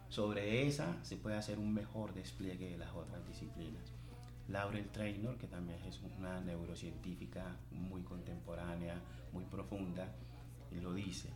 sobre 0.09 0.67
esa 0.67 1.03
se 1.03 1.17
puede 1.17 1.35
hacer 1.35 1.57
un 1.57 1.73
mejor 1.73 2.13
despliegue 2.13 2.69
de 2.69 2.77
las 2.77 2.91
otras 2.93 3.25
disciplinas. 3.27 3.91
Laurel 4.47 4.89
Trainor, 4.89 5.37
que 5.37 5.47
también 5.47 5.79
es 5.87 6.01
una 6.19 6.41
neurocientífica 6.41 7.55
muy 7.71 8.01
contemporánea, 8.01 8.95
muy 9.31 9.45
profunda, 9.45 10.11
lo 10.79 10.93
dice. 10.93 11.29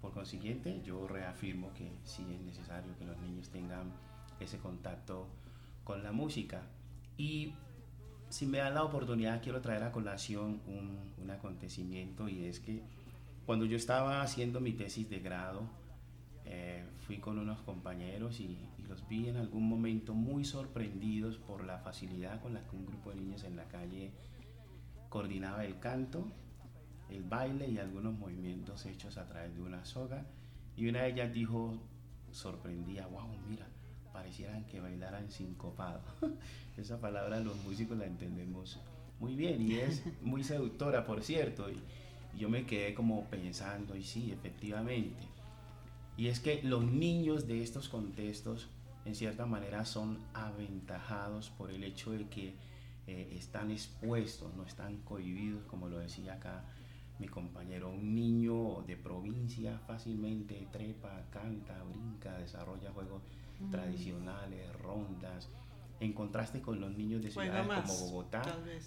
Por 0.00 0.12
consiguiente, 0.12 0.82
yo 0.84 1.08
reafirmo 1.08 1.72
que 1.74 1.90
sí 2.04 2.24
es 2.32 2.40
necesario 2.42 2.96
que 2.98 3.06
los 3.06 3.18
niños 3.18 3.48
tengan 3.48 3.90
ese 4.38 4.58
contacto 4.58 5.26
con 5.82 6.02
la 6.02 6.12
música. 6.12 6.62
Y 7.16 7.54
si 8.28 8.46
me 8.46 8.58
dan 8.58 8.74
la 8.74 8.84
oportunidad, 8.84 9.42
quiero 9.42 9.60
traer 9.60 9.82
a 9.82 9.90
colación 9.90 10.60
un, 10.66 11.12
un 11.18 11.30
acontecimiento 11.30 12.28
y 12.28 12.44
es 12.44 12.60
que 12.60 12.82
cuando 13.46 13.64
yo 13.64 13.76
estaba 13.76 14.22
haciendo 14.22 14.60
mi 14.60 14.72
tesis 14.72 15.08
de 15.08 15.20
grado, 15.20 15.62
eh, 16.48 16.84
fui 17.06 17.18
con 17.18 17.38
unos 17.38 17.60
compañeros 17.60 18.40
y, 18.40 18.58
los 18.88 19.08
vi 19.08 19.28
en 19.28 19.36
algún 19.36 19.68
momento 19.68 20.14
muy 20.14 20.44
sorprendidos 20.44 21.38
por 21.38 21.64
la 21.64 21.78
facilidad 21.78 22.40
con 22.40 22.54
la 22.54 22.64
que 22.68 22.76
un 22.76 22.86
grupo 22.86 23.10
de 23.10 23.16
niños 23.16 23.42
en 23.42 23.56
la 23.56 23.64
calle 23.64 24.12
coordinaba 25.08 25.64
el 25.64 25.80
canto, 25.80 26.28
el 27.10 27.22
baile 27.22 27.68
y 27.68 27.78
algunos 27.78 28.18
movimientos 28.18 28.86
hechos 28.86 29.16
a 29.18 29.26
través 29.26 29.54
de 29.54 29.62
una 29.62 29.84
soga. 29.84 30.24
Y 30.76 30.88
una 30.88 31.02
de 31.02 31.10
ellas 31.10 31.32
dijo, 31.32 31.78
sorprendía, 32.32 33.06
wow, 33.06 33.28
mira, 33.48 33.66
parecieran 34.12 34.64
que 34.64 34.80
bailaran 34.80 35.30
sincopado. 35.30 36.00
Esa 36.76 37.00
palabra 37.00 37.40
los 37.40 37.56
músicos 37.64 37.96
la 37.96 38.06
entendemos 38.06 38.78
muy 39.18 39.34
bien 39.34 39.62
y 39.62 39.76
es 39.76 40.02
muy 40.22 40.44
seductora, 40.44 41.06
por 41.06 41.22
cierto. 41.22 41.70
Y, 41.70 41.80
yo 42.36 42.50
me 42.50 42.66
quedé 42.66 42.92
como 42.92 43.24
pensando, 43.30 43.96
y 43.96 44.02
sí, 44.02 44.30
efectivamente. 44.30 45.24
Y 46.18 46.26
es 46.26 46.38
que 46.38 46.62
los 46.62 46.84
niños 46.84 47.46
de 47.46 47.62
estos 47.62 47.88
contextos, 47.88 48.68
en 49.06 49.14
cierta 49.14 49.46
manera, 49.46 49.86
son 49.86 50.18
aventajados 50.34 51.48
por 51.48 51.70
el 51.70 51.82
hecho 51.82 52.10
de 52.10 52.28
que 52.28 52.54
eh, 53.06 53.32
están 53.38 53.70
expuestos, 53.70 54.54
no 54.54 54.64
están 54.64 54.98
cohibidos, 54.98 55.64
como 55.64 55.88
lo 55.88 55.98
decía 55.98 56.34
acá 56.34 56.62
mi 57.18 57.28
compañero. 57.28 57.90
Un 57.90 58.14
niño 58.14 58.82
de 58.86 58.96
provincia 58.96 59.78
fácilmente 59.86 60.68
trepa, 60.70 61.24
canta, 61.30 61.82
brinca, 61.84 62.38
desarrolla 62.38 62.90
juegos 62.92 63.22
tradicionales, 63.70 64.72
rondas 64.80 65.48
en 65.98 66.12
contraste 66.12 66.60
con 66.60 66.78
los 66.78 66.94
niños 66.94 67.22
de 67.22 67.30
ciudades 67.30 67.66
como 67.66 68.10
Bogotá, 68.10 68.42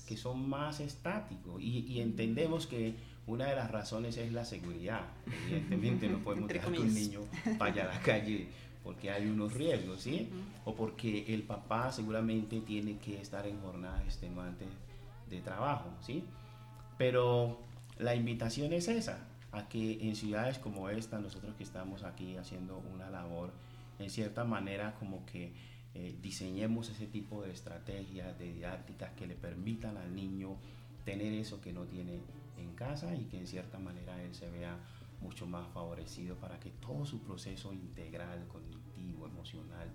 que 0.08 0.16
son 0.16 0.48
más 0.48 0.80
estáticos. 0.80 1.60
Y, 1.60 1.80
y, 1.88 2.02
entendemos 2.02 2.68
que 2.68 2.94
una 3.26 3.46
de 3.46 3.56
las 3.56 3.72
razones 3.72 4.18
es 4.18 4.32
la 4.32 4.46
seguridad. 4.46 5.08
Evidentemente 5.48 6.08
no 6.08 6.20
podemos 6.20 6.48
dejar 6.48 6.72
que 6.72 6.80
un 6.80 6.94
niño 6.94 7.22
vaya 7.58 7.84
a 7.86 7.96
la 7.96 8.00
calle 8.02 8.48
porque 8.84 9.12
hay 9.12 9.28
unos 9.28 9.54
riesgos, 9.54 10.02
¿sí? 10.02 10.30
O 10.66 10.74
porque 10.74 11.34
el 11.34 11.44
papá 11.44 11.92
seguramente 11.92 12.62
tiene 12.62 12.98
que 12.98 13.20
estar 13.22 13.46
en 13.46 13.60
jornadas 13.60 14.04
extenuantes 14.04 14.68
de 15.30 15.42
trabajo, 15.42 15.90
¿sí? 16.02 16.24
Pero 16.98 17.60
la 18.00 18.16
invitación 18.16 18.72
es 18.72 18.88
esa, 18.88 19.20
a 19.52 19.68
que 19.68 20.08
en 20.08 20.16
ciudades 20.16 20.58
como 20.58 20.90
esta, 20.90 21.20
nosotros 21.20 21.54
que 21.56 21.64
estamos 21.64 22.04
aquí 22.04 22.38
haciendo 22.38 22.82
una 22.94 23.10
labor, 23.10 23.52
en 24.00 24.10
cierta 24.10 24.46
manera 24.46 24.96
como 24.98 25.26
que 25.26 25.52
eh, 25.94 26.18
diseñemos 26.22 26.90
ese 26.90 27.08
tipo 27.08 27.42
de 27.42 27.52
estrategias, 27.52 28.40
de 28.40 28.54
didácticas 28.54 29.12
que 29.14 29.28
le 29.28 29.36
permitan 29.36 29.98
al 29.98 30.16
niño 30.16 30.56
tener 31.04 31.34
eso 31.34 31.60
que 31.60 31.74
no 31.74 31.84
tiene 31.84 32.22
en 32.58 32.74
casa 32.76 33.14
y 33.16 33.26
que 33.26 33.38
en 33.38 33.48
cierta 33.48 33.80
manera 33.80 34.22
él 34.24 34.34
se 34.34 34.50
vea 34.50 34.78
mucho 35.22 35.46
más 35.46 35.68
favorecido 35.74 36.38
para 36.38 36.58
que 36.60 36.70
todo 36.70 37.06
su 37.06 37.20
proceso 37.20 37.74
integral, 37.74 38.48
cognitivo, 38.48 39.28
emocional, 39.28 39.90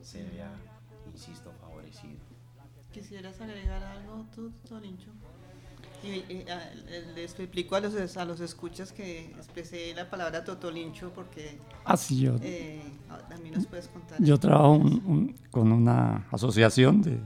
se 0.00 0.22
vea, 0.22 0.50
insisto, 1.12 1.52
favorecido. 1.60 2.18
¿Quisieras 2.90 3.38
agregar 3.40 3.82
algo 3.82 4.24
tú, 4.34 4.50
Tolincho? 4.66 5.10
Y, 6.02 6.08
y, 6.32 6.44
a- 6.48 6.72
les 7.14 7.38
explico 7.38 7.76
a 7.76 7.80
los, 7.80 8.16
a 8.16 8.24
los 8.24 8.40
escuchas 8.40 8.90
que 8.92 9.26
expresé 9.36 9.92
la 9.94 10.08
palabra 10.08 10.42
totolincho 10.44 11.10
porque 11.14 11.58
Así 11.84 12.20
yo, 12.20 12.36
eh, 12.40 12.80
a- 13.10 13.20
nos 13.54 13.66
puedes 13.66 13.88
contar. 13.88 14.22
yo 14.22 14.38
trabajo 14.38 14.72
un- 14.72 15.02
un- 15.06 15.34
con 15.50 15.70
una 15.72 16.26
asociación 16.30 17.02
de, 17.02 17.18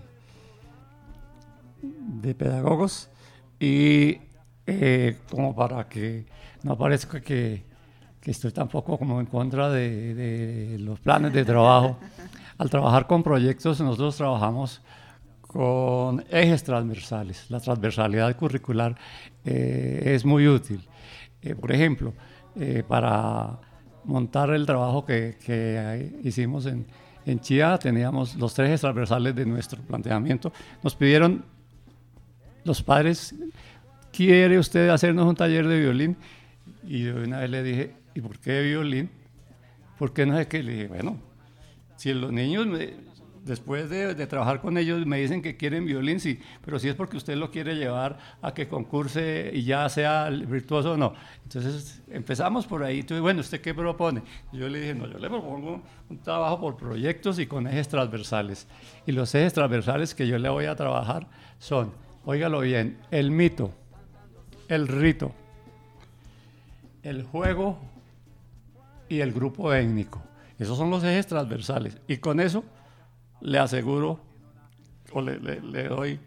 de 1.83 2.35
pedagogos 2.35 3.09
y 3.61 4.19
eh, 4.67 5.19
como 5.31 5.55
para 5.55 5.89
que 5.89 6.27
no 6.63 6.77
parezca 6.79 7.21
que, 7.21 7.63
que 8.21 8.31
estoy 8.31 8.51
tampoco 8.53 8.99
como 8.99 9.21
en 9.21 9.27
contra 9.27 9.69
de, 9.71 10.15
de 10.15 10.79
los 10.79 10.99
planes 11.01 11.33
de 11.33 11.45
trabajo. 11.45 11.99
Al 12.59 12.71
trabajar 12.71 13.07
con 13.07 13.23
proyectos 13.23 13.81
nosotros 13.81 14.17
trabajamos 14.17 14.81
con 15.55 16.25
ejes 16.31 16.65
transversales. 16.65 17.49
La 17.49 17.61
transversalidad 17.61 18.37
curricular 18.37 18.97
eh, 19.45 20.03
es 20.05 20.25
muy 20.25 20.49
útil. 20.49 20.81
Eh, 21.41 21.55
por 21.55 21.71
ejemplo, 21.71 22.13
eh, 22.57 22.83
para 22.87 23.61
montar 24.03 24.51
el 24.51 24.67
trabajo 24.67 25.07
que, 25.07 25.37
que 25.47 26.19
hicimos 26.25 26.67
en, 26.67 26.85
Chía, 27.41 27.79
teníamos 27.79 28.35
los 28.35 28.53
tres 28.53 28.69
ejes 28.69 28.81
transversales 28.81 29.35
de 29.37 29.47
nuestro 29.47 29.81
planteamiento. 29.81 30.53
Nos 30.83 30.97
pidieron 30.97 31.45
los 32.65 32.83
padres, 32.83 33.33
¿quiere 34.13 34.59
usted 34.59 34.89
hacernos 34.89 35.25
un 35.25 35.37
taller 35.37 35.69
de 35.69 35.79
violín? 35.79 36.17
Y 36.83 37.05
yo 37.05 37.15
una 37.15 37.39
vez 37.39 37.51
le 37.51 37.63
dije, 37.63 37.95
¿y 38.13 38.21
por 38.21 38.41
qué 38.41 38.61
violín? 38.61 39.09
¿Por 40.01 40.13
qué 40.13 40.27
no 40.27 40.37
sé 40.37 40.49
qué? 40.49 40.65
Le 40.65 40.73
dije, 40.73 40.89
bueno, 40.89 41.17
si 41.97 42.13
los 42.13 42.33
niños, 42.33 42.67
después 43.45 43.91
de, 43.91 44.15
trabajar 44.27 44.61
con 44.61 44.79
ellos, 44.79 45.05
me 45.07 45.19
dicen 45.19 45.43
que 45.43 45.57
quieren 45.57 45.85
violín, 45.85 46.19
sí, 46.19 46.41
pero 46.65 46.79
si 46.79 46.89
es 46.89 46.95
porque 46.95 47.17
usted 47.17 47.37
lo 47.37 47.51
quiere 47.51 47.75
llevar 47.75 48.19
a 48.41 48.55
que 48.55 48.69
concurse 48.69 49.51
y 49.53 49.65
ya 49.65 49.89
sea 49.89 50.31
virtuoso 50.31 50.93
o 50.93 50.97
no. 50.97 51.15
Entonces 51.43 52.03
empezamos 52.11 52.67
por 52.67 52.83
ahí. 52.83 53.01
Entonces, 53.01 53.21
bueno, 53.21 53.41
¿usted 53.41 53.61
qué 53.61 53.75
propone? 53.75 54.23
Yo 54.53 54.69
le 54.69 54.81
dije, 54.81 54.95
no, 54.95 55.07
yo 55.07 55.19
le 55.19 55.29
propongo 55.29 55.83
un 56.09 56.19
trabajo 56.19 56.61
por 56.61 56.77
proyectos 56.77 57.39
y 57.39 57.47
con 57.47 57.67
ejes 57.67 57.89
transversales. 57.89 58.67
Y 59.07 59.13
los 59.13 59.35
ejes 59.35 59.53
transversales 59.53 60.15
que 60.15 60.27
yo 60.27 60.39
le 60.39 60.49
voy 60.49 60.65
a 60.65 60.75
trabajar 60.75 61.29
son, 61.59 61.93
óigalo 62.25 62.61
bien, 62.61 62.99
el 63.11 63.31
mito, 63.31 63.73
el 64.69 64.89
rito, 64.89 65.33
el 67.03 67.23
juego 67.25 67.79
y 69.09 69.21
el 69.21 69.33
grupo 69.33 69.73
étnico. 69.75 70.23
Esos 70.59 70.79
son 70.79 70.89
los 70.89 71.05
ejes 71.05 71.27
transversales. 71.27 71.99
Y 72.09 72.17
con 72.17 72.41
eso 72.41 72.65
le 73.41 73.59
aseguro 73.59 74.21
o 75.13 75.21
le, 75.21 75.89
doy 75.89 76.19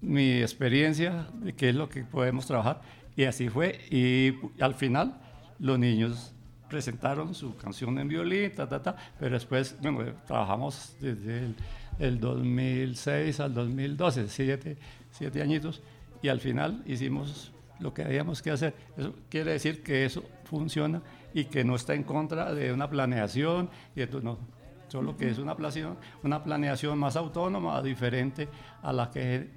mi 0.00 0.40
experiencia 0.40 1.28
de 1.34 1.54
qué 1.54 1.70
es 1.70 1.74
lo 1.74 1.88
que 1.88 2.04
podemos 2.04 2.46
trabajar. 2.46 2.80
Y 3.16 3.24
así 3.24 3.48
fue. 3.48 3.80
Y 3.90 4.34
al 4.62 4.74
final 4.74 5.20
los 5.58 5.78
niños 5.78 6.32
presentaron 6.68 7.34
su 7.34 7.54
canción 7.56 7.98
en 7.98 8.08
violín, 8.08 8.50
ta, 8.54 8.66
ta, 8.66 8.82
ta, 8.82 8.96
pero 9.18 9.34
después, 9.34 9.76
bueno, 9.82 10.12
trabajamos 10.26 10.96
desde 11.00 11.40
el, 11.40 11.56
el 11.98 12.18
2006 12.18 13.40
al 13.40 13.52
2012, 13.52 14.28
siete, 14.28 14.78
siete 15.10 15.42
añitos, 15.42 15.82
y 16.22 16.28
al 16.28 16.40
final 16.40 16.82
hicimos 16.86 17.52
lo 17.78 17.92
que 17.92 18.02
habíamos 18.02 18.40
que 18.40 18.50
hacer. 18.50 18.74
Eso 18.96 19.14
quiere 19.28 19.52
decir 19.52 19.82
que 19.82 20.06
eso 20.06 20.24
funciona 20.44 21.02
y 21.34 21.44
que 21.44 21.62
no 21.62 21.76
está 21.76 21.94
en 21.94 22.04
contra 22.04 22.54
de 22.54 22.72
una 22.72 22.88
planeación, 22.88 23.68
y 23.94 24.00
esto 24.00 24.20
no, 24.20 24.38
solo 24.92 25.16
que 25.16 25.30
es 25.30 25.38
una 25.38 25.56
planeación, 25.56 26.98
más 26.98 27.16
autónoma, 27.16 27.80
diferente 27.82 28.46
a 28.82 28.92
la 28.92 29.10
que 29.10 29.48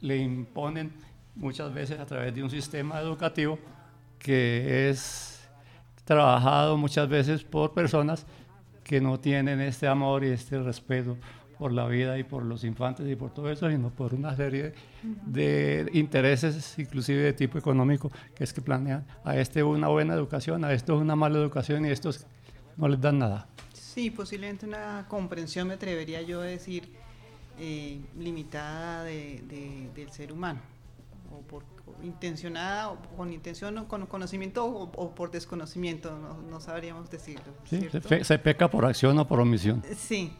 le 0.00 0.16
imponen 0.16 0.92
muchas 1.36 1.72
veces 1.72 2.00
a 2.00 2.04
través 2.04 2.34
de 2.34 2.42
un 2.42 2.50
sistema 2.50 2.98
educativo 2.98 3.60
que 4.18 4.90
es 4.90 5.48
trabajado 6.04 6.76
muchas 6.76 7.08
veces 7.08 7.44
por 7.44 7.72
personas 7.72 8.26
que 8.82 9.00
no 9.00 9.20
tienen 9.20 9.60
este 9.60 9.86
amor 9.86 10.24
y 10.24 10.30
este 10.30 10.58
respeto 10.60 11.16
por 11.60 11.72
la 11.72 11.86
vida 11.86 12.18
y 12.18 12.24
por 12.24 12.42
los 12.42 12.64
infantes 12.64 13.08
y 13.08 13.14
por 13.14 13.32
todo 13.32 13.52
eso, 13.52 13.70
sino 13.70 13.90
por 13.90 14.12
una 14.14 14.34
serie 14.34 14.74
de 15.02 15.88
intereses, 15.92 16.76
inclusive 16.76 17.22
de 17.22 17.32
tipo 17.34 17.56
económico, 17.56 18.10
que 18.34 18.42
es 18.42 18.52
que 18.52 18.60
planean 18.60 19.06
a 19.24 19.36
este 19.36 19.62
una 19.62 19.86
buena 19.86 20.14
educación, 20.14 20.64
a 20.64 20.72
esto 20.72 20.98
una 20.98 21.14
mala 21.14 21.38
educación 21.38 21.86
y 21.86 21.90
a 21.90 21.92
estos 21.92 22.26
no 22.76 22.88
les 22.88 23.00
dan 23.00 23.20
nada. 23.20 23.46
Sí, 23.92 24.10
posiblemente 24.10 24.66
una 24.66 25.06
comprensión, 25.08 25.68
me 25.68 25.74
atrevería 25.74 26.22
yo 26.22 26.40
a 26.40 26.44
decir, 26.44 26.88
eh, 27.58 28.00
limitada 28.18 29.04
de- 29.04 29.42
de- 29.46 29.90
del 29.94 30.10
ser 30.10 30.32
humano, 30.32 30.60
o 31.30 31.40
por 31.42 31.64
o 31.84 32.02
intencionada, 32.04 32.90
o 32.90 32.98
con 33.16 33.32
intención, 33.32 33.76
o 33.76 33.88
con 33.88 34.06
conocimiento, 34.06 34.64
o, 34.64 34.84
o 34.84 35.14
por 35.14 35.30
desconocimiento, 35.32 36.16
no, 36.16 36.40
no 36.40 36.60
sabríamos 36.60 37.10
decirlo. 37.10 37.52
¿sí? 37.68 37.80
Se, 37.80 37.90
¿cierto? 37.90 38.08
fe- 38.08 38.24
se 38.24 38.38
peca 38.38 38.70
por 38.70 38.84
acción 38.86 39.18
o 39.18 39.26
por 39.26 39.40
omisión. 39.40 39.82
Sí. 39.96 40.32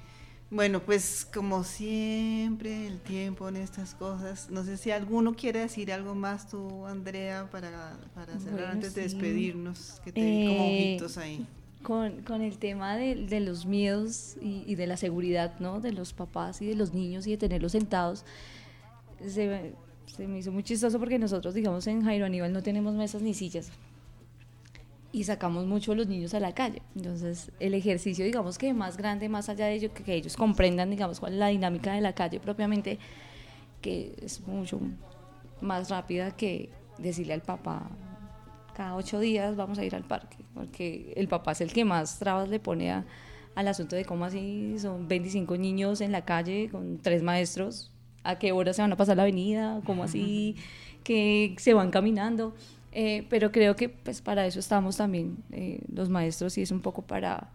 Bueno, 0.50 0.80
pues 0.80 1.26
como 1.34 1.64
siempre, 1.64 2.86
el 2.86 3.00
tiempo 3.00 3.48
en 3.48 3.56
estas 3.56 3.94
cosas. 3.94 4.50
No 4.50 4.64
sé 4.64 4.76
si 4.76 4.90
alguno 4.92 5.34
quiere 5.34 5.60
decir 5.60 5.92
algo 5.92 6.14
más 6.14 6.48
tú, 6.48 6.86
Andrea, 6.86 7.48
para, 7.50 7.96
para 8.14 8.38
cerrar 8.38 8.56
Bueno, 8.58 8.72
antes 8.72 8.94
de 8.94 9.02
despedirnos, 9.02 10.00
que 10.04 10.12
te 10.12 10.20
vi 10.20 10.46
como 10.46 10.68
Eh, 10.68 10.72
ojitos 10.92 11.18
ahí. 11.18 11.44
Con, 11.82 12.22
con 12.22 12.42
el 12.42 12.58
tema 12.58 12.96
de, 12.96 13.16
de 13.26 13.40
los 13.40 13.66
miedos 13.66 14.36
y, 14.40 14.62
y 14.66 14.76
de 14.76 14.86
la 14.86 14.96
seguridad, 14.96 15.58
¿no? 15.58 15.80
De 15.80 15.92
los 15.92 16.12
papás 16.12 16.62
y 16.62 16.66
de 16.66 16.76
los 16.76 16.94
niños 16.94 17.26
y 17.26 17.32
de 17.32 17.38
tenerlos 17.38 17.72
sentados, 17.72 18.24
se, 19.26 19.74
se 20.06 20.28
me 20.28 20.38
hizo 20.38 20.52
muy 20.52 20.62
chistoso 20.62 20.98
porque 20.98 21.18
nosotros, 21.18 21.54
digamos, 21.54 21.86
en 21.88 22.04
Jairo 22.04 22.26
Aníbal 22.26 22.52
no 22.52 22.62
tenemos 22.62 22.94
mesas 22.94 23.22
ni 23.22 23.34
sillas 23.34 23.72
y 25.12 25.24
sacamos 25.24 25.66
mucho 25.66 25.92
a 25.92 25.94
los 25.94 26.06
niños 26.06 26.34
a 26.34 26.40
la 26.40 26.54
calle. 26.54 26.82
Entonces, 26.96 27.52
el 27.60 27.74
ejercicio, 27.74 28.24
digamos 28.24 28.58
que 28.58 28.72
más 28.72 28.96
grande, 28.96 29.28
más 29.28 29.48
allá 29.48 29.66
de 29.66 29.74
ello, 29.74 29.92
que, 29.92 30.02
que 30.02 30.14
ellos 30.14 30.36
comprendan, 30.36 30.90
digamos, 30.90 31.20
cuál 31.20 31.34
es 31.34 31.38
la 31.38 31.48
dinámica 31.48 31.92
de 31.92 32.00
la 32.00 32.14
calle 32.14 32.40
propiamente, 32.40 32.98
que 33.80 34.14
es 34.22 34.40
mucho 34.46 34.80
más 35.60 35.90
rápida 35.90 36.34
que 36.34 36.70
decirle 36.98 37.34
al 37.34 37.42
papá, 37.42 37.90
cada 38.72 38.94
ocho 38.96 39.20
días 39.20 39.56
vamos 39.56 39.78
a 39.78 39.84
ir 39.84 39.94
al 39.94 40.04
parque, 40.04 40.38
porque 40.54 41.12
el 41.16 41.28
papá 41.28 41.52
es 41.52 41.60
el 41.60 41.72
que 41.72 41.84
más 41.84 42.18
trabas 42.18 42.48
le 42.48 42.58
pone 42.60 42.90
a- 42.90 43.04
al 43.54 43.68
asunto 43.68 43.96
de 43.96 44.04
cómo 44.04 44.24
así 44.24 44.76
son 44.78 45.08
25 45.08 45.56
niños 45.56 46.00
en 46.00 46.10
la 46.12 46.24
calle 46.24 46.68
con 46.70 46.98
tres 46.98 47.22
maestros, 47.22 47.90
a 48.24 48.38
qué 48.38 48.52
hora 48.52 48.72
se 48.72 48.80
van 48.82 48.92
a 48.92 48.96
pasar 48.96 49.16
la 49.16 49.24
avenida, 49.24 49.80
cómo 49.84 50.04
así, 50.04 50.56
que 51.04 51.54
se 51.58 51.74
van 51.74 51.90
caminando. 51.90 52.54
Eh, 52.92 53.26
pero 53.30 53.50
creo 53.52 53.74
que 53.74 53.88
pues 53.88 54.20
para 54.20 54.46
eso 54.46 54.60
estamos 54.60 54.96
también 54.98 55.38
eh, 55.50 55.80
los 55.92 56.08
maestros 56.10 56.56
y 56.58 56.62
es 56.62 56.70
un 56.70 56.80
poco 56.82 57.02
para, 57.02 57.50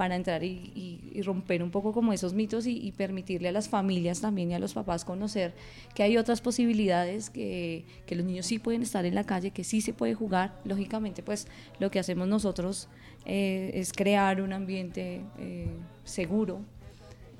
para 0.00 0.16
entrar 0.16 0.42
y, 0.44 0.72
y- 0.74 1.12
y 1.12 1.20
romper 1.20 1.62
un 1.62 1.70
poco 1.70 1.92
como 1.92 2.14
esos 2.14 2.32
mitos 2.32 2.66
y, 2.66 2.90
permitirle 2.92 3.50
a 3.50 3.52
las 3.52 3.68
familias 3.68 4.22
también 4.22 4.50
y 4.50 4.54
a 4.54 4.58
los 4.58 4.72
papás 4.72 5.04
conocer 5.04 5.52
que 5.94 6.02
hay 6.02 6.16
otras 6.16 6.40
posibilidades, 6.40 7.28
que, 7.28 7.84
que 8.06 8.16
los 8.16 8.24
niños 8.24 8.46
sí 8.46 8.58
pueden 8.58 8.80
estar 8.80 9.04
en 9.04 9.14
la 9.14 9.24
calle, 9.24 9.50
que 9.50 9.62
sí 9.62 9.82
se 9.82 9.92
puede 9.92 10.14
jugar. 10.14 10.58
Lógicamente, 10.64 11.22
pues 11.22 11.48
lo 11.80 11.90
que 11.90 11.98
hacemos 11.98 12.26
nosotros 12.28 12.88
eh, 13.26 13.72
es 13.74 13.92
crear 13.92 14.40
un 14.40 14.54
ambiente 14.54 15.20
eh, 15.38 15.68
seguro, 16.04 16.62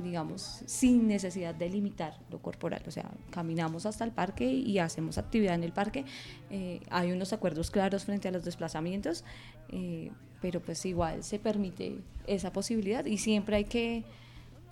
digamos, 0.02 0.62
sin 0.66 1.06
necesidad 1.06 1.54
de 1.54 1.68
limitar 1.68 2.18
lo 2.30 2.40
corporal. 2.40 2.82
O 2.86 2.90
sea, 2.90 3.10
caminamos 3.30 3.86
hasta 3.86 4.04
el 4.04 4.12
parque 4.12 4.50
y 4.50 4.78
hacemos 4.78 5.18
actividad 5.18 5.54
en 5.54 5.64
el 5.64 5.72
parque. 5.72 6.04
Eh, 6.50 6.80
hay 6.90 7.12
unos 7.12 7.32
acuerdos 7.32 7.70
claros 7.70 8.04
frente 8.04 8.28
a 8.28 8.30
los 8.30 8.44
desplazamientos, 8.44 9.24
eh, 9.68 10.10
pero 10.40 10.60
pues 10.60 10.84
igual 10.86 11.22
se 11.22 11.38
permite 11.38 11.98
esa 12.26 12.52
posibilidad 12.52 13.04
y 13.04 13.18
siempre 13.18 13.56
hay 13.56 13.64
que 13.64 14.04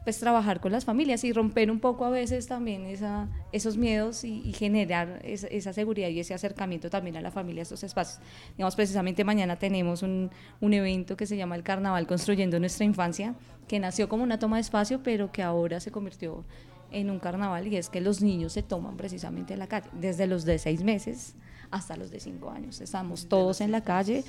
pues 0.04 0.18
trabajar 0.18 0.60
con 0.60 0.72
las 0.72 0.84
familias 0.84 1.22
y 1.24 1.32
romper 1.32 1.70
un 1.70 1.80
poco 1.80 2.04
a 2.04 2.10
veces 2.10 2.46
también 2.46 2.86
esa, 2.86 3.28
esos 3.52 3.76
miedos 3.76 4.24
y, 4.24 4.40
y 4.44 4.52
generar 4.52 5.20
esa, 5.24 5.46
esa 5.48 5.72
seguridad 5.72 6.08
y 6.08 6.20
ese 6.20 6.34
acercamiento 6.34 6.88
también 6.88 7.16
a 7.16 7.20
la 7.20 7.30
familia 7.30 7.60
a 7.60 7.64
estos 7.64 7.82
espacios. 7.82 8.20
Digamos, 8.56 8.74
precisamente 8.74 9.24
mañana 9.24 9.56
tenemos 9.56 10.02
un, 10.02 10.30
un 10.60 10.72
evento 10.74 11.16
que 11.16 11.26
se 11.26 11.36
llama 11.36 11.56
el 11.56 11.62
Carnaval 11.62 12.06
Construyendo 12.06 12.58
Nuestra 12.58 12.84
Infancia, 12.84 13.34
que 13.66 13.78
nació 13.78 14.08
como 14.08 14.22
una 14.22 14.38
toma 14.38 14.56
de 14.56 14.62
espacio, 14.62 15.02
pero 15.02 15.30
que 15.30 15.42
ahora 15.42 15.78
se 15.80 15.90
convirtió 15.90 16.44
en 16.90 17.10
un 17.10 17.18
carnaval 17.18 17.66
y 17.66 17.76
es 17.76 17.90
que 17.90 18.00
los 18.00 18.22
niños 18.22 18.54
se 18.54 18.62
toman 18.62 18.96
precisamente 18.96 19.54
a 19.54 19.56
la 19.58 19.66
calle, 19.66 19.90
desde 19.92 20.26
los 20.26 20.44
de 20.44 20.58
seis 20.58 20.82
meses 20.82 21.34
hasta 21.70 21.96
los 21.96 22.10
de 22.10 22.18
cinco 22.18 22.50
años. 22.50 22.80
Estamos 22.80 23.28
todos 23.28 23.60
en 23.60 23.72
la 23.72 23.82
calle, 23.82 24.24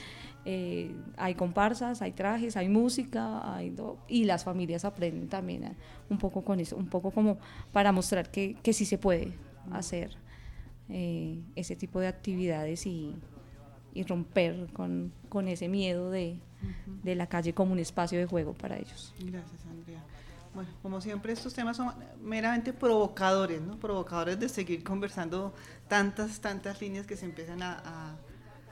eh, 0.45 0.95
hay 1.17 1.35
comparsas, 1.35 2.01
hay 2.01 2.11
trajes, 2.13 2.55
hay 2.57 2.69
música, 2.69 3.55
hay 3.55 3.75
y 4.07 4.25
las 4.25 4.43
familias 4.43 4.85
aprenden 4.85 5.27
también 5.27 5.65
a- 5.65 5.75
un 6.09 6.17
poco 6.17 6.43
con 6.43 6.59
eso, 6.59 6.75
un 6.77 6.87
poco 6.87 7.11
como 7.11 7.37
para 7.71 7.91
mostrar 7.91 8.31
que, 8.31 8.55
que 8.63 8.73
sí 8.73 8.85
se 8.85 8.97
puede 8.97 9.33
hacer 9.71 10.11
eh, 10.89 11.39
ese 11.55 11.75
tipo 11.75 11.99
de 11.99 12.07
actividades 12.07 12.85
y, 12.85 13.15
y 13.93 14.03
romper 14.03 14.67
con, 14.73 15.11
con 15.29 15.47
ese 15.47 15.67
miedo 15.67 16.09
de, 16.09 16.37
de 17.03 17.15
la 17.15 17.27
calle 17.27 17.53
como 17.53 17.73
un 17.73 17.79
espacio 17.79 18.17
de 18.17 18.25
juego 18.25 18.53
para 18.53 18.77
ellos. 18.77 19.13
Gracias, 19.19 19.65
Andrea. 19.69 20.01
Bueno, 20.55 20.69
como 20.81 20.99
siempre 20.99 21.31
estos 21.31 21.53
temas 21.53 21.77
son 21.77 21.93
meramente 22.23 22.73
provocadores, 22.73 23.61
¿no? 23.61 23.77
Provocadores 23.77 24.39
de 24.39 24.49
seguir 24.49 24.83
conversando 24.83 25.53
tantas, 25.87 26.39
tantas 26.41 26.81
líneas 26.81 27.05
que 27.05 27.15
se 27.15 27.25
empiezan 27.25 27.61
a, 27.61 27.73
a, 27.85 28.15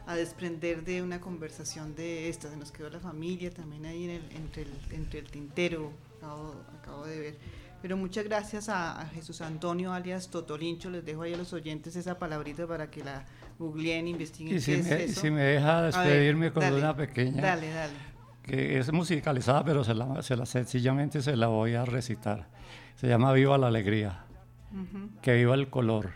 a 0.07 0.15
desprender 0.15 0.83
de 0.83 1.01
una 1.03 1.19
conversación 1.19 1.93
de 1.93 2.29
esta. 2.29 2.49
Se 2.49 2.55
nos 2.57 2.71
quedó 2.71 2.89
la 2.89 2.99
familia 2.99 3.51
también 3.51 3.85
ahí 3.85 4.05
en 4.05 4.11
el, 4.11 4.31
entre, 4.35 4.63
el, 4.63 4.71
entre 4.91 5.19
el 5.19 5.29
tintero, 5.29 5.91
acabo, 6.17 6.55
acabo 6.79 7.05
de 7.05 7.19
ver. 7.19 7.37
Pero 7.81 7.97
muchas 7.97 8.23
gracias 8.23 8.69
a, 8.69 9.01
a, 9.01 9.05
Jesús 9.07 9.41
Antonio 9.41 9.93
alias 9.93 10.29
Totolincho. 10.29 10.89
Les 10.89 11.05
dejo 11.05 11.21
ahí 11.23 11.33
a 11.33 11.37
los 11.37 11.51
oyentes 11.53 11.95
esa 11.95 12.17
palabrita 12.17 12.65
para 12.65 12.89
que 12.89 13.03
la 13.03 13.25
googleen, 13.59 14.07
investiguen. 14.07 14.55
Y 14.55 14.61
si, 14.61 14.71
me, 14.71 14.79
es 14.79 15.11
eso. 15.11 15.21
si 15.21 15.29
me 15.29 15.43
deja 15.43 15.83
despedirme 15.83 16.45
ver, 16.45 16.53
con 16.53 16.61
dale, 16.61 16.77
una 16.77 16.95
pequeña. 16.95 17.41
Dale, 17.41 17.69
dale 17.69 18.17
que 18.43 18.79
es 18.79 18.93
musicalizada, 18.93 19.65
pero 19.65 19.83
se 19.83 19.93
la, 19.93 20.21
se 20.21 20.37
la, 20.37 20.45
sencillamente 20.45 21.21
se 21.21 21.35
la 21.35 21.47
voy 21.47 21.75
a 21.75 21.83
recitar. 21.83 22.47
Se 22.95 23.05
llama 23.07 23.33
Viva 23.33 23.57
la 23.57 23.67
Alegría. 23.67 24.23
Uh 24.71 24.77
-huh. 24.77 25.19
Que 25.21 25.33
viva 25.35 25.53
el 25.53 25.69
color. 25.69 26.11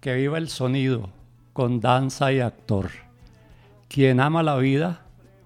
Que 0.00 0.14
viva 0.14 0.36
el 0.36 0.48
sonido 0.48 1.12
con 1.58 1.80
danza 1.80 2.30
y 2.30 2.38
actor. 2.38 2.88
Quien 3.88 4.20
ama 4.20 4.44
la 4.44 4.56
vida 4.58 5.02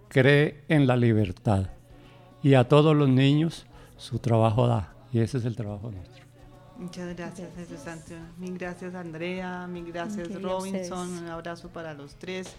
cree 0.09 0.63
en 0.69 0.87
la 0.87 0.95
libertad. 0.95 1.71
Y 2.43 2.53
a 2.53 2.69
todos 2.69 2.95
los 2.95 3.09
niños 3.09 3.65
su 3.97 4.19
trabajo 4.19 4.67
da. 4.67 4.93
Y 5.11 5.21
ese 5.21 5.39
es 5.39 5.47
el 5.47 5.57
trabajo 5.57 5.91
nuestro. 5.91 6.23
Muchas 6.77 7.17
gracias, 7.17 7.49
Jesús 7.57 7.87
Antonio. 7.87 8.27
Mil 8.37 8.59
gracias, 8.59 8.95
Andrea. 8.95 9.67
Mil 9.67 9.91
gracias, 9.91 10.29
okay, 10.29 10.43
Robinson. 10.43 11.17
Un 11.17 11.29
abrazo 11.29 11.71
para 11.71 11.95
los 11.95 12.15
tres 12.17 12.55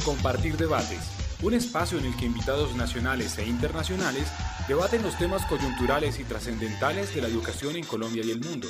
Compartir 0.03 0.57
debates, 0.57 1.26
un 1.41 1.53
espacio 1.53 1.99
en 1.99 2.05
el 2.05 2.15
que 2.15 2.25
invitados 2.25 2.75
nacionales 2.75 3.37
e 3.37 3.45
internacionales 3.45 4.27
debaten 4.67 5.03
los 5.03 5.17
temas 5.17 5.45
coyunturales 5.45 6.19
y 6.19 6.23
trascendentales 6.23 7.13
de 7.13 7.21
la 7.21 7.27
educación 7.27 7.75
en 7.75 7.85
Colombia 7.85 8.23
y 8.25 8.31
el 8.31 8.41
mundo. 8.41 8.67